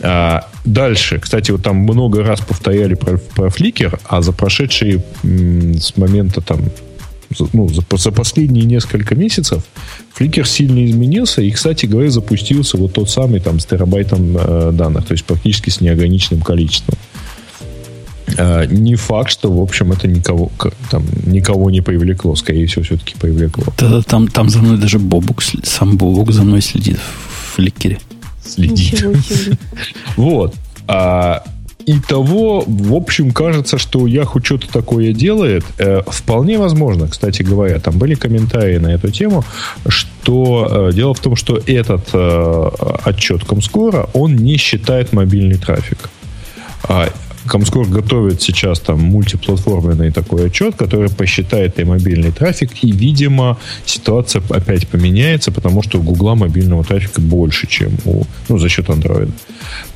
[0.00, 5.96] А дальше, кстати, вот там много раз повторяли про, про Flickr, а за прошедшие с
[5.96, 6.60] момента там
[7.52, 9.62] ну, за, за последние несколько месяцев
[10.18, 15.06] Flickr сильно изменился и, кстати говоря, запустился вот тот самый там с терабайтом э, данных,
[15.06, 16.98] то есть практически с неограниченным количеством.
[18.70, 20.50] Не факт, что, в общем, это никого,
[20.90, 22.34] там, никого не привлекло.
[22.36, 23.64] Скорее всего, все-таки привлекло.
[23.78, 27.98] Да, там, там за мной даже Бобук, сам Бобук за мной следит в фликере.
[28.44, 29.04] Следит.
[30.16, 30.54] Вот.
[30.88, 31.44] А,
[31.86, 35.64] и того, в общем, кажется, что Яху что-то такое делает.
[35.78, 39.44] Э, вполне возможно, кстати говоря, там были комментарии на эту тему,
[39.88, 42.70] что э, дело в том, что этот э,
[43.04, 46.10] отчет Комскора, он не считает мобильный трафик.
[46.84, 47.08] А,
[47.46, 54.42] Комскор готовит сейчас там мультиплатформенный такой отчет, который посчитает и мобильный трафик, и, видимо, ситуация
[54.50, 59.30] опять поменяется, потому что у Гугла мобильного трафика больше, чем у, ну, за счет Android,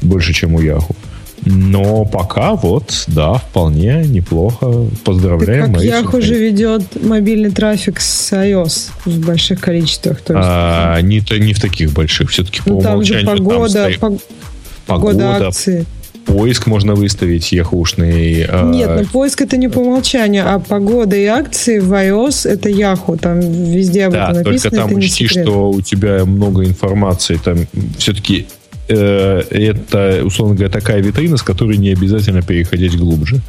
[0.02, 0.96] больше, чем у Yahoo.
[1.44, 4.86] Но пока вот, да, вполне неплохо.
[5.04, 5.74] Поздравляем.
[5.74, 10.20] Так как Yahoo же ведет мобильный трафик с iOS в больших количествах.
[10.22, 12.30] То есть, а, не, не в таких больших.
[12.30, 13.36] Все-таки ну, по там умолчанию.
[13.36, 14.00] Же погода, там стоит...
[14.00, 14.20] погода,
[14.86, 15.86] погода акции
[16.26, 18.44] поиск можно выставить яхушный.
[18.44, 22.68] А, Нет, но поиск это не по умолчанию, а погода и акции в iOS это
[22.68, 24.70] Yahoo, там везде об да, этом написано.
[24.70, 27.66] только там учти, что у тебя много информации, там
[27.96, 28.46] все-таки
[28.88, 33.40] э, это, условно говоря, такая витрина, с которой не обязательно переходить глубже.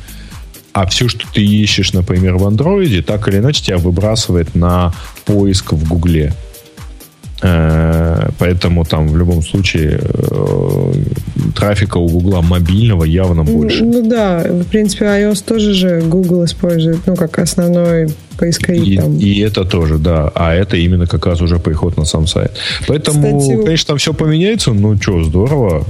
[0.74, 4.94] А все, что ты ищешь, например, в андроиде, так или иначе тебя выбрасывает на
[5.26, 6.34] поиск в Гугле.
[7.42, 8.07] Э,
[8.38, 10.94] поэтому там в любом случае э,
[11.56, 13.84] трафика у Гугла мобильного явно больше.
[13.84, 18.88] Ну, ну да, в принципе, iOS тоже же Google использует, ну, как основной поисковик.
[18.88, 19.18] И, там.
[19.18, 20.32] и это тоже, да.
[20.36, 22.52] А это именно как раз уже приход на сам сайт.
[22.88, 25.86] Поэтому, Кстати, конечно, там все поменяется, ну что, здорово.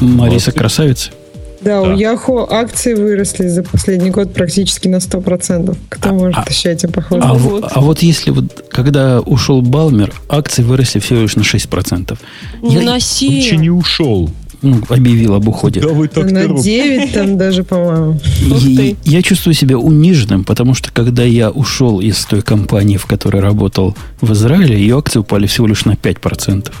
[0.00, 1.10] Мариса красавица.
[1.64, 5.76] Да, да, у Яхо акции выросли за последний год практически на 100%.
[5.88, 7.30] Кто а, может а, еще этим похвастаться?
[7.30, 7.64] А, вот.
[7.70, 12.18] а вот если вот, когда ушел Балмер, акции выросли всего лишь на 6%.
[12.62, 13.28] Не Я, на 7.
[13.28, 14.30] Он еще не ушел.
[14.62, 15.80] Ну, объявил об уходе.
[15.80, 18.18] Да вы так на 9 там даже, по-моему.
[18.40, 23.42] Я, я чувствую себя униженным, потому что когда я ушел из той компании, в которой
[23.42, 26.72] работал в Израиле, ее акции упали всего лишь на 5%.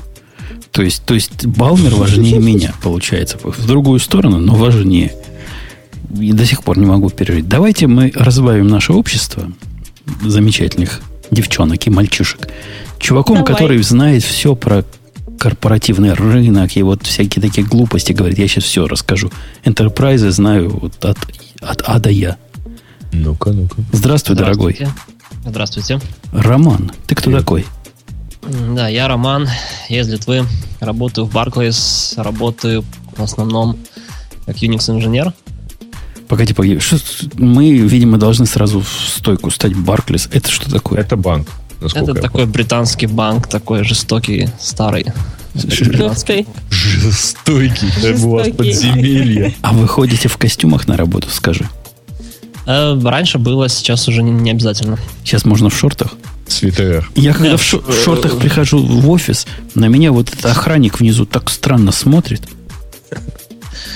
[0.74, 3.38] То есть, то есть Балмер важнее меня, получается.
[3.40, 5.14] В другую сторону, но важнее.
[6.18, 7.48] И до сих пор не могу пережить.
[7.48, 9.52] Давайте мы разбавим наше общество
[10.20, 12.48] замечательных девчонок и мальчишек
[12.98, 13.52] чуваком, Давай.
[13.52, 14.84] который знает все про
[15.38, 18.38] корпоративный рынок и вот всякие такие глупости говорит.
[18.40, 19.30] Я сейчас все расскажу.
[19.64, 21.18] Enterprise знаю вот от,
[21.60, 22.36] от А до Я.
[23.12, 23.76] Ну-ка, ну-ка.
[23.92, 24.76] Здравствуй, дорогой.
[25.46, 26.00] Здравствуйте.
[26.32, 27.40] Роман, ты кто Привет.
[27.42, 27.66] такой?
[28.74, 29.48] Да, я Роман,
[29.88, 30.44] из Литвы,
[30.80, 32.84] работаю в Barclays, работаю
[33.16, 33.76] в основном
[34.46, 35.32] как Unix-инженер.
[36.28, 36.78] Погоди, погоди.
[36.78, 36.98] Что,
[37.34, 40.28] мы, видимо, должны сразу в стойку стать Barclays.
[40.32, 41.00] Это что такое?
[41.00, 41.48] Это банк.
[41.80, 42.46] Это такой помню.
[42.46, 45.06] британский банк, такой жестокий, старый.
[45.54, 46.46] Жестокий.
[46.70, 47.88] Жестокий.
[48.02, 49.54] Это у вас подземелье.
[49.62, 51.68] А вы ходите в костюмах на работу, скажи?
[52.66, 54.98] Э, раньше было, сейчас уже не обязательно.
[55.22, 56.14] Сейчас можно в шортах?
[56.46, 57.10] Свитер.
[57.14, 61.50] Я когда в, в шортах прихожу в офис, на меня вот этот охранник внизу так
[61.50, 62.42] странно смотрит.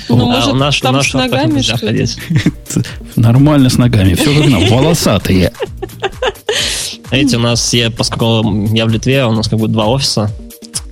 [0.08, 2.06] Ну, а, может, у нас, там у с ногами что ли?
[3.16, 5.52] Нормально с ногами, все как нам, волосатые.
[7.08, 10.30] Знаете, у нас, я, поскольку я в Литве, у нас как бы два офиса.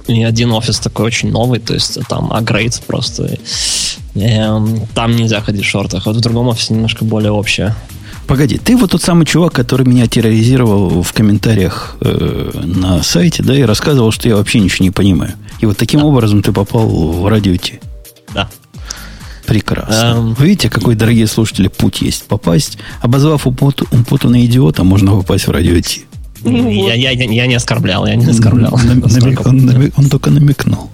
[0.07, 3.39] И один офис такой очень новый, то есть там агрейд просто.
[4.15, 6.07] И, эм, там нельзя ходить в шортах.
[6.07, 7.75] Вот в другом офисе немножко более общее.
[8.27, 13.57] Погоди, ты вот тот самый чувак, который меня терроризировал в комментариях э, на сайте, да,
[13.57, 15.35] и рассказывал, что я вообще ничего не понимаю.
[15.61, 16.07] И вот таким Да.
[16.07, 17.79] образом ты попал в радио Ти.
[18.35, 18.49] Да.
[19.47, 20.15] Прекрасно.
[20.17, 20.35] Эм.
[20.35, 22.25] Вы видите, какой, дорогие слушатели, путь есть.
[22.25, 26.05] Попасть, обозвав упут- упутанный идиота, можно попасть в радио Ти.
[26.45, 28.73] Я, я, я, я не оскорблял, я не оскорблял.
[28.73, 30.91] Намек- он, намек- он только намекнул.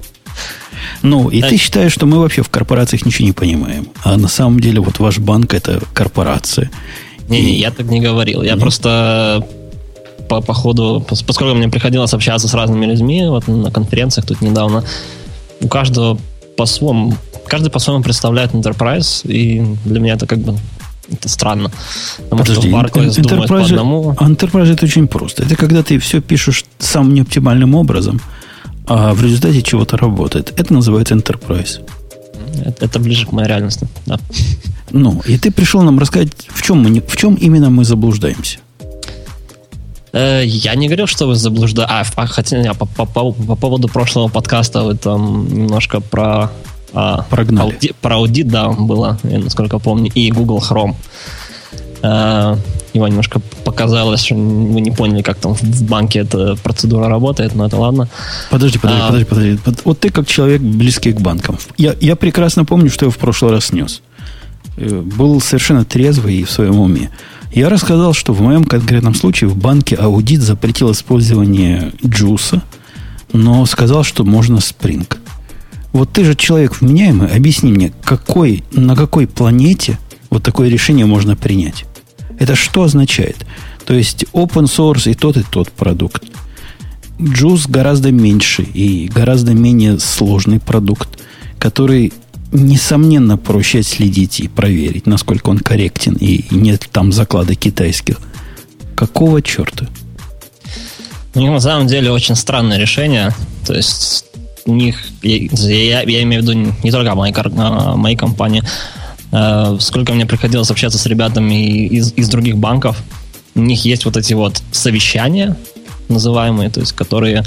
[1.01, 1.49] Ну, и Да.
[1.49, 3.87] ты считаешь, что мы вообще в корпорациях ничего не понимаем.
[4.05, 6.71] А на самом деле вот ваш банк это корпорация.
[7.33, 8.43] Не-не, я так не говорил.
[8.43, 9.47] Я просто
[10.29, 14.41] по, по ходу, пос- поскольку мне приходилось общаться с разными людьми, вот на конференциях тут
[14.43, 14.85] недавно,
[15.61, 16.19] у каждого
[16.57, 17.15] по-своему,
[17.47, 20.57] каждый по-своему представляет Enterprise, и для меня это как бы
[21.11, 21.71] это странно.
[22.17, 24.13] Потому Подожди, что в Barclays эн- думают по Enterprise- одному.
[24.13, 25.43] Enterprise это очень просто.
[25.43, 28.21] Это когда ты все пишешь самым неоптимальным образом,
[28.87, 30.53] а в результате чего-то работает.
[30.57, 31.81] Это называется Enterprise.
[32.65, 33.87] Это, это ближе к моей реальности.
[34.07, 34.19] Да.
[34.93, 38.59] Ну, и ты пришел нам рассказать, в чем, мы в чем именно мы заблуждаемся.
[40.13, 41.91] Э, Я не говорил, что вы заблуждаете.
[41.93, 46.51] А, а, хотя по, по- по- по поводу прошлого подкаста вы там немножко про
[46.93, 47.73] а, Прогнали.
[47.73, 50.95] ауди- про аудит, да, было, я насколько помню, и Google Chrome.
[52.03, 52.57] Э,
[52.95, 57.65] Его немножко показалось, что вы не поняли, как там в банке эта процедура работает, но
[57.67, 58.09] это ладно.
[58.51, 59.07] Подожди, подожди, А.
[59.07, 59.57] подожди, подожди.
[59.65, 61.57] Под- Вот ты как человек, близкий к банкам.
[61.79, 64.03] Я, я прекрасно помню, что я в прошлый раз снес.
[64.77, 67.11] Э, Был совершенно трезвый и в своем уме.
[67.53, 72.63] Я рассказал, что в моем конкретном случае в банке аудит запретил использование джуса,
[73.33, 75.07] но сказал, что можно Spring.
[75.93, 79.99] Вот ты же человек вменяемый, объясни мне, какой, на какой планете
[80.31, 81.85] вот такое решение можно принять?
[82.39, 83.45] Это что означает?
[83.85, 86.25] То есть open source и тот, и тот продукт.
[87.19, 91.19] Juice гораздо меньше и гораздо менее сложный продукт,
[91.59, 92.13] который,
[92.53, 98.19] несомненно, проще отследить и проверить, насколько он корректен, и нет там закладок китайских.
[98.95, 99.87] Какого черта?
[101.35, 103.35] У них на самом деле очень странное решение.
[103.67, 104.27] То есть
[104.67, 107.35] у них, я, я- имею в виду не только моей,
[107.97, 108.63] моей компании,
[109.33, 113.03] Э, сколько мне приходилось общаться с ребятами из, из других банков,
[113.55, 115.57] у них есть вот эти вот совещания,
[116.09, 117.43] называемые, то есть которые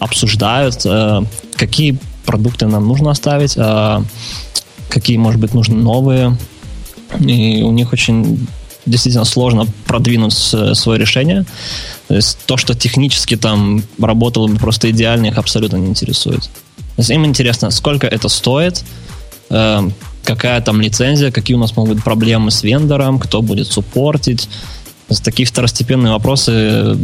[0.00, 1.20] обсуждают, э,
[1.56, 1.98] какие
[2.30, 4.02] продукты нам нужно оставить, э,
[4.88, 6.36] какие, может быть, нужны новые.
[7.18, 8.46] И у них очень
[8.86, 11.44] действительно сложно продвинуть свое решение.
[12.06, 16.42] То есть то, что технически там работало бы просто идеально, их абсолютно не интересует.
[16.42, 18.84] То есть им интересно, сколько это стоит,
[19.50, 19.90] э,
[20.22, 24.42] какая там лицензия, какие у нас могут быть проблемы с вендором, кто будет суппортить.
[25.08, 26.96] То есть такие второстепенные вопросы,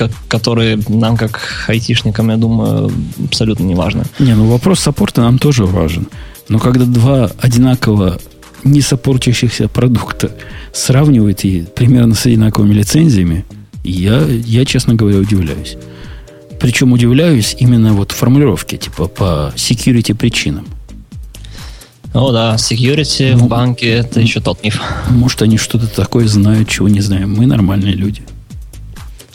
[0.00, 2.90] ко- которые нам, как айтишникам, я думаю,
[3.24, 4.04] абсолютно не важны.
[4.18, 6.06] Не, ну вопрос саппорта нам тоже важен.
[6.48, 8.18] Но когда два одинаково
[8.64, 10.30] не саппортящихся продукта
[10.72, 13.44] сравнивают и примерно с одинаковыми лицензиями,
[13.84, 15.76] я, я, честно говоря, удивляюсь.
[16.60, 20.66] Причем удивляюсь именно вот формулировке, типа по security причинам.
[22.12, 24.80] О да, security Ну, в банке это еще тот миф.
[25.08, 27.32] Может, они что-то такое знают, чего не знаем.
[27.34, 28.22] Мы нормальные люди.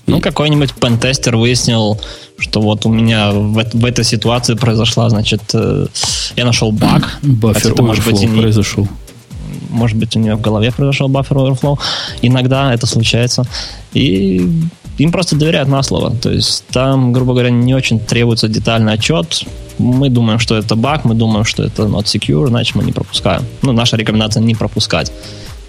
[0.07, 1.99] Ну, какой-нибудь пентестер выяснил,
[2.37, 5.87] что вот у меня в, в этой ситуации произошла, значит, э,
[6.35, 7.17] я нашел баг.
[7.23, 8.87] Баффер это, может быть, и не- произошел.
[9.69, 11.79] Может быть, у нее в голове произошел баффер overflow.
[12.21, 13.45] Иногда это случается.
[13.93, 14.49] И
[14.97, 16.15] им просто доверяют на слово.
[16.15, 19.43] То есть там, грубо говоря, не очень требуется детальный отчет.
[19.77, 23.43] Мы думаем, что это баг, мы думаем, что это not secure, значит, мы не пропускаем.
[23.61, 25.11] Ну, наша рекомендация не пропускать.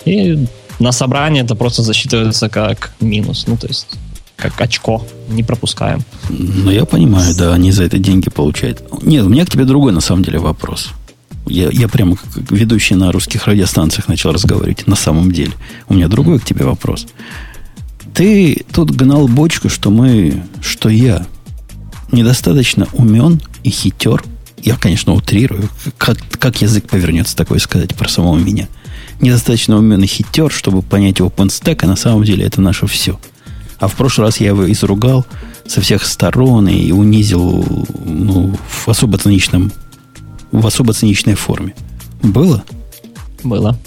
[0.04, 0.46] И
[0.78, 3.44] на собрании это просто засчитывается как минус.
[3.48, 3.88] Ну, то есть
[4.36, 5.04] как очко.
[5.28, 6.02] Не пропускаем.
[6.28, 8.82] Ну, я понимаю, да, они за это деньги получают.
[9.02, 10.90] Нет, у меня к тебе другой, на самом деле, вопрос.
[11.46, 14.86] Я, я прямо как ведущий на русских радиостанциях начал разговаривать.
[14.86, 15.52] На самом деле.
[15.88, 17.06] У меня другой к тебе вопрос.
[18.14, 21.26] Ты тут гнал бочку, что мы, что я
[22.12, 24.22] недостаточно умен и хитер.
[24.62, 25.68] Я, конечно, утрирую.
[25.98, 28.68] Как, как язык повернется такое сказать про самого меня.
[29.20, 33.18] Недостаточно умен и хитер, чтобы понять OpenStack, а на самом деле это наше все.
[33.78, 35.26] А в прошлый раз я его изругал
[35.66, 39.72] со всех сторон и унизил ну, в особо циничном
[40.52, 41.74] в особо циничной форме.
[42.22, 42.64] Было?
[43.42, 43.78] Было.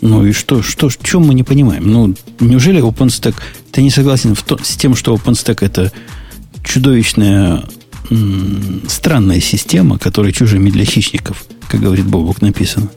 [0.00, 1.90] Ну и что, что, чем мы не понимаем?
[1.90, 3.34] Ну, неужели OpenStack...
[3.70, 5.92] Ты не согласен в то, с тем, что OpenStack это
[6.64, 7.62] чудовищная
[8.10, 12.88] м, странная система, которая чужими для хищников, как говорит Бобок, написано.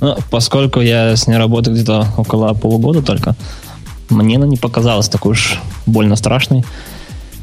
[0.00, 3.36] Ну, поскольку я с ней работаю где-то около полугода только,
[4.10, 6.64] мне она не показалась такой уж больно страшной.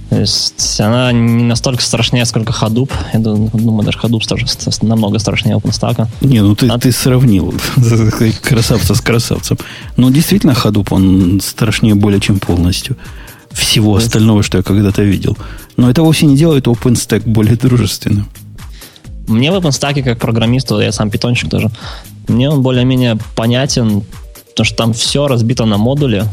[0.10, 2.92] То есть она не настолько страшнее, сколько Hadoop.
[3.14, 6.08] Я думаю, даже Hadoop намного страшнее OpenStack.
[6.22, 6.78] Не, ну ты, а...
[6.78, 7.54] ты сравнил
[8.42, 9.58] красавца с красавцем.
[9.98, 12.98] Но действительно Hadoop, он страшнее более чем полностью
[13.52, 15.38] всего остального, что я когда-то видел.
[15.78, 18.28] Но это вовсе не делает OpenStack более дружественным.
[19.28, 21.72] Мне в OpenStack, как программисту, я сам питончик тоже,
[22.28, 24.04] мне он более-менее понятен,
[24.50, 26.26] потому что там все разбито на модули,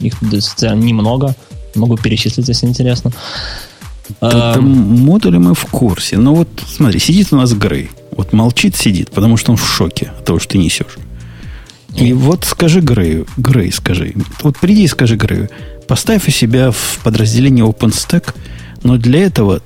[0.00, 1.34] их немного,
[1.74, 3.12] могу перечислить, если интересно.
[4.20, 4.68] Там
[5.00, 6.16] модули мы в курсе.
[6.16, 7.90] Но вот смотри, сидит у нас Грей.
[8.16, 10.98] Вот молчит, сидит, потому что он в шоке от того, что ты несешь.
[11.94, 14.14] И вот скажи Грею, Грей, скажи.
[14.42, 15.50] Вот приди и скажи Грею,
[15.86, 18.34] поставь у себя в подразделении OpenStack,
[18.82, 19.62] но для этого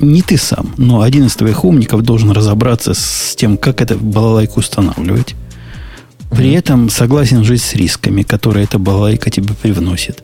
[0.00, 4.60] не ты сам, но один из твоих умников должен разобраться с тем, как это балалайку
[4.60, 5.34] устанавливать.
[6.32, 10.22] При этом согласен жить с рисками, которые эта балалайка тебе привносит.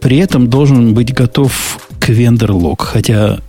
[0.00, 3.40] При этом должен быть готов к вендор-лог, хотя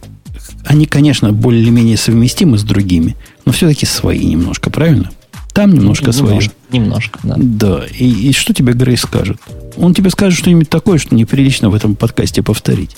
[0.65, 3.15] они, конечно, более-менее совместимы с другими,
[3.45, 5.11] но все-таки свои немножко, правильно?
[5.53, 6.49] Там немножко, немножко свои.
[6.71, 7.35] Немножко, да.
[7.37, 7.85] Да.
[7.97, 9.37] И, и что тебе Грей скажет?
[9.75, 12.97] Он тебе скажет что-нибудь такое, что неприлично в этом подкасте повторить.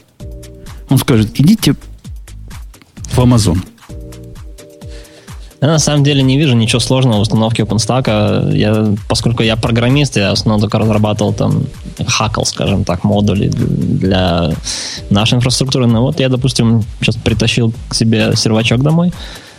[0.89, 1.75] Он скажет, идите
[3.11, 3.59] в Amazon.
[5.61, 8.55] Я на самом деле не вижу ничего сложного в установке OpenStack.
[8.55, 11.63] Я, поскольку я программист, я в основном только разрабатывал там
[12.07, 14.53] хакал, скажем так, модули для
[15.09, 15.85] нашей инфраструктуры.
[15.85, 19.11] Ну вот я, допустим, сейчас притащил к себе сервачок домой,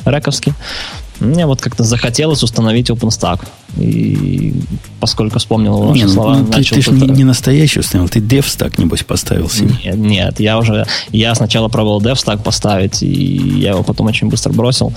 [0.07, 0.55] рековский.
[1.19, 3.41] Мне вот как-то захотелось установить OpenStack.
[3.77, 4.55] И
[5.01, 6.77] поскольку вспомнил ваши не, ну, слова, ну, начал...
[6.77, 9.75] Ты, ты же не, не настоящий установил, ты DevStack, небось, поставил себе.
[9.85, 10.87] Нет, нет, я уже...
[11.13, 14.95] Я сначала пробовал DevStack поставить, и я его потом очень быстро бросил.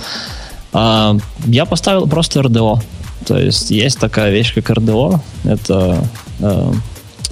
[0.74, 2.80] А, я поставил просто RDO.
[3.26, 5.20] То есть есть такая вещь, как RDO.
[5.44, 6.06] Это
[6.40, 6.72] э,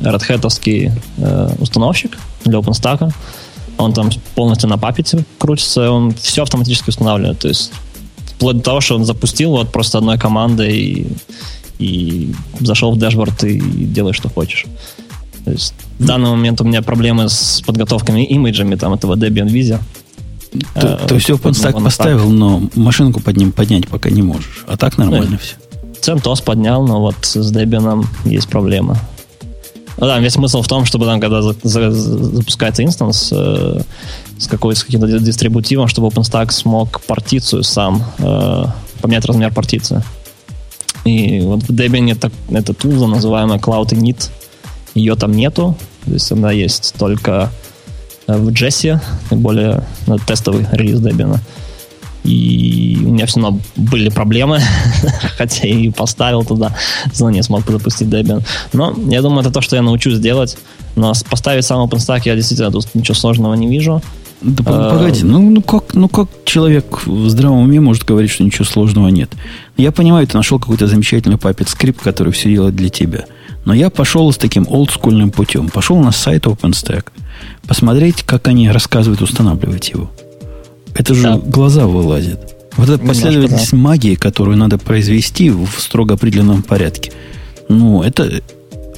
[0.01, 3.13] Red Hat э, установщик для OpenStack.
[3.79, 7.41] Он там полностью на папете крутится, он все автоматически устанавливает.
[7.41, 7.73] То есть
[8.27, 11.07] вплоть до того, что он запустил вот просто одной командой и,
[11.79, 14.67] и зашел в дашборд и делаешь, что хочешь.
[15.45, 19.81] То есть в данный момент у меня проблемы с подготовками имиджами там этого Debian Visa.
[20.75, 24.65] То, э, то есть OpenStack поставил, но машинку под ним поднять пока не можешь.
[24.67, 25.57] А так нормально ну, все.
[26.03, 28.99] CentOS поднял, но вот с Debian есть проблема.
[29.99, 33.83] Ну, да, весь смысл в том, чтобы там, когда за, за, запускается инстанс э,
[34.39, 38.65] с, какой, с каким-то дистрибутивом, чтобы OpenStack смог партицию сам, э,
[39.01, 40.03] поменять размер партиции.
[41.05, 44.31] И вот в Debian это, это туза, называемая Cloud Init.
[44.95, 45.77] Ее там нету.
[46.05, 47.51] То есть она есть только
[48.39, 48.99] в Джесси,
[49.31, 51.39] более ну, тестовый релиз Debian.
[52.25, 54.61] И у меня все равно были проблемы,
[55.37, 56.75] хотя и поставил туда,
[57.19, 58.45] но не смог запустить Debian.
[58.73, 60.57] Но я думаю, это то, что я научусь делать.
[60.95, 64.03] Но поставить сам OpenStack я действительно тут ничего сложного не вижу.
[64.43, 68.43] Да а, погоди, ну, ну, как, ну как человек в здравом уме может говорить, что
[68.43, 69.31] ничего сложного нет?
[69.77, 73.25] Я понимаю, ты нашел какой-то замечательный папет скрипт, который все делает для тебя.
[73.65, 75.69] Но я пошел с таким олдскульным путем.
[75.69, 77.07] Пошел на сайт OpenStack–
[77.67, 80.11] посмотреть, как они рассказывают устанавливать его.
[80.95, 81.39] Это же да.
[81.39, 82.55] глаза вылазят.
[82.77, 83.77] Вот эта последовательность да.
[83.77, 87.13] магии, которую надо произвести в строго определенном порядке.
[87.69, 88.43] Ну, это...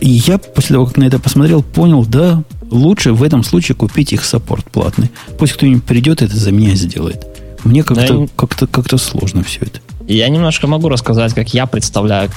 [0.00, 4.12] И я после того, как на это посмотрел, понял, да, лучше в этом случае купить
[4.12, 5.10] их саппорт платный.
[5.38, 7.24] Пусть кто-нибудь придет и это за меня сделает.
[7.62, 9.80] Мне как-то да, как-то, как-то сложно все это.
[10.06, 12.30] Я немножко могу рассказать, как я представляю,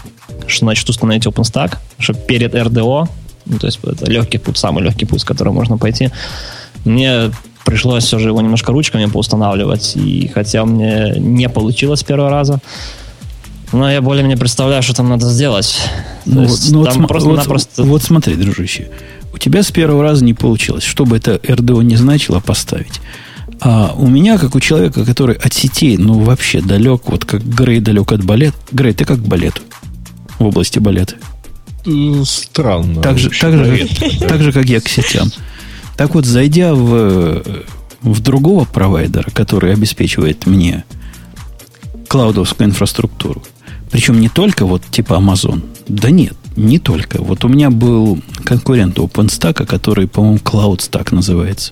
[0.48, 3.07] что значит установить OpenStack, что перед RDO
[3.49, 6.10] ну, то есть это легкий путь, самый легкий путь, с которым можно пойти.
[6.85, 7.31] Мне
[7.65, 12.60] пришлось все же его немножко ручками поустанавливать, и хотя мне не получилось с первого раза,
[13.73, 15.77] но я более-менее представляю, что там надо сделать.
[16.26, 17.84] Ну, есть, ну, там вот, просто, вот, напросто...
[17.84, 18.89] вот смотри, дружище,
[19.34, 20.84] у тебя с первого раза не получилось.
[20.84, 23.02] Что бы это RDO не значило, поставить.
[23.60, 27.80] А у меня, как у человека, который от сетей, ну, вообще далек, вот как Грей
[27.80, 28.56] далек от балет.
[28.72, 29.62] Грей, ты как к балету
[30.40, 31.16] в области балета?
[32.26, 33.02] странно.
[33.02, 35.32] Так же, так, же, как, так же, как я к сетям.
[35.96, 37.44] Так вот, зайдя в,
[38.02, 40.84] в другого провайдера, который обеспечивает мне
[42.10, 43.42] клаудовскую инфраструктуру,
[43.90, 47.22] причем не только вот типа Amazon, да нет, не только.
[47.22, 51.72] Вот у меня был конкурент OpenStack, который, по-моему, CloudStack называется.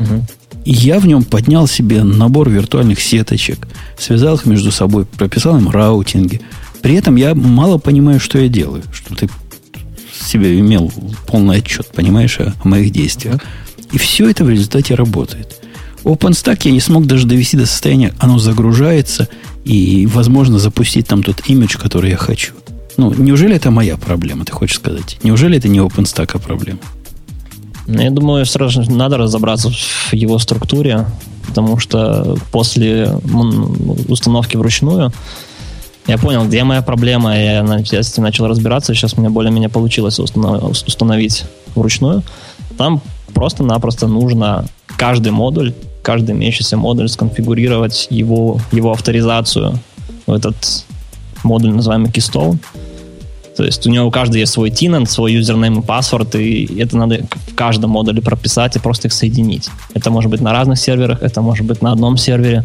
[0.00, 0.26] Угу.
[0.70, 3.66] Я в нем поднял себе набор виртуальных сеточек,
[3.98, 6.42] связал их между собой, прописал им раутинги,
[6.82, 9.30] при этом я мало понимаю, что я делаю, что ты
[10.12, 10.92] себе имел
[11.26, 13.40] полный отчет, понимаешь, о моих действиях.
[13.92, 15.56] И все это в результате работает.
[16.04, 19.26] OpenStack я не смог даже довести до состояния, оно загружается,
[19.64, 22.52] и возможно запустить там тот имидж, который я хочу.
[22.98, 25.18] Ну, неужели это моя проблема, ты хочешь сказать?
[25.22, 26.80] Неужели это не OpenStack а проблема?
[27.88, 31.06] Ну, я думаю, сразу надо разобраться в его структуре,
[31.46, 33.10] потому что после
[34.08, 35.10] установки вручную
[36.06, 41.44] я понял, где моя проблема, я этим начал разбираться, сейчас у меня более-менее получилось установить
[41.74, 42.22] вручную.
[42.76, 43.00] Там
[43.32, 44.66] просто-напросто нужно
[44.98, 49.78] каждый модуль, каждый имеющийся модуль сконфигурировать его, его авторизацию
[50.26, 50.84] в этот
[51.42, 52.58] модуль, называемый Keystone.
[53.58, 56.96] То есть у него у каждого есть свой тинент, свой юзернейм и паспорт, и это
[56.96, 59.68] надо в каждом модуле прописать и просто их соединить.
[59.94, 62.64] Это может быть на разных серверах, это может быть на одном сервере.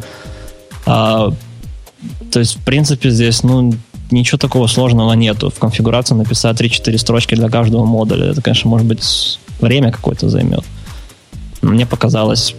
[0.86, 1.34] А,
[2.32, 3.74] то есть, в принципе, здесь, ну,
[4.12, 5.50] ничего такого сложного нету.
[5.50, 8.28] В конфигурации написать 3-4 строчки для каждого модуля.
[8.28, 10.64] Это, конечно, может быть, время какое-то займет.
[11.64, 12.54] Мне показалось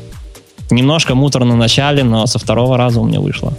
[0.72, 3.52] немножко муторно в начале, но со второго раза у меня вышло.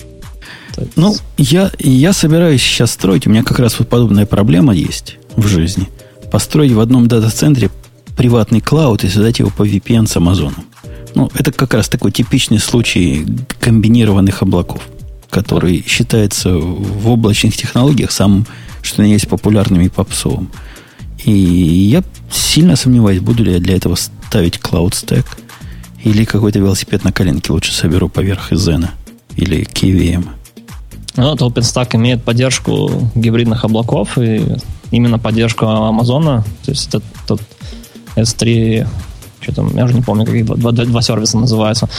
[0.95, 3.27] Ну, я, я собираюсь сейчас строить.
[3.27, 5.87] У меня как раз вот подобная проблема есть в жизни.
[6.31, 7.69] Построить в одном дата-центре
[8.15, 10.53] приватный клауд и создать его по VPN с Amazon.
[11.13, 13.25] Ну, это как раз такой типичный случай
[13.59, 14.81] комбинированных облаков,
[15.29, 18.45] который считается в облачных технологиях самым,
[18.81, 20.49] что есть, популярным и попсовым.
[21.23, 25.25] И я сильно сомневаюсь, буду ли я для этого ставить Cloud Stack
[26.03, 28.89] или какой-то велосипед на коленке лучше соберу поверх Zena
[29.35, 30.27] или KVM.
[31.17, 34.41] Ну, вот OpenStack имеет поддержку гибридных облаков и
[34.91, 36.43] именно поддержку Амазона.
[36.63, 37.41] То есть это тот
[38.15, 38.87] S3,
[39.41, 41.89] что там, я уже не помню, какие два, два, два сервиса называются.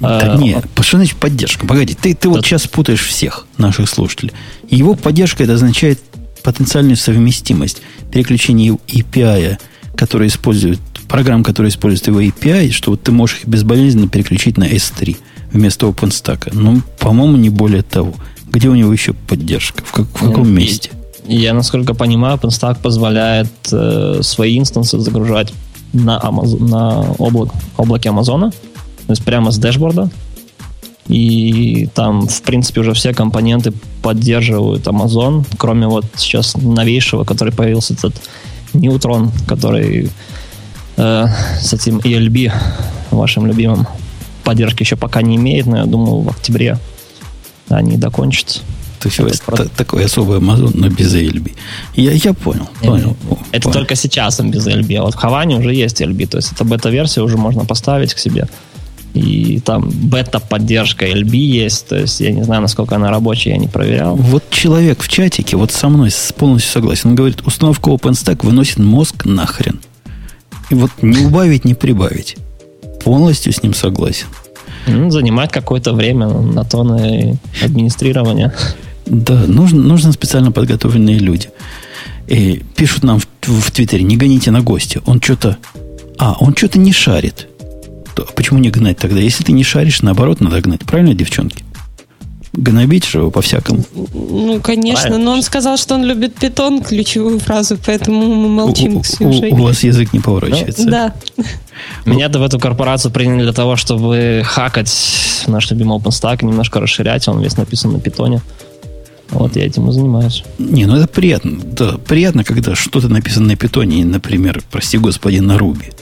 [0.00, 1.66] Да э, нет, что значит поддержка?
[1.66, 4.32] Погоди, ты, ты вот сейчас путаешь всех наших слушателей.
[4.68, 6.00] Его поддержка это означает
[6.42, 9.58] потенциальную совместимость переключения API,
[9.94, 14.64] который использует программ, которые используют его API, что вот ты можешь их безболезненно переключить на
[14.64, 15.16] S3
[15.52, 16.50] вместо OpenStack.
[16.52, 18.14] Ну, по-моему, не более того.
[18.50, 19.84] Где у него еще поддержка?
[19.84, 20.90] В, как, в каком я, месте?
[21.26, 25.52] Я, насколько понимаю, OpenStack позволяет э, свои инстансы загружать
[25.92, 30.10] на, Amazon, на облак, облаке Амазона, то есть прямо с дэшборда.
[31.06, 33.72] И там, в принципе, уже все компоненты
[34.02, 38.14] поддерживают Amazon, кроме вот сейчас новейшего, который появился этот
[38.72, 40.10] Neutron, который
[40.96, 41.26] э,
[41.60, 42.52] с этим ELB,
[43.10, 43.86] вашим любимым,
[44.44, 46.78] поддержки еще пока не имеет, но я думаю, в октябре
[47.76, 48.60] они докончатся.
[49.00, 49.64] То есть это про...
[49.64, 51.52] такой особый Amazon, но без LB.
[51.96, 53.16] Я, я понял, понял.
[53.50, 53.78] Это понял.
[53.78, 56.64] только сейчас он без LB, а вот в Хаване уже есть LB, то есть это
[56.64, 58.46] бета-версия уже можно поставить к себе.
[59.14, 63.66] И там бета-поддержка LB есть, то есть я не знаю, насколько она рабочая, я не
[63.66, 64.14] проверял.
[64.14, 67.10] Вот человек в чатике вот со мной полностью согласен.
[67.10, 69.80] Он говорит, установка OpenStack выносит мозг нахрен.
[70.68, 72.36] И вот не убавить, не прибавить.
[73.02, 74.26] Полностью с ним согласен.
[74.86, 78.52] Ну, занимает какое-то время на то на администрирование.
[79.06, 81.48] Да, нужно, нужно специально подготовленные люди.
[82.28, 85.00] И пишут нам в, в Твиттере, не гоните на гости.
[85.04, 85.58] Он что-то...
[86.18, 87.48] А, он что-то не шарит.
[88.14, 89.20] То, почему не гнать тогда?
[89.20, 90.80] Если ты не шаришь, наоборот, надо гнать.
[90.80, 91.64] Правильно, девчонки?
[92.52, 93.84] Гнобить же его по-всякому.
[93.94, 95.24] Ну, конечно, Правильно.
[95.24, 99.54] но он сказал, что он любит питон, ключевую фразу, поэтому мы молчим у, у, у,
[99.54, 100.84] у вас язык не поворачивается.
[100.84, 101.14] Ну, да.
[102.06, 104.92] Меня-то в эту корпорацию приняли для того, чтобы хакать
[105.46, 108.40] наш любимый OpenStack, немножко расширять, он весь написан на питоне.
[109.30, 110.44] Вот я этим и занимаюсь.
[110.58, 111.58] Не, ну это приятно.
[111.62, 115.92] Да, приятно, когда что-то написано на питоне, например, прости господи, на руби.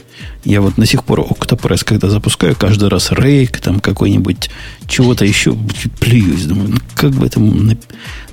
[0.43, 4.49] Я вот до сих пор Octopress, когда запускаю, каждый раз рейк, там какой-нибудь
[4.87, 5.55] чего-то еще,
[5.99, 6.45] плююсь.
[6.45, 7.39] Думаю, ну, как бы это...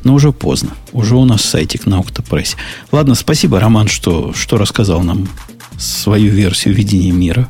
[0.04, 0.70] Но уже поздно.
[0.92, 2.56] Уже у нас сайтик на Octopress.
[2.92, 5.28] Ладно, спасибо, Роман, что, что рассказал нам
[5.78, 7.48] свою версию видения мира.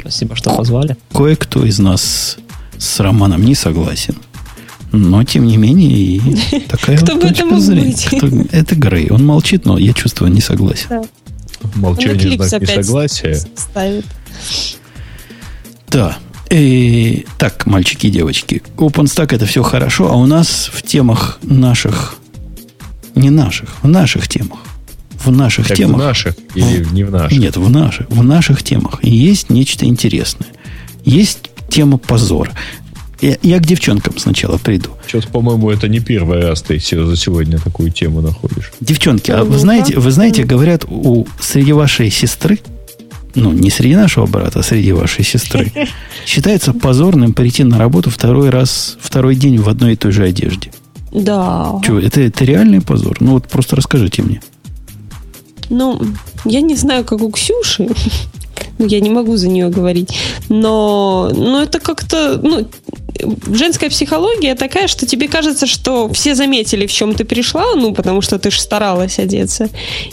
[0.00, 0.96] Спасибо, что позвали.
[1.12, 2.38] Кое-кто из нас
[2.78, 4.16] с Романом не согласен.
[4.92, 6.20] Но, тем не менее,
[6.68, 8.08] такая Кто бы это мог быть?
[8.52, 9.10] Это Грей.
[9.10, 11.04] Он молчит, но я чувствую, не согласен.
[11.74, 13.40] Молчание знак несогласия.
[13.56, 14.04] Ставит.
[15.88, 16.18] Да.
[16.50, 22.16] И, так, мальчики и девочки, OpenStack это все хорошо, а у нас в темах наших,
[23.16, 24.60] не наших, в наших темах,
[25.24, 25.96] в наших так темах.
[25.96, 27.38] В наших или в, не в наших?
[27.38, 30.48] Нет, в наших, в наших темах есть нечто интересное.
[31.04, 32.52] Есть тема позора.
[33.20, 34.90] Я, я к девчонкам сначала приду.
[35.06, 38.72] Сейчас, по-моему, это не первый раз ты за сегодня такую тему находишь.
[38.80, 42.58] Девчонки, а вы знаете, вы знаете, говорят, у среди вашей сестры,
[43.34, 45.72] ну, не среди нашего брата, а среди вашей сестры,
[46.26, 50.70] считается позорным прийти на работу второй раз, второй день в одной и той же одежде.
[51.12, 51.80] Да.
[51.84, 53.16] Чего, это, это реальный позор?
[53.20, 54.42] Ну, вот просто расскажите мне.
[55.70, 56.00] Ну,
[56.44, 57.94] я не знаю, как у Ксюши, ну,
[58.78, 60.10] я не могу за нее говорить.
[60.48, 62.68] Но, но это как-то, ну,
[63.52, 68.20] женская психология такая, что тебе кажется, что все заметили, в чем ты пришла, ну, потому
[68.20, 69.68] что ты же старалась одеться.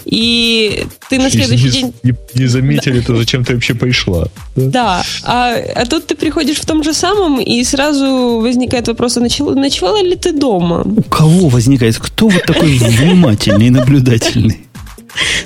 [0.06, 1.94] И ты на следующий Если день...
[2.03, 4.27] Не, не заметили, то зачем ты вообще пришла?
[4.56, 4.84] Да.
[4.84, 9.22] Да, а, а тут ты приходишь в том же самом, и сразу возникает вопрос, а
[9.22, 10.84] ночевала, ночевала ли ты дома?
[10.85, 11.98] У кого возникает?
[11.98, 14.68] Кто вот такой внимательный и наблюдательный?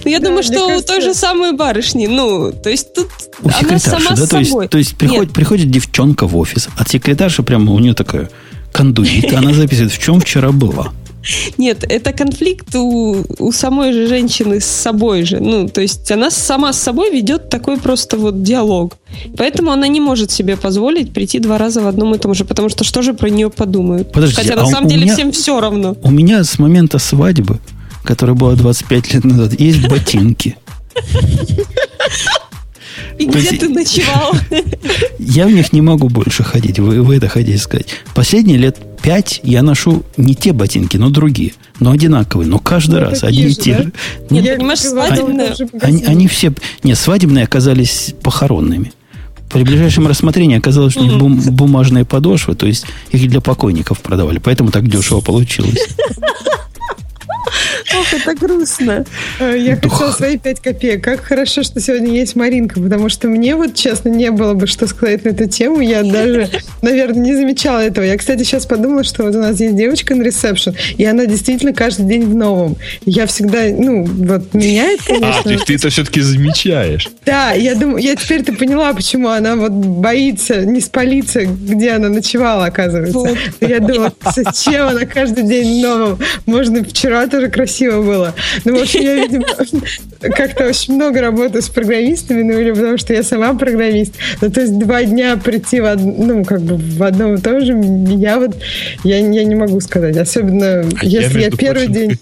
[0.05, 3.07] Ну, я Да, думаю, что у кажется- той же самой барышни, ну, то есть тут
[3.43, 4.25] У она секретарши, сама да?
[4.25, 4.67] с То есть, собой.
[4.67, 8.29] то есть приходит, приходит девчонка в офис, а секретарша прямо у нее такая
[8.71, 10.91] кондуит, она записывает, в чем вчера была.
[11.57, 15.39] Нет, это конфликт у, у самой же женщины с собой же.
[15.41, 18.95] Ну, то есть она сама с собой ведет такой просто вот диалог.
[19.37, 22.69] Поэтому она не может себе позволить прийти два раза в одном и том же, потому
[22.69, 24.13] что что же про нее подумают?
[24.13, 25.97] Подождите, Хотя а на у самом деле меня- всем все равно.
[26.01, 27.59] У меня с момента свадьбы,
[28.07, 30.55] которая была 25 лет назад, есть ботинки.
[33.19, 34.33] И где есть- ты ночевал?
[35.19, 36.79] Я в них не могу больше ходить.
[36.79, 37.87] Вы, вы это хотите сказать.
[38.15, 41.53] Последние лет пять я ношу не те ботинки, но другие.
[41.79, 42.47] Но одинаковые.
[42.47, 43.83] Но каждый Ну, раз одни и те да?
[43.83, 43.91] же.
[44.29, 46.53] Нет, Я понимаешь, в Они, они все...
[46.83, 48.93] Нет, свадебные оказались похоронными.
[49.49, 53.99] При ближайшем рассмотрении оказалось, что у них бум- бумажные подошвы, то есть их для покойников
[54.01, 54.39] продавали.
[54.39, 55.79] Поэтому так дешево получилось.
[57.95, 59.05] Ох, это грустно.
[59.39, 59.93] Э, Я Дух.
[59.93, 61.03] хотела свои пять копеек.
[61.03, 64.87] Как хорошо, что сегодня есть Маринка, потому что мне вот, честно, не было бы что
[64.87, 65.79] сказать на эту тему.
[65.79, 66.49] Я даже,
[66.81, 68.03] наверное, не замечала этого.
[68.03, 71.73] Я, кстати, сейчас подумала, что вот у нас есть девочка на ресепшн, и она действительно
[71.73, 72.75] каждый день в новом.
[73.05, 75.49] Я всегда, ну, вот меняет, А, то конечно.
[75.49, 77.07] есть ты это все-таки замечаешь.
[77.25, 82.65] Да, я думаю, я теперь-то поняла, почему она вот боится не спалиться, где она ночевала,
[82.65, 83.17] оказывается.
[83.17, 83.37] Вот.
[83.61, 86.19] Я думала, зачем она каждый день новым?
[86.45, 88.33] Можно вчера тоже красиво было.
[88.65, 89.45] Ну, в общем, я, видимо,
[90.21, 94.13] как-то очень много работаю с программистами, ну, или потому что я сама программист.
[94.41, 97.61] Ну, то есть два дня прийти в, од- ну, как бы в одном и том
[97.61, 97.73] же,
[98.17, 98.55] я вот,
[99.03, 100.17] я, я не могу сказать.
[100.17, 102.17] Особенно, А если я, между первый прочим, день...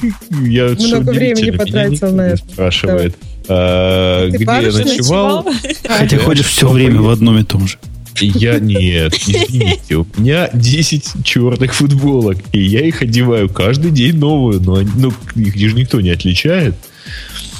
[0.46, 2.36] Я Много времени потратил на это.
[2.52, 3.16] Спрашивает,
[3.48, 5.46] а, где я барышня ночевал?
[5.86, 7.78] Хотя ходишь все время в одном и том же.
[8.20, 14.60] Я нет, извините, у меня 10 черных футболок, и я их одеваю каждый день новую,
[14.60, 16.74] но ну, их же никто не отличает.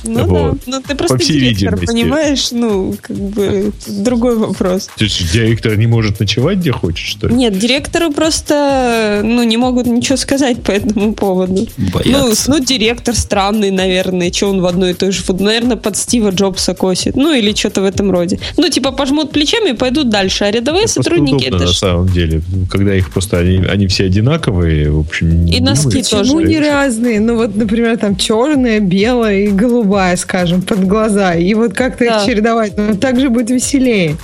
[0.04, 0.52] Ну Вот.
[0.54, 1.86] да, ну ты просто По всей директор, видимости.
[1.86, 2.48] понимаешь?
[2.52, 4.88] Ну, как бы другой вопрос.
[4.96, 7.34] То есть директор не может ночевать где хочет, что ли?
[7.34, 11.66] Нет, директоры просто, ну, не могут ничего сказать по этому поводу.
[11.76, 12.50] Ну, Боятся.
[12.50, 15.40] ну, директор странный, наверное, что он в одной и той же фут.
[15.40, 17.16] Наверное, под Стива Джобса косит.
[17.16, 18.38] Ну, или что-то в этом роде.
[18.56, 20.44] Ну, типа, пожмут плечами и пойдут дальше.
[20.44, 23.86] А рядовые Просто сотрудники, удобно, это на ж- самом деле, когда их просто они, они
[23.86, 25.46] все одинаковые, в общем.
[25.46, 26.22] И носки тоже.
[26.22, 27.20] Почему не это- разные?
[27.20, 29.48] Ну вот, например, там черная, белая и
[29.88, 31.34] голубая, скажем, под глаза.
[31.34, 32.20] И вот как-то Да.
[32.20, 32.76] их чередовать.
[32.76, 34.16] Ну, так же будет веселее.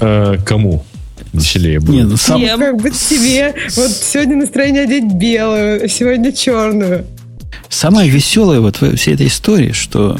[0.00, 0.84] А, кому
[1.32, 1.96] веселее будет?
[1.96, 2.58] Нет, ну, сам, Всем.
[2.58, 3.54] Как бы себе.
[3.76, 7.06] Вот сегодня настроение одеть белую, сегодня черную.
[7.68, 10.18] самое веселое вот во всей этой истории, что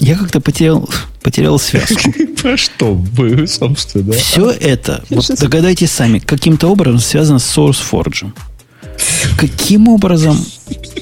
[0.00, 0.88] я как-то потерял,
[1.22, 2.12] потерял связку.
[2.42, 4.12] Про что вы, собственно?
[4.14, 8.32] Все это, вот догадайтесь сами, каким-то образом связано с SourceForge.
[9.38, 10.38] Каким образом?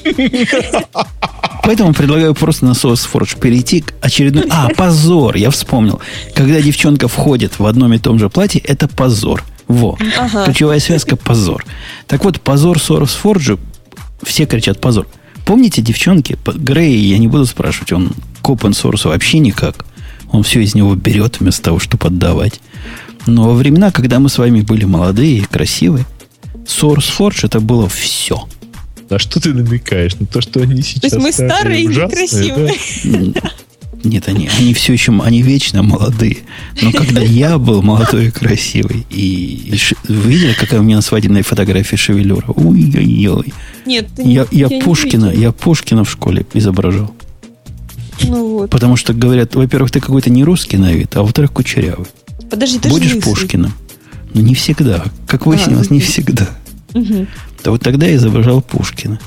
[1.65, 4.45] Поэтому предлагаю просто на SourceForge перейти к очередной...
[4.49, 5.99] А, позор, я вспомнил.
[6.35, 9.43] Когда девчонка входит в одном и том же платье, это позор.
[9.67, 9.97] Во.
[10.17, 10.45] Ага.
[10.45, 11.65] Ключевая связка позор.
[12.07, 13.59] Так вот, позор SourceForge,
[14.23, 15.07] все кричат позор.
[15.45, 18.11] Помните, девчонки, Грей, я не буду спрашивать, он
[18.41, 19.85] к open source вообще никак.
[20.31, 22.59] Он все из него берет вместо того, чтобы отдавать.
[23.25, 26.05] Но во времена, когда мы с вами были молодые и красивые,
[26.65, 28.47] SourceForge это было все.
[29.09, 30.15] На что ты намекаешь?
[30.15, 33.31] На то, что они сейчас мы старые и ужасные, некрасивые.
[33.33, 33.51] да?
[34.03, 36.37] Нет, они, они все еще, они вечно молодые.
[36.81, 40.97] Но когда я был молодой и красивый, и, и ш- вы видели, какая у меня
[40.97, 42.45] на свадебной фотографии шевелюра?
[42.55, 43.53] Ой-ой-ой.
[43.87, 47.15] Нет, ты Я, не- я не Пушкина, я Пушкина в школе изображал.
[48.23, 48.69] Ну вот.
[48.69, 52.05] Потому что говорят, во-первых, ты какой-то не русский на вид, а во-вторых, кучерявый.
[52.49, 53.19] Подожди, ты Будешь же.
[53.21, 53.73] Пушкиным.
[54.33, 55.03] Но не всегда.
[55.27, 56.47] Как выяснилось, не всегда.
[56.93, 57.27] Мгм.
[57.65, 59.19] Да вот тогда я изображал Пушкина.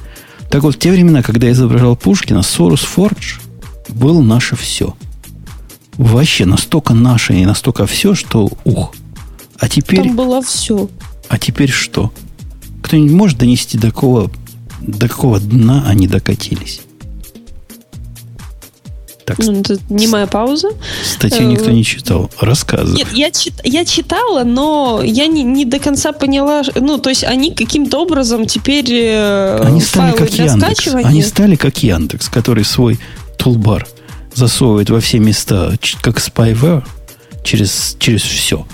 [0.48, 3.38] Так вот, в те времена, когда я изображал Пушкина, Сорус Фордж
[3.88, 4.94] был наше все.
[5.96, 8.94] Вообще настолько наше и настолько все, что ух.
[9.58, 10.88] А теперь, Там было все.
[11.28, 12.12] а теперь что?
[12.80, 14.30] Кто-нибудь может донести до какого,
[14.80, 16.82] до какого дна они докатились?
[19.28, 20.68] Так, Ну, это немая пауза.
[21.04, 22.30] статью никто не читал.
[22.40, 22.96] Рассказывай.
[22.96, 26.62] Нет, я, чит- я читала, но я не, не до конца поняла.
[26.74, 30.88] Ну, то есть они каким-то образом теперь э, Они стали как Яндекс.
[30.94, 32.98] Они стали как Яндекс, который свой
[33.36, 33.86] тулбар
[34.34, 36.84] засовывает во все места, как spyware,
[37.44, 38.66] через, через все.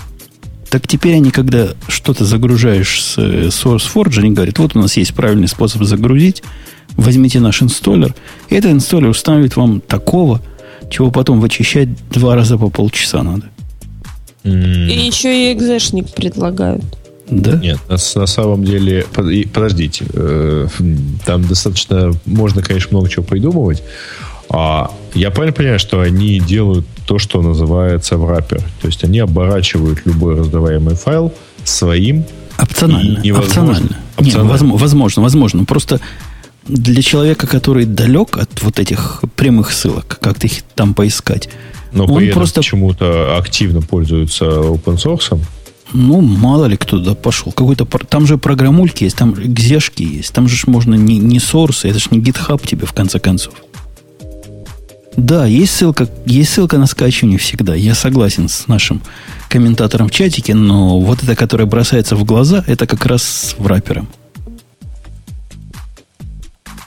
[0.69, 5.13] Так теперь они, когда что-то загружаешь с э, SourceForge, они говорят, вот у нас есть
[5.13, 6.43] правильный способ загрузить,
[6.97, 8.13] возьмите наш инсталлер,
[8.49, 10.41] и этот инсталлер установит вам такого,
[10.89, 13.45] чего потом вычищать два раза по полчаса надо.
[14.43, 16.83] И еще и экзешник предлагают.
[17.29, 17.55] Да?
[17.55, 20.67] Нет, на, на самом деле, подождите, э,
[21.25, 23.81] там достаточно, можно, конечно, много чего придумывать.
[24.49, 28.61] А я правильно понимаю, что они делают то, что называется враппер.
[28.81, 32.25] То есть они оборачивают любой раздаваемый файл своим.
[32.57, 33.19] Опционально.
[33.21, 33.97] И опционально.
[34.17, 34.55] опционально.
[34.61, 35.65] Нет, возможно, возможно.
[35.65, 35.99] Просто
[36.67, 41.49] для человека, который далек от вот этих прямых ссылок, как их там поискать,
[41.91, 45.39] но он при этом просто почему-то активно пользуется open source.
[45.93, 47.51] Ну, мало ли кто туда пошел.
[47.51, 51.99] Какой-то там же программульки есть, там гзешки есть, там же можно не, не source, это
[51.99, 53.53] же не GitHub тебе в конце концов.
[55.15, 57.75] Да, есть ссылка, есть ссылка на скачивание всегда.
[57.75, 59.01] Я согласен с нашим
[59.47, 64.09] комментатором в чатике, но вот это, которое бросается в глаза, это как раз с врапером.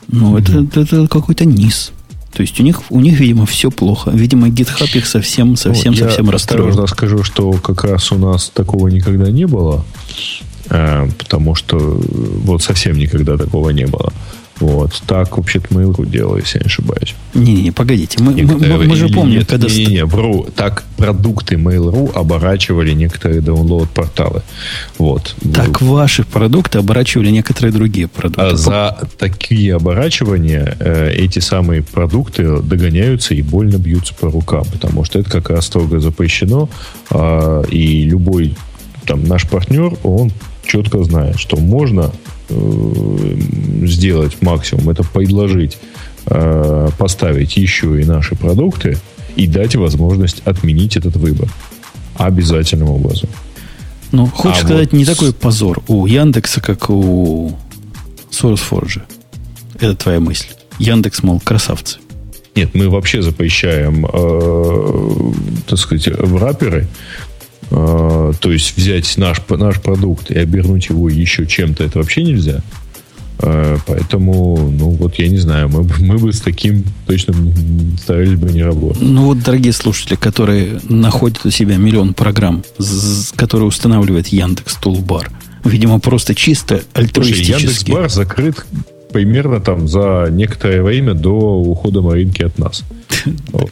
[0.09, 0.68] Ну, mm-hmm.
[0.68, 1.93] это, это, какой-то низ.
[2.32, 4.10] То есть у них, у них, видимо, все плохо.
[4.10, 6.80] Видимо, GitHub их совсем, совсем, ну, совсем я расстроил.
[6.80, 9.85] Я скажу, что как раз у нас такого никогда не было,
[10.70, 14.12] э, потому что вот совсем никогда такого не было.
[14.60, 15.02] Вот.
[15.06, 17.14] Так вообще-то Mail.ru делал, если я не ошибаюсь.
[17.35, 18.22] Не-не, погодите.
[18.22, 19.68] Мы, мы, мы, мы же помним, нет, когда...
[19.68, 20.47] Не, не, не, вру.
[20.56, 24.43] Так продукты Mail.ru оборачивали некоторые download-порталы.
[24.98, 25.35] Вот.
[25.55, 28.43] Так ваши продукты оборачивали некоторые другие продукты.
[28.43, 35.05] А за такие оборачивания э, эти самые продукты догоняются и больно бьются по рукам, потому
[35.05, 36.68] что это как раз строго запрещено,
[37.10, 38.56] э, и любой
[39.06, 40.32] там наш партнер, он
[40.69, 42.12] четко знает, что можно
[42.51, 43.36] Э,
[43.82, 45.77] сделать максимум, это предложить
[46.27, 48.97] э, поставить еще и наши продукты
[49.36, 51.49] и дать возможность отменить этот выбор
[52.16, 53.28] обязательным образом.
[54.12, 54.99] Ну, хочешь а сказать, вот...
[54.99, 57.53] не такой позор у Яндекса, как у
[58.31, 59.03] SourceForge.
[59.78, 60.49] Это твоя мысль.
[60.78, 61.99] Яндекс, мол, красавцы.
[62.55, 65.32] Нет, мы вообще запрещаем, э,
[65.66, 67.27] так сказать, враперы а,
[67.70, 72.62] то есть взять наш, наш продукт и обернуть его еще чем-то, это вообще нельзя.
[73.40, 77.35] А, поэтому, ну вот я не знаю, мы, мы бы с таким точно
[78.01, 79.01] старались бы не работать.
[79.01, 82.65] Ну вот, дорогие слушатели, которые находят у себя миллион программ,
[83.36, 85.31] которые устанавливает Яндекс Тулбар,
[85.65, 87.51] видимо, просто чисто альтруистически.
[87.51, 88.66] Яндекс Бар закрыт
[89.12, 92.85] примерно там за некоторое время до ухода Маринки от нас.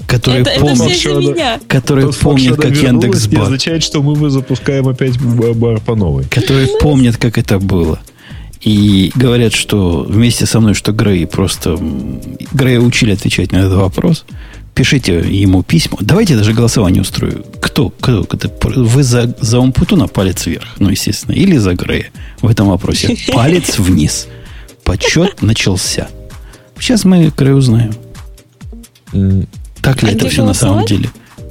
[0.06, 3.44] Которые это, помнят, которые помнят, как Яндекс Бар.
[3.44, 6.24] означает, что мы запускаем опять бар по новой.
[6.24, 8.00] Которые помнят, как это было.
[8.60, 11.78] И говорят, что вместе со мной, что Грей просто...
[12.52, 14.24] Грея учили отвечать на этот вопрос.
[14.74, 15.98] Пишите ему письма.
[16.00, 17.44] Давайте даже голосование устрою.
[17.60, 17.90] Кто?
[17.90, 20.66] кто, кто вы за, за Умпутуна палец вверх?
[20.78, 21.34] Ну, естественно.
[21.34, 22.10] Или за Грея
[22.40, 23.16] в этом вопросе.
[23.32, 24.26] Палец вниз.
[24.86, 26.06] Подсчет начался.
[26.78, 27.92] Сейчас мы Грея узнаем.
[29.82, 30.46] Так ли а это все голосовать?
[30.46, 31.10] на самом деле?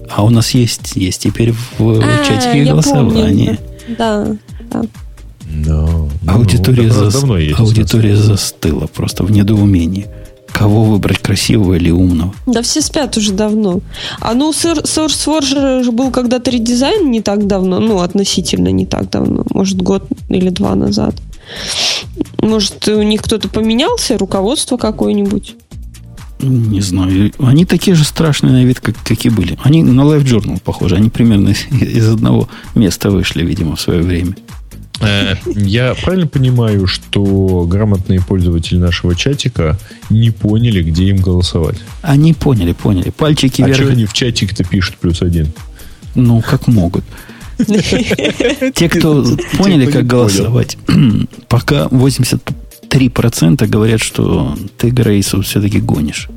[0.10, 3.60] А у нас есть, есть теперь в а, чатике голосование.
[3.98, 4.36] Да,
[4.72, 4.84] да.
[5.48, 7.56] No, аудитория ну, за...
[7.58, 10.08] аудитория застыла просто в недоумении.
[10.48, 12.34] Кого выбрать, красивого или умного?
[12.46, 13.82] Да все спят уже давно.
[14.22, 19.44] А ну, SourceForge же был когда-то редизайн не так давно, ну, относительно не так давно,
[19.50, 21.16] может, год или два назад.
[22.42, 25.56] Может, у них кто-то поменялся, руководство какое-нибудь?
[26.40, 27.32] Не знаю.
[27.40, 29.58] Они такие же страшные на вид, как, какие были.
[29.64, 30.96] Они на Life Journal похожи.
[30.96, 34.36] Они примерно из одного места вышли, видимо, в свое время.
[35.02, 39.78] Э, я правильно понимаю, что грамотные пользователи нашего чатика
[40.10, 41.78] не поняли, где им голосовать?
[42.02, 43.10] Они поняли, поняли.
[43.10, 43.80] Пальчики а вверх.
[43.80, 45.48] А что они в чатик-то пишут плюс один?
[46.16, 47.04] Ну, как могут.
[48.76, 49.26] Те, кто
[49.58, 50.78] поняли, как голосовать,
[51.48, 56.30] пока 83% говорят, что ты Грейсу все-таки гонишь.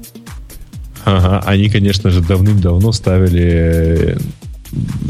[1.04, 4.18] Ага, они, конечно же, давным-давно ставили...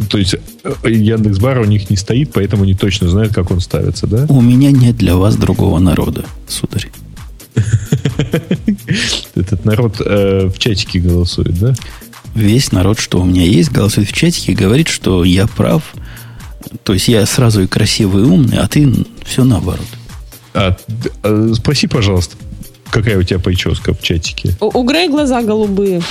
[0.08, 0.36] То есть
[0.84, 4.26] Яндекс.Бар у них не стоит, поэтому они точно знают, как он ставится, да?
[4.28, 6.88] У меня нет для вас другого народа, сударь.
[9.34, 11.74] Этот народ э, в чатике голосует, да?
[12.38, 15.82] Весь народ, что у меня есть, голосует в чатике и говорит, что я прав.
[16.84, 18.88] То есть я сразу и красивый, и умный, а ты
[19.26, 19.86] все наоборот.
[20.54, 20.76] А,
[21.24, 22.36] а, спроси, пожалуйста,
[22.90, 24.54] какая у тебя прическа в чатике?
[24.60, 26.00] У, у Грей глаза голубые.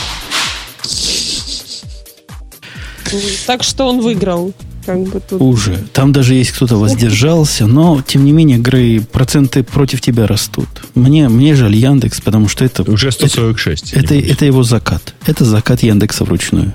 [3.45, 4.54] Так что он выиграл.
[4.88, 5.42] Как бы тут...
[5.42, 5.78] Уже.
[5.92, 10.70] Там даже есть кто-то воздержался, но, тем не менее, Грей, проценты против тебя растут.
[10.96, 12.90] Мне, мне жаль Яндекс, потому что это...
[12.90, 13.92] Уже 146.
[13.92, 15.14] Это, это, это его закат.
[15.26, 16.74] Это закат Яндекса вручную.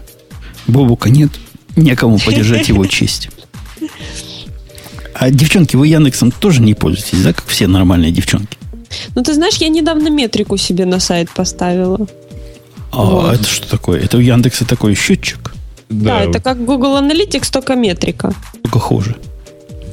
[0.67, 1.31] Бобука нет,
[1.75, 3.31] некому поддержать его честь.
[5.15, 8.59] А девчонки, вы Яндексом тоже не пользуетесь, да, как все нормальные девчонки?
[9.15, 12.07] Ну, ты знаешь, я недавно метрику себе на сайт поставила.
[12.91, 13.35] А Вот.
[13.35, 14.01] это что такое?
[14.01, 15.55] Это у Яндекса такой счетчик,
[15.93, 18.33] Да, это как Google Analytics, только метрика.
[18.63, 19.17] только хуже.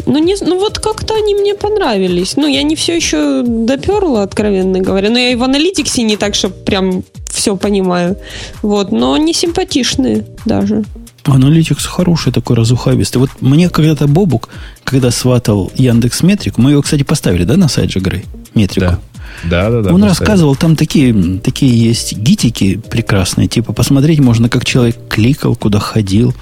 [0.06, 2.36] Ну, не, ну вот как-то они мне понравились.
[2.36, 5.10] Ну, я не все еще доперла, откровенно говоря.
[5.10, 8.18] Но я и в аналитиксе не так, что прям все понимаю.
[8.62, 10.84] Вот, но не симпатичные даже.
[11.26, 13.20] Аналитикс хороший такой, разухабистый.
[13.20, 14.50] Вот мне когда-то Бобук,
[14.84, 18.26] когда сватал Яндекс Метрику, мы его, кстати, поставили, да, на сайт же Грей?
[18.56, 18.92] Метрику.
[18.92, 19.00] Да.
[19.44, 19.94] Да, да, да.
[19.94, 25.80] Он рассказывал, там такие, такие есть гитики прекрасные, типа посмотреть можно, как человек кликал, куда
[25.80, 26.34] ходил,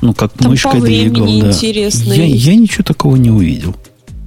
[0.00, 1.26] ну, как Там мышкой по времени двигал.
[1.26, 1.48] Да.
[1.48, 3.76] интересно Я, я ничего такого не увидел.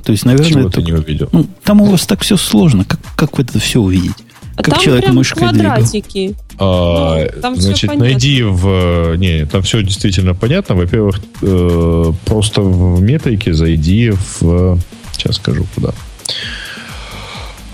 [0.03, 1.29] То есть, наверное, Чего это ты не увидел?
[1.31, 2.85] Ну, там у вас так все сложно.
[2.85, 4.13] Как, как вы это все увидеть?
[4.55, 5.71] А Как там человек прям мышкой двигал?
[5.71, 6.35] квадратики.
[6.57, 8.05] А, Ну, там значит, понятно.
[8.05, 9.15] найди в...
[9.17, 10.75] Не, там все действительно понятно.
[10.75, 14.77] Во-первых, э, просто в метрике зайди в...
[15.11, 15.93] Сейчас скажу, куда.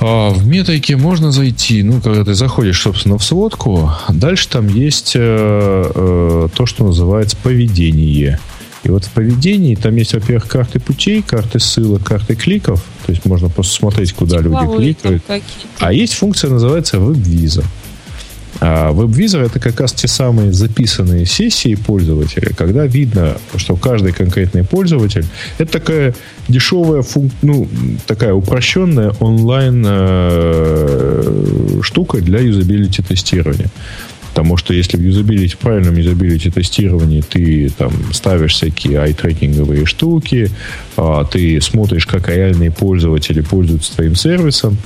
[0.01, 5.13] А, в метрике можно зайти, ну, когда ты заходишь, собственно, в сводку, дальше там есть
[5.15, 8.39] э, э, то, что называется поведение.
[8.83, 12.83] И вот в поведении там есть, во-первых, карты путей, карты ссылок, карты кликов.
[13.05, 15.23] То есть можно просто смотреть, куда люди Тепловые кликают.
[15.77, 17.65] А есть функция, называется WebVisor.
[18.63, 24.63] А WebVisor это как раз те самые записанные сессии пользователя, когда видно, что каждый конкретный
[24.63, 25.25] пользователь
[25.57, 26.13] это такая
[26.47, 27.67] дешевая, функ- ну,
[28.05, 33.69] такая упрощенная онлайн э, штука для юзабилити тестирования.
[34.29, 40.51] Потому что если в юзабилити, в правильном юзабилити тестировании ты там ставишь всякие ай-трекинговые штуки,
[40.95, 44.77] а, ты смотришь, как реальные пользователи пользуются твоим сервисом,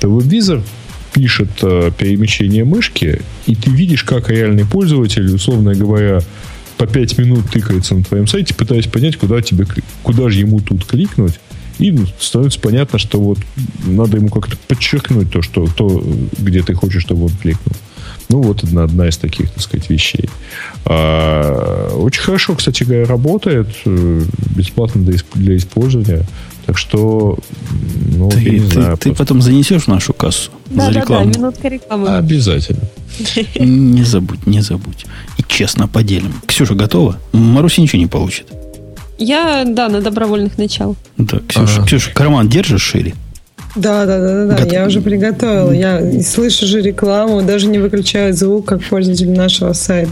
[0.00, 0.62] то WebVisor
[1.12, 6.20] пишет э, перемещение мышки, и ты видишь, как реальный пользователь, условно говоря,
[6.76, 9.66] по 5 минут тыкается на твоем сайте, пытаясь понять, куда, тебе,
[10.02, 11.40] куда же ему тут кликнуть.
[11.78, 13.38] И ну, становится понятно, что вот
[13.86, 16.02] надо ему как-то подчеркнуть то, что, то,
[16.38, 17.74] где ты хочешь, чтобы он кликнул.
[18.28, 20.28] Ну, вот одна, одна из таких, так сказать, вещей.
[20.84, 23.68] А, очень хорошо, кстати говоря, работает.
[23.84, 26.26] э, Бесплатно для, для использования.
[26.68, 27.38] Так что,
[28.18, 28.96] ну, я Ты, не ты- знаю.
[28.98, 31.30] ты просто- потом занесешь в нашу кассу за Да-да-да, рекламу.
[31.30, 32.08] минутка рекламы.
[32.18, 32.82] Обязательно.
[33.58, 35.06] Не забудь, не забудь.
[35.38, 36.34] И честно поделим.
[36.46, 37.16] Ксюша готова?
[37.32, 38.46] Маруся ничего не получит.
[39.16, 40.94] Я, да, на добровольных начал.
[41.16, 41.82] Да, Ксюша.
[41.84, 43.14] Ксюша, карман держишь шире?
[43.74, 44.62] Да, да, да, да, да.
[44.64, 45.70] Гот- Я уже приготовила.
[45.72, 50.10] Я слышу же рекламу, даже не выключаю звук, как пользователь нашего сайта.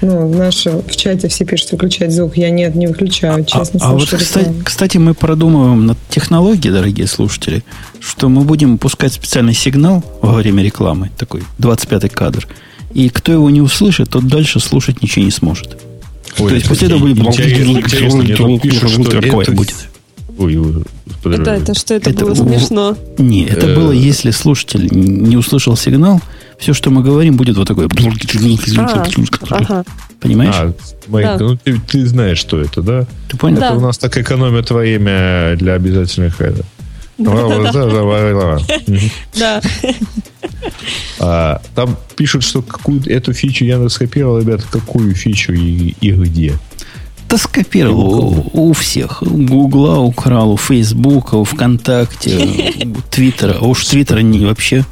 [0.00, 2.36] Ну, в нашего в чате все пишут выключать звук.
[2.36, 7.06] Я нет, не выключаю, честно а, а вот, кстати, кстати, мы продумываем над технологией, дорогие
[7.06, 7.62] слушатели,
[8.00, 12.48] что мы будем пускать специальный сигнал во время рекламы, такой 25-й кадр.
[12.94, 15.76] И кто его не услышит, тот дальше слушать ничего не сможет.
[16.38, 17.18] Ой, То есть после этого будет...
[17.18, 19.74] интересно, интересно, пишут, что это- будет.
[20.38, 20.58] Ой.
[21.24, 22.96] Это, это что, это, Это было смешно.
[23.18, 23.74] Не, это Э.
[23.74, 26.20] было, если слушатель не услышал сигнал,
[26.58, 27.88] все, что мы говорим, будет вот такое.
[28.78, 29.04] А,
[29.50, 29.84] ага.
[30.20, 30.54] Понимаешь?
[30.56, 30.72] А,
[31.08, 31.38] Майк, Да.
[31.38, 33.06] ну ты, ты знаешь, что это, да?
[33.28, 33.60] Ты понял?
[33.60, 33.66] Да.
[33.68, 36.64] Это у нас так экономит время для обязательных это.
[37.18, 39.60] Да.
[41.74, 46.54] Там пишут, что какую эту фичу я скопировал, ребята, какую фичу и где.
[47.28, 49.22] Да скопировал у, у всех.
[49.22, 52.48] У Гугла украл, у Фейсбука, у ВКонтакте,
[52.84, 53.56] у Твиттера.
[53.60, 54.84] А уж Твиттера не вообще.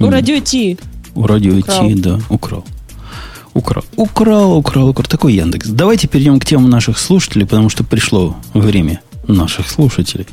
[0.00, 0.78] У радио Ти.
[1.14, 1.60] У радио.
[1.60, 2.64] Ти, да, украл.
[3.54, 3.84] Украл.
[3.96, 5.06] Украл, украл, украл.
[5.06, 5.68] Такой Яндекс.
[5.68, 10.26] Давайте перейдем к темам наших слушателей, потому что пришло время наших слушателей.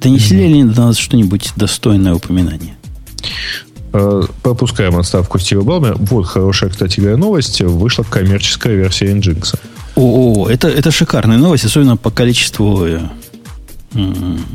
[0.00, 2.76] Донесли ли они до нас что-нибудь достойное упоминания?
[3.92, 5.96] Э, Пропускаем отставку Стива Балмера.
[5.98, 7.60] Вот хорошая, кстати говоря, новость.
[7.62, 9.58] Вышла коммерческая версия Nginx.
[9.96, 13.00] О, о, это, это шикарная новость, особенно по количеству, э,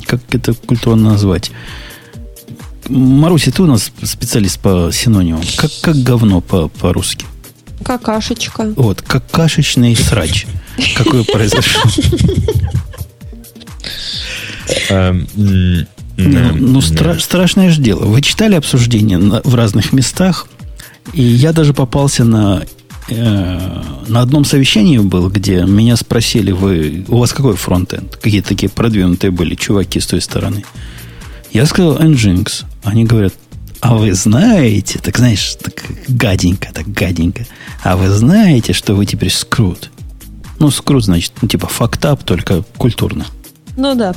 [0.06, 1.52] как это культурно назвать.
[2.90, 5.44] Маруся, ты у нас специалист по синонимам.
[5.58, 7.26] Как, как говно по- по-русски?
[7.84, 8.74] Какашечка.
[8.76, 10.46] Вот, как кашечный срач.
[10.96, 11.82] Какой произошел.
[16.18, 18.06] М, Ну, ну, стра- страшное же дело.
[18.06, 20.48] Вы читали обсуждения на- в разных местах,
[21.14, 22.64] и я даже попался на
[23.10, 28.16] э, на одном совещании был, где меня спросили, вы, у вас какой фронтенд?
[28.16, 30.64] Какие такие продвинутые были чуваки с той стороны.
[31.52, 32.64] Я сказал Nginx.
[32.86, 33.34] Они говорят,
[33.82, 37.46] а вы знаете, так знаешь, так гаденько, так гаденько,
[37.84, 39.90] а вы знаете, что вы теперь скрут?
[40.60, 43.26] Ну, скрут, значит, ну, типа фактап, только культурно.
[43.76, 44.16] Ну да.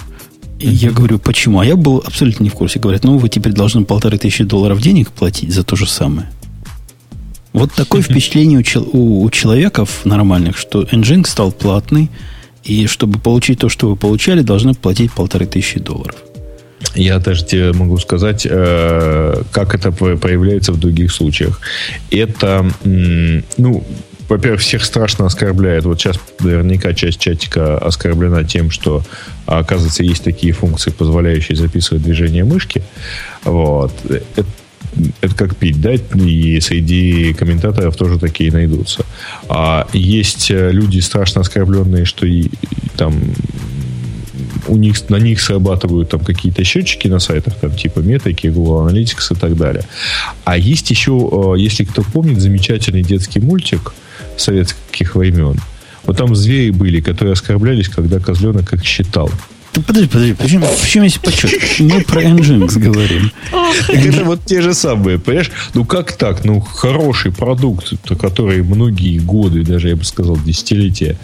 [0.59, 1.61] И я говорю, почему?
[1.61, 2.79] А я был абсолютно не в курсе.
[2.79, 6.29] Говорят, ну, вы теперь должны полторы тысячи долларов денег платить за то же самое.
[7.53, 8.63] Вот такое впечатление
[8.93, 12.11] у, у- у человеков нормальных, что Nginx стал платный,
[12.65, 16.17] И чтобы получить то, что вы получали, должны платить полторы тысячи долларов.
[16.97, 21.61] Я даже тебе могу сказать, э, как это проявляется в других случаях.
[22.11, 22.67] Это,
[23.59, 23.85] ну,
[24.29, 25.85] во-первых, всех страшно оскорбляет.
[25.85, 29.03] Вот сейчас наверняка часть чатика оскорблена тем, что,
[29.47, 32.83] оказывается, есть такие функции, позволяющие записывать движение мышки.
[33.45, 33.93] Вот.
[34.05, 34.45] Это,
[35.21, 35.93] это как пить, да?
[35.93, 39.05] И среди комментаторов тоже такие найдутся.
[39.49, 42.51] А есть люди страшно оскорбленные, что и,
[42.97, 43.15] там
[44.69, 49.37] у них, на них срабатывают там какие-то счетчики на сайтах, там типа Метрики, Google Analytics
[49.37, 49.85] и так далее.
[50.45, 53.95] А есть еще, э, если кто помнит, замечательный детский мультик
[54.37, 55.61] советских времен.
[56.05, 59.31] Вот там звери были, которые оскорблялись, когда козленок как считал.
[59.77, 61.53] Да подожди, подожди, почему, почему есть почет?
[61.81, 63.31] Мы про Nginx говорим.
[63.51, 65.51] Так это вот те же самые, понимаешь?
[65.75, 66.47] Ну как так?
[66.47, 71.19] Ну хороший продукт, который многие годы, даже я бы сказал десятилетия,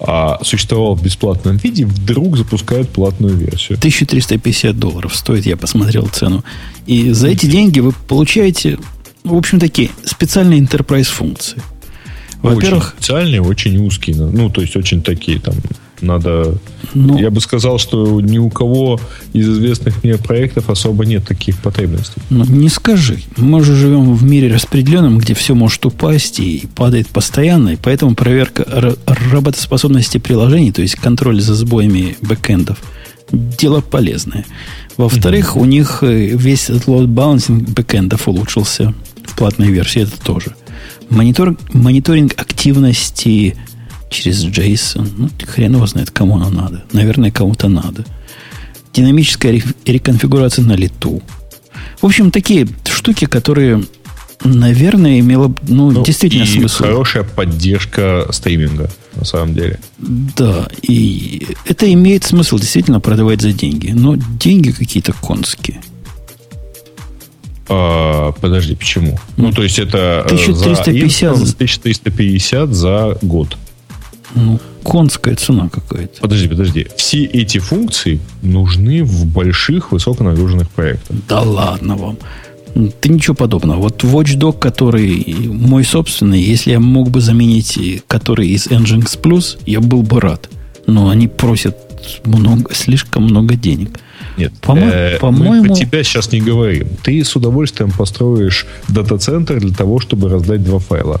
[0.00, 3.76] а, существовал в бесплатном виде, вдруг запускают платную версию.
[3.76, 6.42] 1350 долларов стоит, я посмотрел цену.
[6.86, 8.78] И за эти деньги вы получаете,
[9.22, 11.60] в общем, такие специальные enterprise функции.
[12.42, 12.94] Во-первых...
[12.94, 14.16] Очень специальные, очень узкие.
[14.16, 15.54] Ну, то есть, очень такие там
[16.02, 16.54] надо...
[16.94, 19.00] Ну, я бы сказал, что ни у кого
[19.32, 22.20] из известных мне проектов особо нет таких потребностей.
[22.30, 23.18] Ну, не скажи.
[23.36, 28.14] Мы же живем в мире распределенном, где все может упасть и падает постоянно, и поэтому
[28.14, 32.78] проверка работоспособности приложений, то есть контроль за сбоями бэкэндов,
[33.30, 34.46] дело полезное.
[34.96, 35.64] Во-вторых, угу.
[35.64, 38.94] у них э, весь этот load balancing бэкэндов улучшился
[39.26, 40.54] в платной версии, это тоже.
[41.10, 43.56] Монитор, мониторинг активности
[44.10, 45.10] через JSON.
[45.16, 46.84] Ну, хрен его знает, кому оно надо.
[46.92, 48.04] Наверное, кому-то надо.
[48.92, 51.22] Динамическая реконфигурация на лету.
[52.00, 53.84] В общем, такие штуки, которые,
[54.44, 56.84] наверное, имело ну, ну действительно и смысл.
[56.84, 59.78] хорошая поддержка стриминга, на самом деле.
[59.98, 63.90] Да, и это имеет смысл действительно продавать за деньги.
[63.90, 65.80] Но деньги какие-то конские.
[67.68, 69.18] А, подожди, почему?
[69.36, 73.56] Ну, то есть это 1350 за 1350 за год.
[74.34, 76.20] Ну, конская цена какая-то.
[76.20, 76.86] Подожди, подожди.
[76.96, 81.16] Все эти функции нужны в больших высоконагруженных проектах.
[81.28, 82.18] Да ладно вам.
[83.00, 83.80] Ты ничего подобного.
[83.80, 89.80] Вот Watchdog, который мой собственный, если я мог бы заменить который из Nginx Plus, я
[89.80, 90.48] был бы рад.
[90.86, 91.87] Но они просят
[92.24, 93.98] много, слишком много денег.
[94.36, 95.62] Нет, По-мо- э, по-моему...
[95.62, 96.88] мы про тебя сейчас не говорим.
[97.02, 101.20] Ты с удовольствием построишь дата-центр для того, чтобы раздать два файла.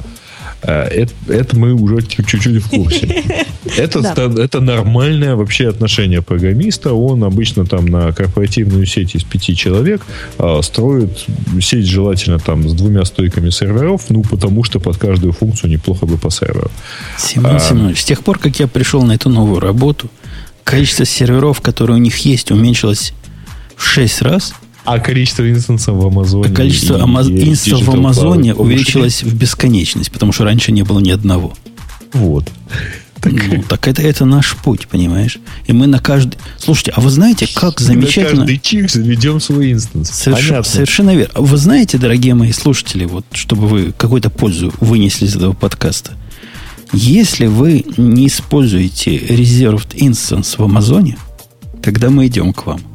[0.62, 3.24] Э, это, это мы уже чуть-чуть в курсе.
[3.76, 4.42] Это, да.
[4.42, 6.94] это нормальное вообще отношение программиста.
[6.94, 10.06] Он обычно там на корпоративную сеть из пяти человек
[10.38, 11.26] э, строит
[11.60, 16.16] сеть желательно там с двумя стойками серверов, ну, потому что под каждую функцию неплохо бы
[16.16, 16.70] по серверу.
[17.18, 20.08] Семен а, Семенович, с тех пор, как я пришел на эту новую работу,
[20.68, 23.12] количество серверов, которые у них есть, уменьшилось
[23.76, 24.54] в шесть раз–
[24.88, 26.48] а количество инстансов в Амазоне?
[26.50, 27.28] А количество и, Амаз...
[27.28, 31.52] и инстансов в Амазоне увеличилось в бесконечность, потому что раньше не было ни одного.
[32.12, 32.50] Вот.
[33.20, 35.38] Так, ну, так это, это наш путь, понимаешь?
[35.66, 36.38] И мы на каждый...
[36.56, 38.28] Слушайте, а вы знаете, как замечательно...
[38.28, 40.10] Мы на каждый чик заведем свой инстанс.
[40.10, 40.68] Соверш...
[40.68, 41.32] Совершенно верно.
[41.34, 46.12] Вы знаете, дорогие мои слушатели, вот, чтобы вы какую-то пользу вынесли из этого подкаста,
[46.92, 51.18] если вы не используете Reserved Instance в Амазоне,
[51.82, 52.80] тогда мы идем к вам–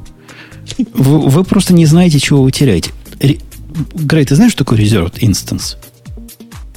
[0.94, 2.92] вы, вы просто не знаете, чего вы теряете.
[3.94, 5.78] Грей, ты знаешь, что такое Reserved Instance?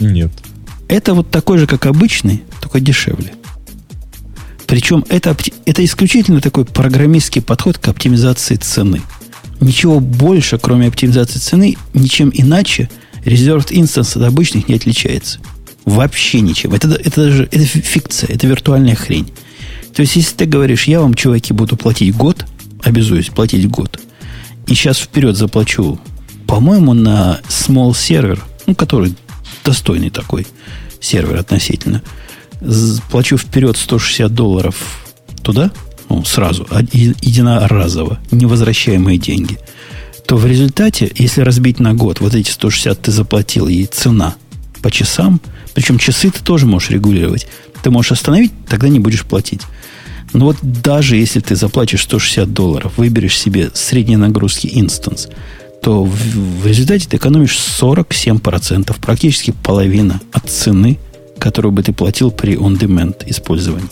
[0.00, 0.30] Нет.
[0.88, 3.34] Это вот такой же, как обычный, только дешевле.
[4.66, 9.02] Причем это, это исключительно такой программистский подход к оптимизации цены.
[9.60, 12.90] Ничего больше, кроме оптимизации цены, ничем иначе
[13.24, 15.38] Reserved Instance от обычных не отличается.
[15.86, 16.74] Вообще ничем.
[16.74, 19.32] Это, это даже это фикция, это виртуальная хрень.
[19.94, 22.44] То есть, если ты говоришь, я вам, чуваки, буду платить год–
[22.86, 23.98] обязуюсь платить год.
[24.66, 25.98] И сейчас вперед заплачу,
[26.46, 29.14] по-моему, на small сервер, ну, который
[29.64, 30.46] достойный такой
[31.00, 32.02] сервер относительно.
[33.10, 35.04] Плачу вперед 160 долларов
[35.42, 35.70] туда,
[36.08, 39.58] ну, сразу, единоразово, невозвращаемые деньги,
[40.26, 44.36] то в результате, если разбить на год, вот эти 160 ты заплатил, и цена
[44.82, 45.40] по часам,
[45.76, 47.46] причем часы ты тоже можешь регулировать.
[47.82, 49.60] Ты можешь остановить, тогда не будешь платить.
[50.32, 55.28] Но вот даже если ты заплатишь 160 долларов, выберешь себе средней нагрузки инстанс,
[55.82, 60.98] то в, в результате ты экономишь 47%, практически половина от цены,
[61.38, 63.90] которую бы ты платил при on-demand использовании.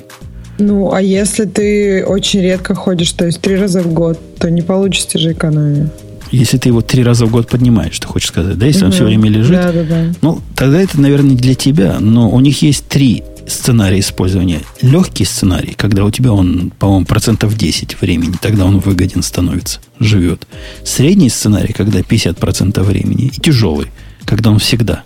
[0.57, 4.63] Ну, а если ты очень редко ходишь, то есть три раза в год, то не
[4.63, 5.91] получится же экономия.
[6.31, 8.67] Если ты его три раза в год поднимаешь, что хочешь сказать, да?
[8.67, 8.87] Если угу.
[8.87, 10.13] он все время лежит, да, да, да.
[10.21, 14.61] ну, тогда это, наверное, для тебя, но у них есть три сценарий использования.
[14.81, 20.47] Легкий сценарий, когда у тебя он, по-моему, процентов 10 времени, тогда он выгоден становится, живет.
[20.85, 23.27] Средний сценарий, когда 50% времени.
[23.27, 23.89] И тяжелый,
[24.25, 25.05] когда он всегда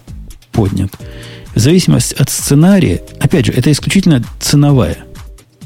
[0.53, 0.93] поднят.
[1.55, 4.99] В зависимости от сценария, опять же, это исключительно ценовая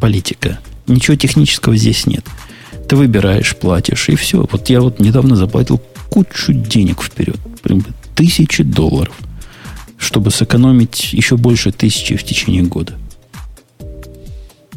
[0.01, 0.59] политика.
[0.87, 2.25] Ничего технического здесь нет.
[2.93, 4.47] Ты выбираешь, платишь, и все.
[4.53, 7.39] Вот я вот недавно заплатил кучу денег вперед.
[7.63, 7.83] Прям
[8.15, 9.15] тысячи долларов–
[10.03, 12.95] чтобы сэкономить еще больше тысячи в течение года.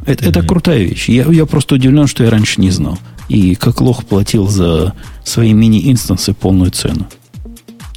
[0.06, 0.30] Это, mm-hmm.
[0.30, 1.10] это крутая вещь.
[1.10, 2.98] Я, я просто удивлен, что я раньше не знал.
[3.28, 4.94] И как лох платил за
[5.26, 7.08] свои мини-инстансы полную цену.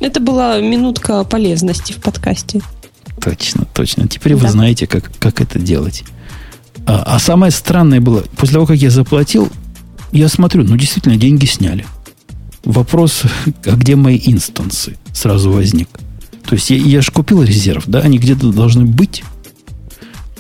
[0.01, 2.61] Это была минутка полезности в подкасте.
[3.23, 4.09] Точно, точно.
[4.09, 4.39] Теперь да.
[4.39, 6.03] вы знаете, как, как это делать.
[6.87, 9.51] А, а самое странное было, после того, как я заплатил,
[10.13, 11.87] я смотрю, ну действительно, деньги сняли.
[12.65, 13.23] Вопрос,
[13.65, 15.89] а где мои инстансы, сразу возник.
[16.47, 19.23] То есть я, я же купил резерв, да, они где-то должны быть.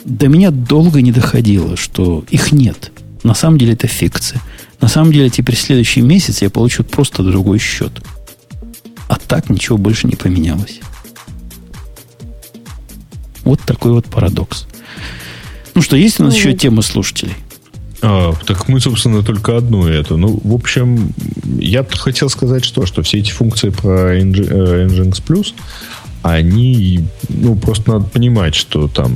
[0.04, 2.92] До меня долго не доходило, что их нет.
[3.22, 4.40] На самом деле это фикция.
[4.80, 8.02] На самом деле теперь следующий месяц я получу просто другой счет.
[9.08, 10.80] А так ничего больше не поменялось.
[13.44, 14.66] Вот такой вот парадокс.
[15.74, 17.34] Ну что, есть у нас ну, еще тема слушателей?
[18.02, 20.16] А, так мы, собственно, только одну эту.
[20.16, 21.12] Ну, в общем,
[21.58, 25.54] я хотел сказать что, что все эти функции про э, Nginx Plus,
[26.22, 29.14] они, ну, просто надо понимать, что там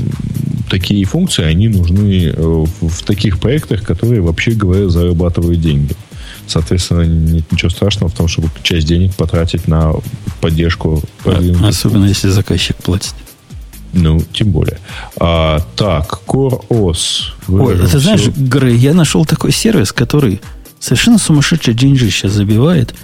[0.71, 5.95] такие функции, они нужны э, в, в таких проектах, которые, вообще говоря, зарабатывают деньги.
[6.47, 9.95] Соответственно, нет ничего страшного в том, чтобы часть денег потратить на
[10.41, 11.03] поддержку.
[11.25, 13.15] А, особенно если заказчик платит.
[13.93, 14.79] Ну, тем более.
[15.17, 17.33] А, так, CoreOS.
[17.49, 20.41] Ой, ты знаешь, Грей, я нашел такой сервис, который
[20.81, 22.95] совершенно сумасшедший деньги сейчас забивает,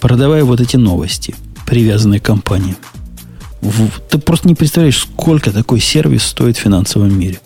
[0.00, 1.34] продавая вот эти новости,
[1.66, 2.76] привязанные к компании.
[4.10, 7.40] Ты просто не представляешь, сколько такой сервис стоит в финансовом мире.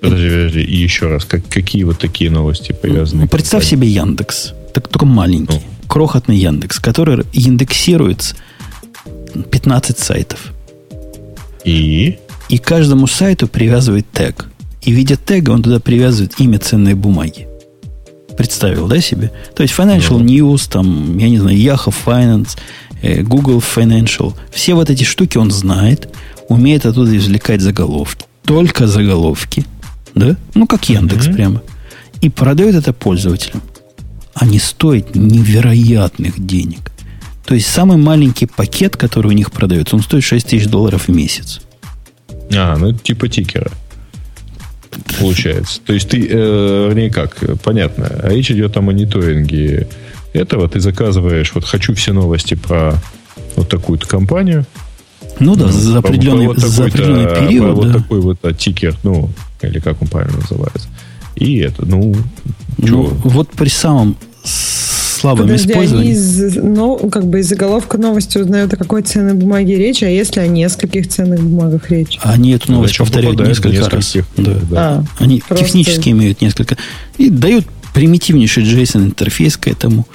[0.00, 3.22] Подожди, подожди, и еще раз, как, какие вот такие новости привязаны?
[3.22, 5.88] Ну, представь себе Яндекс, так только маленький, ну.
[5.88, 8.36] крохотный Яндекс, который индексирует
[9.50, 10.52] 15 сайтов.
[11.64, 12.18] И?
[12.48, 14.46] И каждому сайту привязывает тег.
[14.82, 17.46] И в виде тега он туда привязывает имя ценной бумаги.
[18.36, 19.32] Представил, да, себе?
[19.56, 20.24] То есть Financial ну.
[20.24, 22.56] News, там, я не знаю, Yahoo Finance,
[23.00, 26.08] Э, Google Financial, все вот эти штуки он знает,
[26.48, 28.26] умеет оттуда извлекать заголовки.
[28.44, 29.64] Только заголовки.
[30.14, 30.36] Да?
[30.54, 31.34] Ну, как Яндекс mm-hmm.
[31.34, 31.62] прямо.
[32.20, 33.62] И продает это пользователям.
[34.34, 36.90] Они стоят невероятных денег.
[37.44, 41.08] То есть самый маленький пакет, который у них продается, он стоит 6 тысяч долларов в
[41.08, 41.60] месяц.
[42.54, 43.70] А, ну это типа тикера.
[45.20, 45.80] Получается.
[45.84, 49.86] То есть ты, э, вернее как, понятно, речь идет о мониторинге
[50.32, 52.94] этого ты заказываешь, вот хочу все новости про
[53.56, 54.66] вот такую-то компанию.
[55.40, 57.76] Ну да, за определенный, вот за определенный период.
[57.76, 57.98] Вот да.
[57.98, 59.30] такой вот а, тикер, ну,
[59.62, 60.88] или как он правильно называется.
[61.36, 62.14] И это, ну,
[62.78, 64.16] ну вот при самом
[65.18, 66.10] слабом Подожди, использовании.
[66.10, 70.08] Они из, ну, как бы из заголовка новости узнают, о какой ценной бумаге речь, а
[70.08, 72.18] если о нескольких ценных бумагах речь?
[72.22, 74.16] Они эту новость повторяют несколько раз.
[74.36, 74.54] Да.
[74.70, 74.76] Да.
[74.76, 75.64] А, они просто...
[75.64, 76.76] технически имеют несколько.
[77.16, 80.06] И дают примитивнейший JSON интерфейс к этому.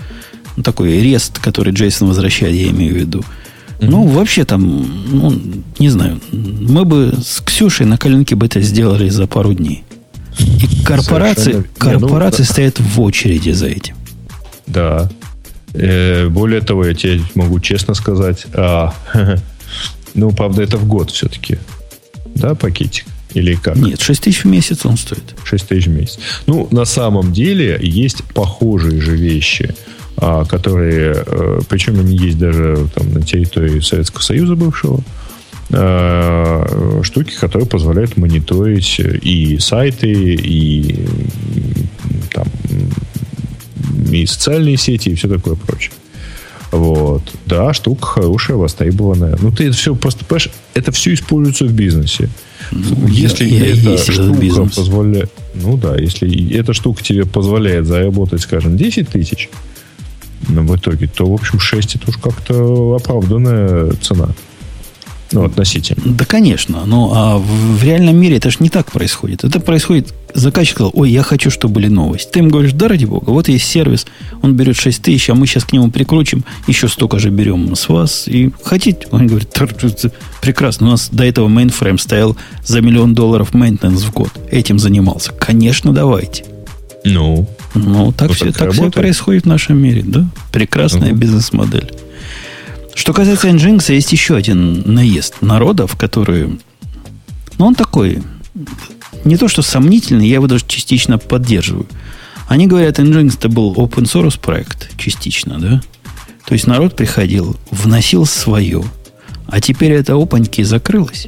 [0.56, 3.20] Ну, такой рест, который JSON возвращает, я имею в виду.
[3.20, 3.88] Mm-hmm.
[3.90, 5.34] Ну, вообще там, ну,
[5.80, 9.84] не знаю, мы бы с Ксюшей на коленке бы это сделали за пару дней.
[10.40, 13.96] И корпорации, ну, корпорации стоят в очереди за этим.
[14.68, 15.10] Да.
[15.74, 18.94] Э, более того, я тебе могу честно сказать, а,
[20.14, 21.58] ну, правда, это в год все-таки.
[22.36, 23.06] Да, пакетик?
[23.34, 23.76] Или как?
[23.76, 25.36] Нет, 6 тысяч в месяц он стоит.
[25.44, 26.20] 6 тысяч в месяц.
[26.46, 29.74] Ну, на самом деле есть похожие же вещи,
[30.18, 35.02] а, которые, э, причем они есть даже там, на территории Советского Союза бывшего,
[35.72, 41.08] а, штуки, которые позволяют мониторить и сайты, и
[44.22, 45.92] и социальные сети, и все такое прочее.
[46.72, 47.22] Вот.
[47.46, 49.38] Да, штука хорошая, востребованная.
[49.40, 52.30] Ну, ты это все просто, понимаешь, это все используется в бизнесе.
[52.72, 55.32] Ну, если я, эта я штука позволяет...
[55.54, 59.50] Ну да, если эта штука тебе позволяет заработать, скажем, 10 тысяч,
[60.48, 64.30] но в итоге, то, в общем, 6 это уж как-то оправданная цена.
[65.34, 66.14] Ну, относительно.
[66.14, 66.84] Да, конечно.
[66.86, 69.44] Ну, а в, в реальном мире это же не так происходит.
[69.44, 72.30] Это происходит, заказчик сказал, ой, я хочу, чтобы были новости.
[72.32, 74.06] Ты им говоришь, да, ради бога, вот есть сервис,
[74.42, 77.90] он берет 6 тысяч, а мы сейчас к нему прикрутим, еще столько же берем с
[77.90, 78.28] вас.
[78.28, 79.08] И хотите?
[79.12, 79.50] Он говорит,
[80.42, 84.32] прекрасно, у нас до этого мейнфрейм стоял за миллион долларов maintenance в год.
[84.52, 85.32] Этим занимался.
[85.32, 86.46] Конечно, давайте.
[87.06, 90.26] Ну, ну, так, ну, все, так, так все происходит в нашем мире, да?
[90.52, 91.18] Прекрасная угу.
[91.18, 91.92] бизнес-модель.
[92.96, 96.58] Что касается Nginx, есть еще один наезд народов, которые...
[97.58, 98.22] Ну, он такой
[99.24, 101.88] не то что сомнительный, я его даже частично поддерживаю.
[102.48, 105.82] Они говорят, Nginx это был open source проект, частично, да?
[106.46, 108.84] То есть народ приходил, вносил свое,
[109.48, 111.28] а теперь это опаньки закрылось.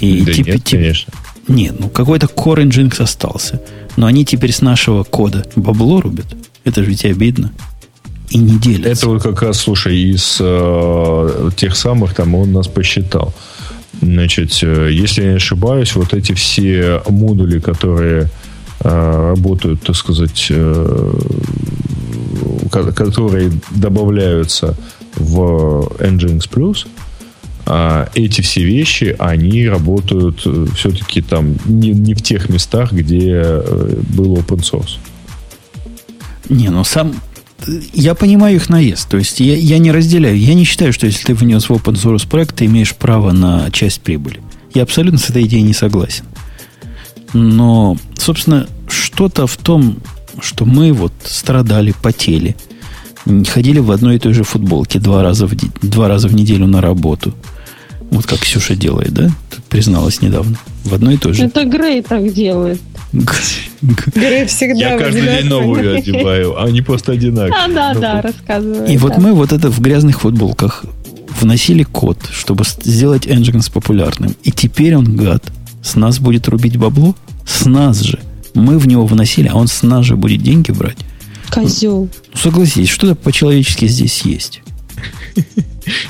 [0.00, 1.12] И да тип, нет, тип, конечно.
[1.48, 3.60] Нет, ну какой-то core Nginx остался.
[3.96, 6.26] Но они теперь с нашего кода бабло рубят.
[6.64, 7.52] Это же ведь обидно.
[8.32, 8.90] И не делятся.
[8.90, 13.34] Это вот как раз, слушай, из э, тех самых, там он нас посчитал.
[14.00, 18.30] Значит, э, если я не ошибаюсь, вот эти все модули, которые
[18.80, 21.12] э, работают, так сказать, э,
[22.70, 24.74] которые добавляются
[25.16, 26.86] в Nginx Plus,
[27.66, 33.42] а эти все вещи, они работают э, все-таки там не, не в тех местах, где
[33.44, 34.96] э, был open source.
[36.48, 37.14] Не, ну сам...
[37.92, 39.08] Я понимаю их наезд.
[39.08, 40.38] То есть я, я не разделяю.
[40.38, 43.70] Я не считаю, что если ты внес в open source проект, ты имеешь право на
[43.70, 44.40] часть прибыли.
[44.74, 46.24] Я абсолютно с этой идеей не согласен.
[47.32, 49.98] Но, собственно, что-то в том,
[50.40, 52.56] что мы вот страдали, потели,
[53.48, 56.80] ходили в одной и той же футболке два раза в, два раза в неделю на
[56.80, 57.34] работу.
[58.10, 59.30] Вот как Ксюша делает, да?
[59.70, 60.58] Призналась недавно.
[60.84, 61.44] В одной и той же.
[61.44, 62.80] Это Грей так делает.
[63.12, 67.64] Грей всегда Я каждый день новую одеваю, а не просто одинаковые.
[67.64, 68.86] А, да, да, рассказываю.
[68.86, 70.84] И вот мы вот это в грязных футболках
[71.40, 74.34] вносили код, чтобы сделать Nginx популярным.
[74.44, 75.44] И теперь он, гад,
[75.82, 77.14] с нас будет рубить бабло?
[77.46, 78.20] С нас же.
[78.54, 80.98] Мы в него вносили, а он с нас же будет деньги брать.
[81.50, 82.08] Козел.
[82.32, 84.62] Ну, согласись, что-то по-человечески здесь есть.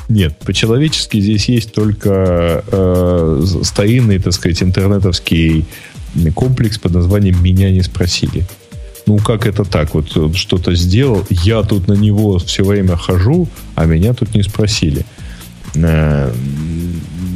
[0.08, 5.64] Нет, по-человечески здесь есть только э, старинный, так сказать, интернетовский
[6.34, 8.44] комплекс под названием «Меня не спросили».
[9.06, 9.94] Ну, как это так?
[9.94, 15.04] Вот что-то сделал, я тут на него все время хожу, а меня тут не спросили.
[15.74, 16.32] Э,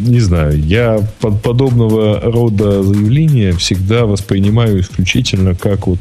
[0.07, 5.99] не знаю, я под подобного рода заявления всегда воспринимаю исключительно как вот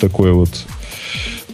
[0.00, 0.50] такое вот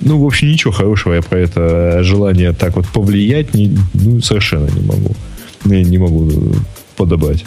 [0.01, 4.67] ну, в общем, ничего хорошего я про это желание так вот повлиять не, ну, совершенно
[4.71, 5.15] не могу.
[5.67, 6.55] Не, не могу
[6.97, 7.45] подобать.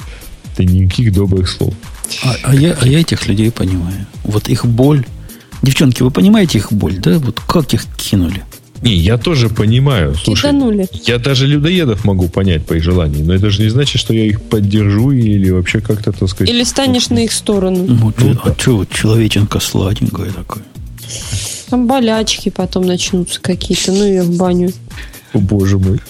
[0.54, 1.74] Это никаких добрых слов.
[2.24, 4.06] А, а, я, а я этих людей понимаю.
[4.24, 5.06] Вот их боль.
[5.62, 7.20] Девчонки, вы понимаете их боль, да?
[7.20, 8.44] Вот как их кинули?
[8.82, 10.14] Не, я тоже понимаю.
[10.16, 10.90] Слушай, Киданули.
[11.06, 14.26] я даже людоедов могу понять по их желанию, но это же не значит, что я
[14.26, 16.50] их поддержу или вообще как-то, так сказать...
[16.54, 17.86] Или станешь на их сторону.
[17.88, 20.64] Ну, ну, а что, человеченка сладенькая такая.
[21.70, 24.74] Там болячки потом начнутся какие-то, ну и в баню.
[25.32, 26.02] О, боже мой.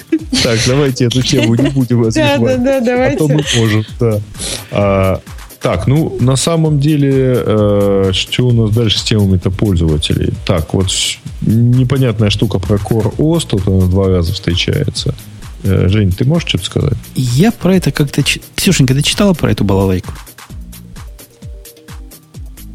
[0.41, 2.41] Так, давайте эту тему не будем развивать.
[2.41, 3.15] Да, да, да, давайте.
[3.15, 5.21] А то мы можем, да.
[5.64, 10.34] Так, ну, на самом деле, э, что у нас дальше с темами-то пользователей?
[10.45, 10.91] Так, вот
[11.40, 15.15] непонятная штука про Core OS, тут она два раза встречается.
[15.64, 16.98] Э, Жень, ты можешь что-то сказать?
[17.15, 18.22] Я про это как-то...
[18.56, 20.11] Ксюшенька, ты читала про эту балалайку?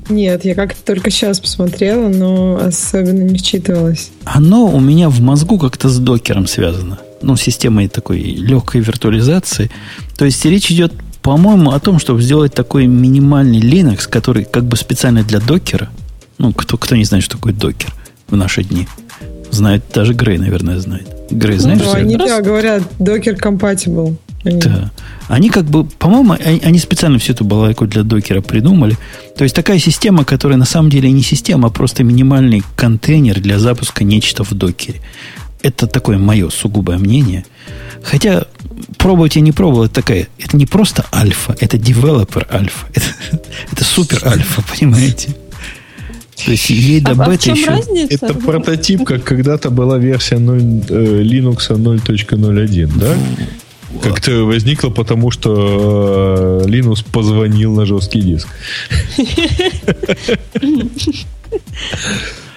[0.09, 4.11] Нет, я как-то только сейчас посмотрела, но особенно не вчитывалась.
[4.25, 6.99] Оно у меня в мозгу как-то с докером связано.
[7.21, 9.71] Ну, системой такой легкой виртуализации.
[10.17, 14.77] То есть речь идет, по-моему, о том, чтобы сделать такой минимальный Linux, который как бы
[14.77, 15.91] специально для докера.
[16.39, 17.93] Ну, кто, кто не знает, что такое докер
[18.29, 18.87] в наши дни.
[19.51, 21.09] Знает, даже Грей, наверное, знает.
[21.31, 21.81] Грей, знаешь?
[21.83, 24.17] Ну, они да, говорят, докер compatible.
[24.45, 24.91] Да.
[25.29, 28.97] Они как бы, по-моему, они специально всю эту балайку для докера придумали.
[29.37, 33.59] То есть такая система, которая на самом деле не система, а просто минимальный контейнер для
[33.59, 35.01] запуска нечто в докере.
[35.63, 37.45] Это такое мое сугубое мнение.
[38.11, 38.47] Хотя
[38.97, 42.87] пробовать я не пробовал, это такая, это не просто альфа, это девелопер альфа.
[42.95, 43.07] Это,
[43.71, 45.37] это супер альфа, понимаете?
[46.45, 47.71] То есть ей до а, бета а в чем еще...
[47.71, 48.15] разница?
[48.15, 53.15] Это прототип, как когда-то была версия 0, э, Linux 0.01, да?
[54.03, 58.49] Как-то возникло, потому что э, Линус позвонил на жесткий диск.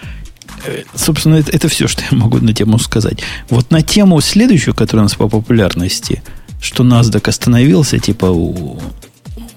[0.95, 3.19] Собственно, это, это все, что я могу на тему сказать.
[3.49, 6.21] Вот на тему следующую, которая у нас по популярности,
[6.61, 8.79] что NASDAQ остановился, типа у,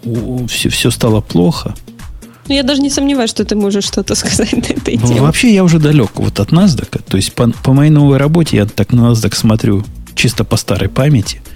[0.04, 1.74] у, все, все стало плохо.
[2.48, 5.20] Ну, я даже не сомневаюсь, что ты можешь что-то сказать на этой теме.
[5.20, 7.02] Вообще, я уже далек вот от NASDAQ.
[7.08, 10.88] То есть, по, по моей новой работе я так на NASDAQ смотрю чисто по старой
[10.88, 11.40] памяти–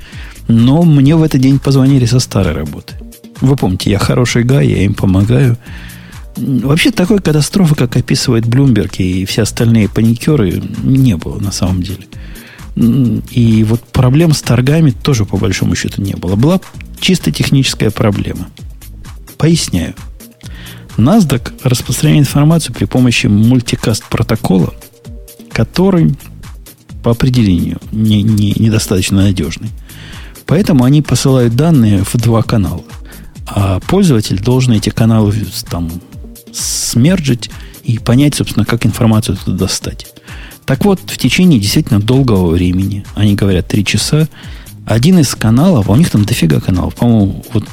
[0.48, 2.94] но мне в этот день позвонили со старой работы.
[3.40, 5.56] Вы помните, я хороший гай, я им помогаю.
[6.38, 12.06] Вообще такой катастрофы, как описывает Блумберг и все остальные паникеры, не было на самом деле.
[12.76, 16.36] И вот проблем с торгами тоже по большому счету не было.
[16.36, 16.60] Была
[17.00, 18.48] чисто техническая проблема.
[19.36, 19.94] Поясняю.
[20.96, 24.74] NASDAQ распространяет информацию при помощи мультикаст протокола,
[25.50, 26.14] который
[27.02, 29.70] по определению не, не, недостаточно надежный.
[30.46, 32.84] Поэтому они посылают данные в два канала.
[33.46, 35.34] А пользователь должен эти каналы
[35.70, 35.90] там
[36.58, 37.50] смерджить
[37.84, 40.06] и понять, собственно, как информацию туда достать.
[40.66, 44.28] Так вот, в течение действительно долгого времени, они говорят три часа,
[44.84, 47.64] один из каналов, а у них там дофига каналов, по-моему, вот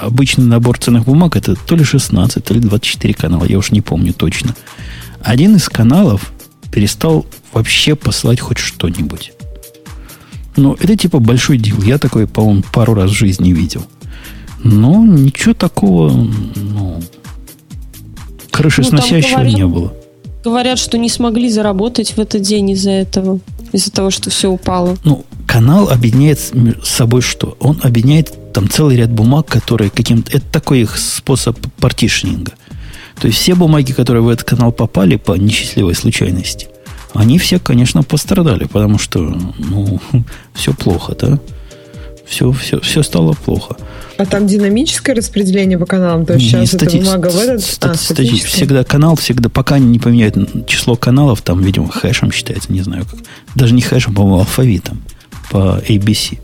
[0.00, 3.80] обычный набор ценных бумаг это то ли 16, то ли 24 канала, я уж не
[3.80, 4.54] помню точно.
[5.22, 6.32] Один из каналов
[6.72, 9.32] перестал вообще послать хоть что-нибудь.
[10.56, 11.80] Ну, это типа большой дел.
[11.82, 13.86] Я такой, по-моему, пару раз в жизни видел.
[14.62, 16.28] Но ничего такого,
[18.60, 19.92] крышесносящего ну, говорят, не было.
[20.44, 23.40] Говорят, что не смогли заработать в этот день из-за этого.
[23.72, 24.96] Из-за того, что все упало.
[25.04, 27.56] Ну, канал объединяет с собой что?
[27.60, 30.36] Он объединяет там целый ряд бумаг, которые каким-то...
[30.36, 32.52] Это такой их способ партишнинга.
[33.20, 36.68] То есть все бумаги, которые в этот канал попали по несчастливой случайности,
[37.14, 39.20] они все, конечно, пострадали, потому что,
[39.58, 40.00] ну,
[40.54, 41.38] все плохо, да?
[42.30, 43.76] Все, все, все стало плохо.
[44.16, 46.24] А там динамическое распределение по каналам?
[46.24, 46.98] То есть не, сейчас стати...
[46.98, 47.60] эта бумага в этот...
[47.60, 47.92] Стати...
[47.92, 48.46] А, статически.
[48.46, 50.36] Всегда канал, всегда, пока не поменяют
[50.68, 53.18] число каналов, там, видимо, хэшем считается, не знаю как.
[53.56, 55.02] Даже не хэшем, по-моему, алфавитом
[55.50, 56.38] по ABC.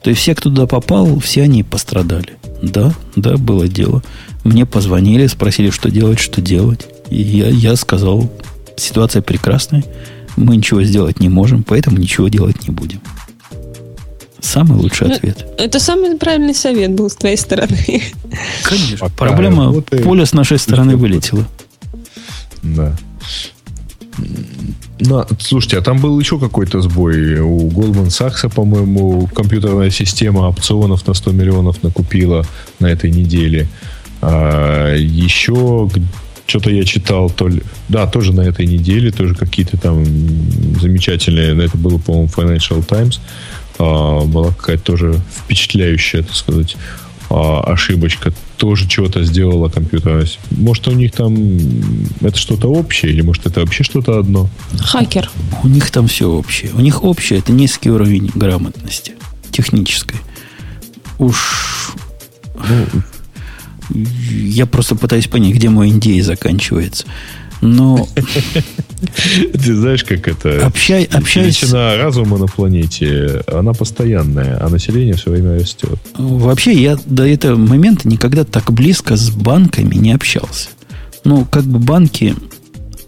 [0.00, 2.34] То есть все, кто туда попал, все они пострадали.
[2.62, 4.04] Да, да, было дело.
[4.44, 6.86] Мне позвонили, спросили, что делать, что делать.
[7.10, 8.30] И я, я сказал,
[8.76, 9.82] ситуация прекрасная,
[10.36, 13.00] мы ничего сделать не можем, поэтому ничего делать не будем.
[14.40, 15.46] Самый лучший ну, ответ.
[15.58, 18.02] Это самый правильный совет был с твоей стороны.
[18.62, 18.98] Конечно.
[18.98, 21.46] Пока Проблема, вот поле с нашей стороны вылетело.
[22.62, 22.96] Да.
[24.98, 27.40] Ну, слушайте, а там был еще какой-то сбой.
[27.40, 32.46] У Goldman Sachs, по-моему, компьютерная система опционов на 100 миллионов накупила
[32.78, 33.68] на этой неделе.
[34.22, 35.88] А, еще
[36.46, 40.04] что-то я читал, то ли, да, тоже на этой неделе, тоже какие-то там
[40.80, 43.20] замечательные, это было, по-моему, Financial Times,
[43.78, 46.76] а, была какая-то тоже впечатляющая, так сказать,
[47.30, 48.32] а, ошибочка.
[48.56, 50.26] Тоже чего-то сделала компьютер.
[50.50, 51.36] Может, у них там
[52.20, 54.48] это что-то общее, или может, это вообще что-то одно?
[54.78, 55.30] Хакер.
[55.62, 56.72] У них там все общее.
[56.72, 59.14] У них общее это низкий уровень грамотности
[59.50, 60.20] технической.
[61.18, 61.94] Уж
[62.68, 62.86] ну,
[63.90, 67.06] я просто пытаюсь понять, где мой индей заканчивается.
[67.60, 68.08] Но...
[69.52, 70.66] Ты знаешь, как это...
[70.66, 71.60] Общай, общаясь...
[71.62, 75.98] Величина разума на планете, она постоянная, а население все время растет.
[76.16, 80.70] Вообще, я до этого момента никогда так близко с банками не общался.
[81.24, 82.34] Ну, как бы банки...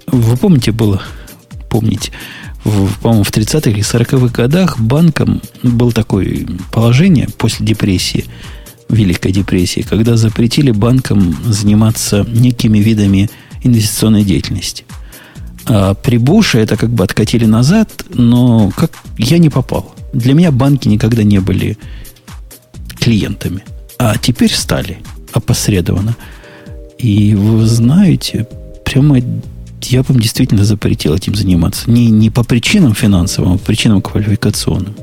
[0.06, 1.02] Вы помните, было...
[1.68, 2.12] Помните,
[2.64, 8.24] в, по-моему, в 30-х или 40-х годах банкам было такое положение после депрессии–
[8.88, 13.28] Великой депрессии, когда запретили банкам заниматься некими видами
[13.62, 14.84] инвестиционной деятельности.
[15.66, 19.94] А при Буше это как бы откатили назад, но как я не попал.
[20.12, 21.76] Для меня банки никогда не были
[22.98, 23.62] клиентами.
[23.98, 24.98] А теперь стали
[25.32, 26.16] опосредованно.
[26.98, 28.46] И вы знаете,
[28.84, 29.18] прямо
[29.82, 31.90] я бы действительно запретил этим заниматься.
[31.90, 34.94] Не, не по причинам финансовым, а по причинам квалификационным.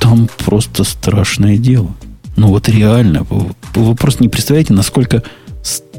[0.00, 1.94] Там просто страшное дело.
[2.36, 5.22] Ну вот реально, вы, вы просто не представляете, насколько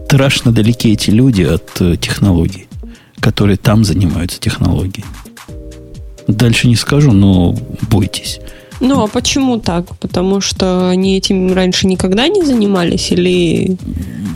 [0.07, 2.67] страшно далеки эти люди от э, технологий,
[3.19, 5.05] которые там занимаются технологией.
[6.27, 7.57] Дальше не скажу, но
[7.91, 8.39] бойтесь.
[8.79, 9.97] Ну, а почему так?
[9.97, 13.77] Потому что они этим раньше никогда не занимались или...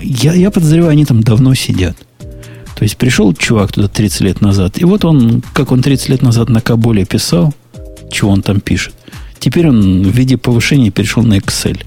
[0.01, 1.95] Я, я подозреваю, они там давно сидят.
[2.75, 6.21] То есть пришел чувак туда 30 лет назад, и вот он, как он 30 лет
[6.21, 7.53] назад на Кабуле писал,
[8.11, 8.93] чего он там пишет,
[9.39, 11.79] Теперь он в виде повышения перешел на Excel.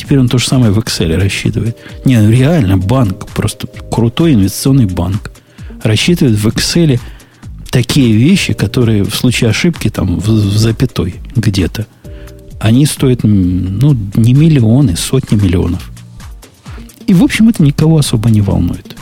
[0.00, 1.76] Теперь он то же самое в Excel рассчитывает.
[2.06, 5.30] Не, ну реально банк, просто крутой инвестиционный банк.
[5.82, 6.98] Рассчитывает в Excel
[7.70, 11.86] такие вещи, которые в случае ошибки там в, в запятой где-то,
[12.58, 15.90] они стоят ну, не миллионы, сотни миллионов.
[17.06, 18.96] И, в общем, это никого особо не волнует.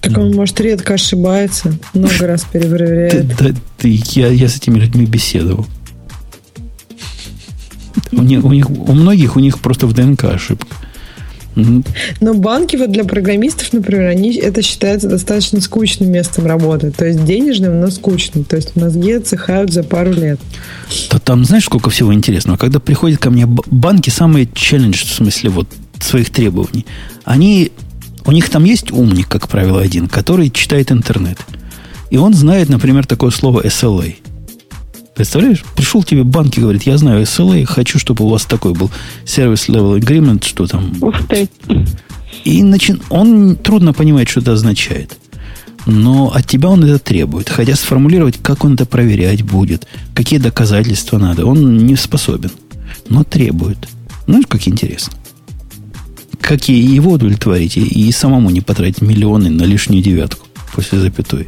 [0.00, 3.28] Так он, может, редко ошибается, много раз перепроверяет.
[3.36, 5.68] Да, да, я, я с этими людьми беседовал.
[8.12, 10.76] У, них, у, них, у многих у них просто в ДНК ошибка.
[11.54, 16.90] Но банки вот для программистов, например, они, это считается достаточно скучным местом работы.
[16.90, 18.44] То есть денежным, но скучным.
[18.44, 20.40] То есть мозги отсыхают за пару лет.
[21.10, 22.56] То там знаешь, сколько всего интересного?
[22.56, 25.68] Когда приходят ко мне банки, самые челлендж, в смысле вот
[26.00, 26.86] своих требований,
[27.24, 27.70] они,
[28.24, 31.38] у них там есть умник, как правило, один, который читает интернет.
[32.10, 34.16] И он знает, например, такое слово SLA–
[35.22, 35.62] Представляешь?
[35.76, 38.90] Пришел тебе банк и говорит, я знаю SLA, хочу, чтобы у вас такой был
[39.24, 40.92] Service Level Agreement, что там.
[41.00, 41.48] Ух ты.
[42.42, 42.96] И начи...
[43.08, 45.16] он трудно понимает, что это означает.
[45.86, 47.48] Но от тебя он это требует.
[47.48, 52.50] Хотя сформулировать, как он это проверять будет, какие доказательства надо, он не способен.
[53.08, 53.78] Но требует.
[54.26, 55.12] Знаешь, как интересно.
[56.40, 61.46] Как и его удовлетворить, и самому не потратить миллионы на лишнюю девятку после запятой.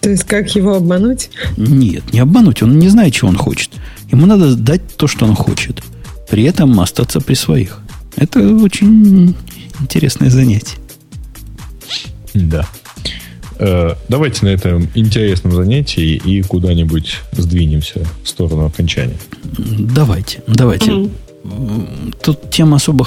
[0.00, 1.30] То есть как его обмануть?
[1.56, 2.62] Нет, не обмануть.
[2.62, 3.70] Он не знает, чего он хочет.
[4.10, 5.82] Ему надо дать то, что он хочет.
[6.28, 7.80] При этом остаться при своих.
[8.16, 9.34] Это очень
[9.80, 10.78] интересное занятие.
[12.34, 12.66] Да.
[13.58, 19.18] Э, давайте на этом интересном занятии и куда-нибудь сдвинемся в сторону окончания.
[19.58, 20.92] Давайте, давайте.
[20.92, 22.12] Мгм.
[22.22, 23.06] Тут тем особо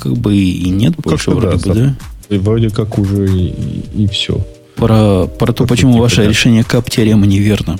[0.00, 1.96] как бы и нет Ну, больше вроде да, бы, да?
[2.28, 4.44] И вроде как уже и, и все.
[4.76, 6.28] Про, про то, почему ваше да.
[6.28, 7.78] решение кап теоремы неверно.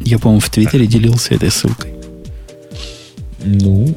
[0.00, 1.92] Я, по-моему, в Твиттере делился этой ссылкой.
[3.44, 3.94] Ну,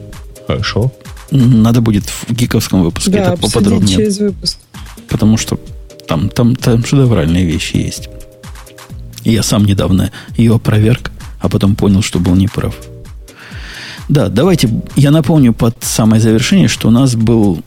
[0.47, 0.91] хорошо.
[1.31, 3.97] Надо будет в гиковском выпуске Да, это поподробнее.
[3.97, 4.57] через выпуск.
[5.07, 5.59] Потому что
[6.07, 8.09] там, там, там шедевральные вещи есть.
[9.23, 12.75] Я сам недавно ее опроверг, а потом понял, что был неправ.
[14.07, 17.61] Да, давайте я напомню под самое завершение, что у нас был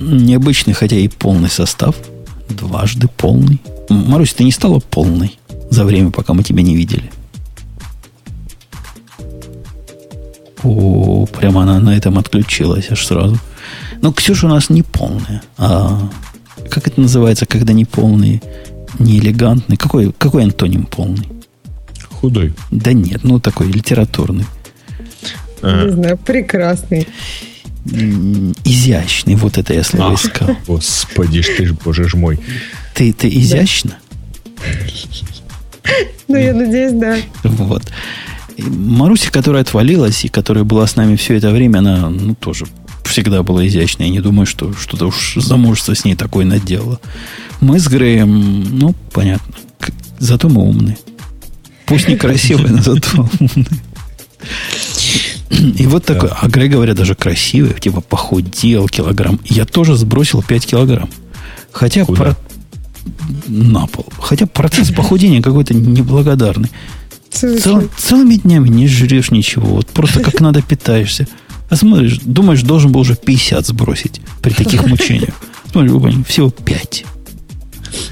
[0.00, 1.94] необычный, хотя и полный состав.
[2.48, 3.60] Дважды полный.
[3.88, 5.38] Марусь, ты не стала полной
[5.70, 7.10] за время, пока мы тебя не видели?
[10.62, 13.38] О, прямо она на этом отключилась аж сразу.
[14.00, 15.42] Но Ксюша у нас не полная.
[15.58, 16.08] А
[16.70, 18.42] как это называется, когда не полный,
[18.98, 19.76] не элегантный?
[19.76, 21.28] Какой, какой антоним полный?
[22.10, 22.54] Худой.
[22.70, 24.46] Да нет, ну такой литературный.
[25.62, 27.08] А, Не знаю, прекрасный.
[27.84, 30.14] Изящный, вот это я слово А.
[30.14, 30.56] искал.
[30.66, 32.38] Господи ж ты ж, боже ж мой.
[32.94, 33.98] Ты, ты изящно?
[36.28, 37.16] Ну, я надеюсь, да.
[37.42, 37.82] Вот.
[38.58, 42.66] Маруся, которая отвалилась и которая была с нами все это время, она ну, тоже
[43.04, 44.06] всегда была изящная.
[44.06, 47.00] Я не думаю, что что-то уж замужество с ней такое наделало.
[47.60, 49.54] Мы с Греем, ну, понятно.
[50.18, 50.98] Зато мы умные.
[51.86, 53.66] Пусть не красивые, но зато умные.
[55.78, 59.38] И вот такой, а Грей, говорят, даже красивый, типа похудел килограмм.
[59.44, 61.10] Я тоже сбросил 5 килограмм.
[61.72, 62.22] Хотя Куда?
[62.22, 62.36] про-
[63.48, 64.06] на пол.
[64.20, 66.70] Хотя процесс похудения какой-то неблагодарный.
[67.30, 69.76] Цел- целыми днями не жрешь ничего.
[69.76, 71.26] Вот просто как надо питаешься.
[71.70, 75.34] А смотришь, думаешь, должен был уже 50 сбросить при таких мучениях.
[75.70, 77.04] Смотришь, опа, всего 5.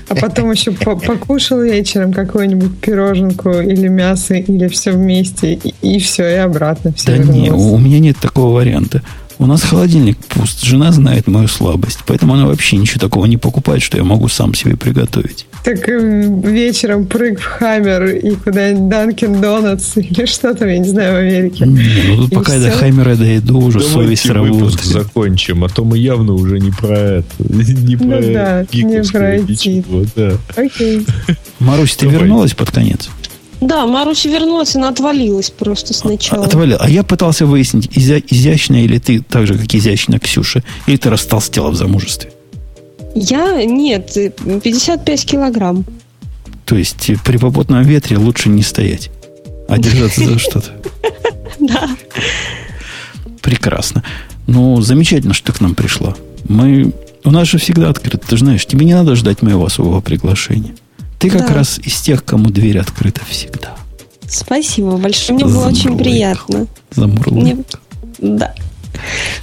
[0.08, 6.28] А потом еще по- покушал вечером какую-нибудь пироженку или мясо, или все вместе, и, все,
[6.30, 7.72] и обратно все Да не, вернулось.
[7.72, 9.02] у меня нет такого варианта.
[9.40, 10.62] У нас холодильник пуст.
[10.62, 12.00] Жена знает мою слабость.
[12.06, 15.46] Поэтому она вообще ничего такого не покупает, что я могу сам себе приготовить.
[15.64, 20.88] Так э, вечером прыг в Хаммер и куда-нибудь Данкин Донатс или что там, я не
[20.88, 21.64] знаю, в Америке.
[21.66, 22.78] Не, ну тут И пока я до всё?
[22.80, 25.06] Хаймера дойду, уже совесть Давайте выпуск работает.
[25.06, 27.26] закончим, а то мы явно уже не про это.
[27.38, 30.32] Не про Ну да, не про ничего, да.
[30.54, 31.06] Окей.
[31.60, 32.20] Марусь, ты Давай.
[32.20, 33.08] вернулась под конец?
[33.60, 36.46] Да, Маруся вернулась, она отвалилась просто сначала.
[36.46, 36.78] Отвалил.
[36.80, 41.10] А я пытался выяснить, изя- изящная или ты так же, как изящная Ксюша, или ты
[41.10, 42.32] растолстела в замужестве.
[43.14, 43.62] Я?
[43.64, 45.84] Нет, э, 55 килограмм.
[46.64, 49.10] То есть э, при попутном ветре лучше не стоять,
[49.68, 50.70] а держаться за что-то.
[51.58, 51.90] Да.
[53.42, 54.02] Прекрасно.
[54.46, 56.14] Ну, замечательно, что ты к нам пришла.
[56.48, 56.92] Мы...
[57.22, 58.16] У нас же всегда открыто.
[58.26, 60.74] Ты знаешь, тебе не надо ждать моего особого приглашения.
[61.20, 61.54] Ты как Да.
[61.54, 63.76] раз из тех, кому дверь открыта всегда.
[64.28, 65.34] Спасибо большое.
[65.38, 66.66] Мне было очень приятно.
[66.90, 67.32] Замурлыкал.
[67.40, 67.56] Мне-
[68.18, 68.54] Да.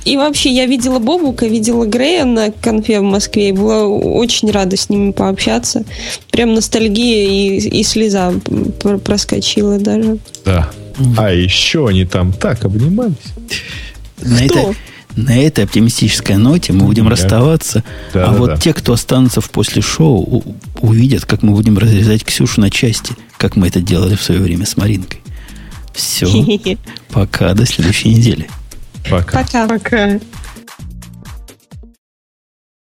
[0.06, 4.78] И вообще, я видела Бобука, видела Грея на конфе в Москве, и была очень рада
[4.78, 5.84] с ними пообщаться.
[6.32, 8.34] Прям ностальгия и, и слеза
[8.82, 10.20] пр- проскочила даже.
[10.46, 10.70] Да.
[11.18, 13.16] А еще они там так обнимались.
[14.22, 14.60] На, Кто?
[14.72, 14.76] этой,
[15.18, 17.10] на этой оптимистической ноте мы будем Да.
[17.12, 17.84] расставаться.
[18.14, 18.58] Да, а да, вот да.
[18.58, 23.16] те, кто останутся в после шоу, у- увидят, как мы будем разрезать Ксюшу на части,
[23.38, 25.22] как мы это делали в свое время с Маринкой.
[25.94, 26.28] Все.
[27.12, 27.54] Пока.
[27.54, 28.48] До следующей недели.
[29.10, 29.42] Пока.
[29.44, 29.68] Пока.
[29.68, 30.20] Пока.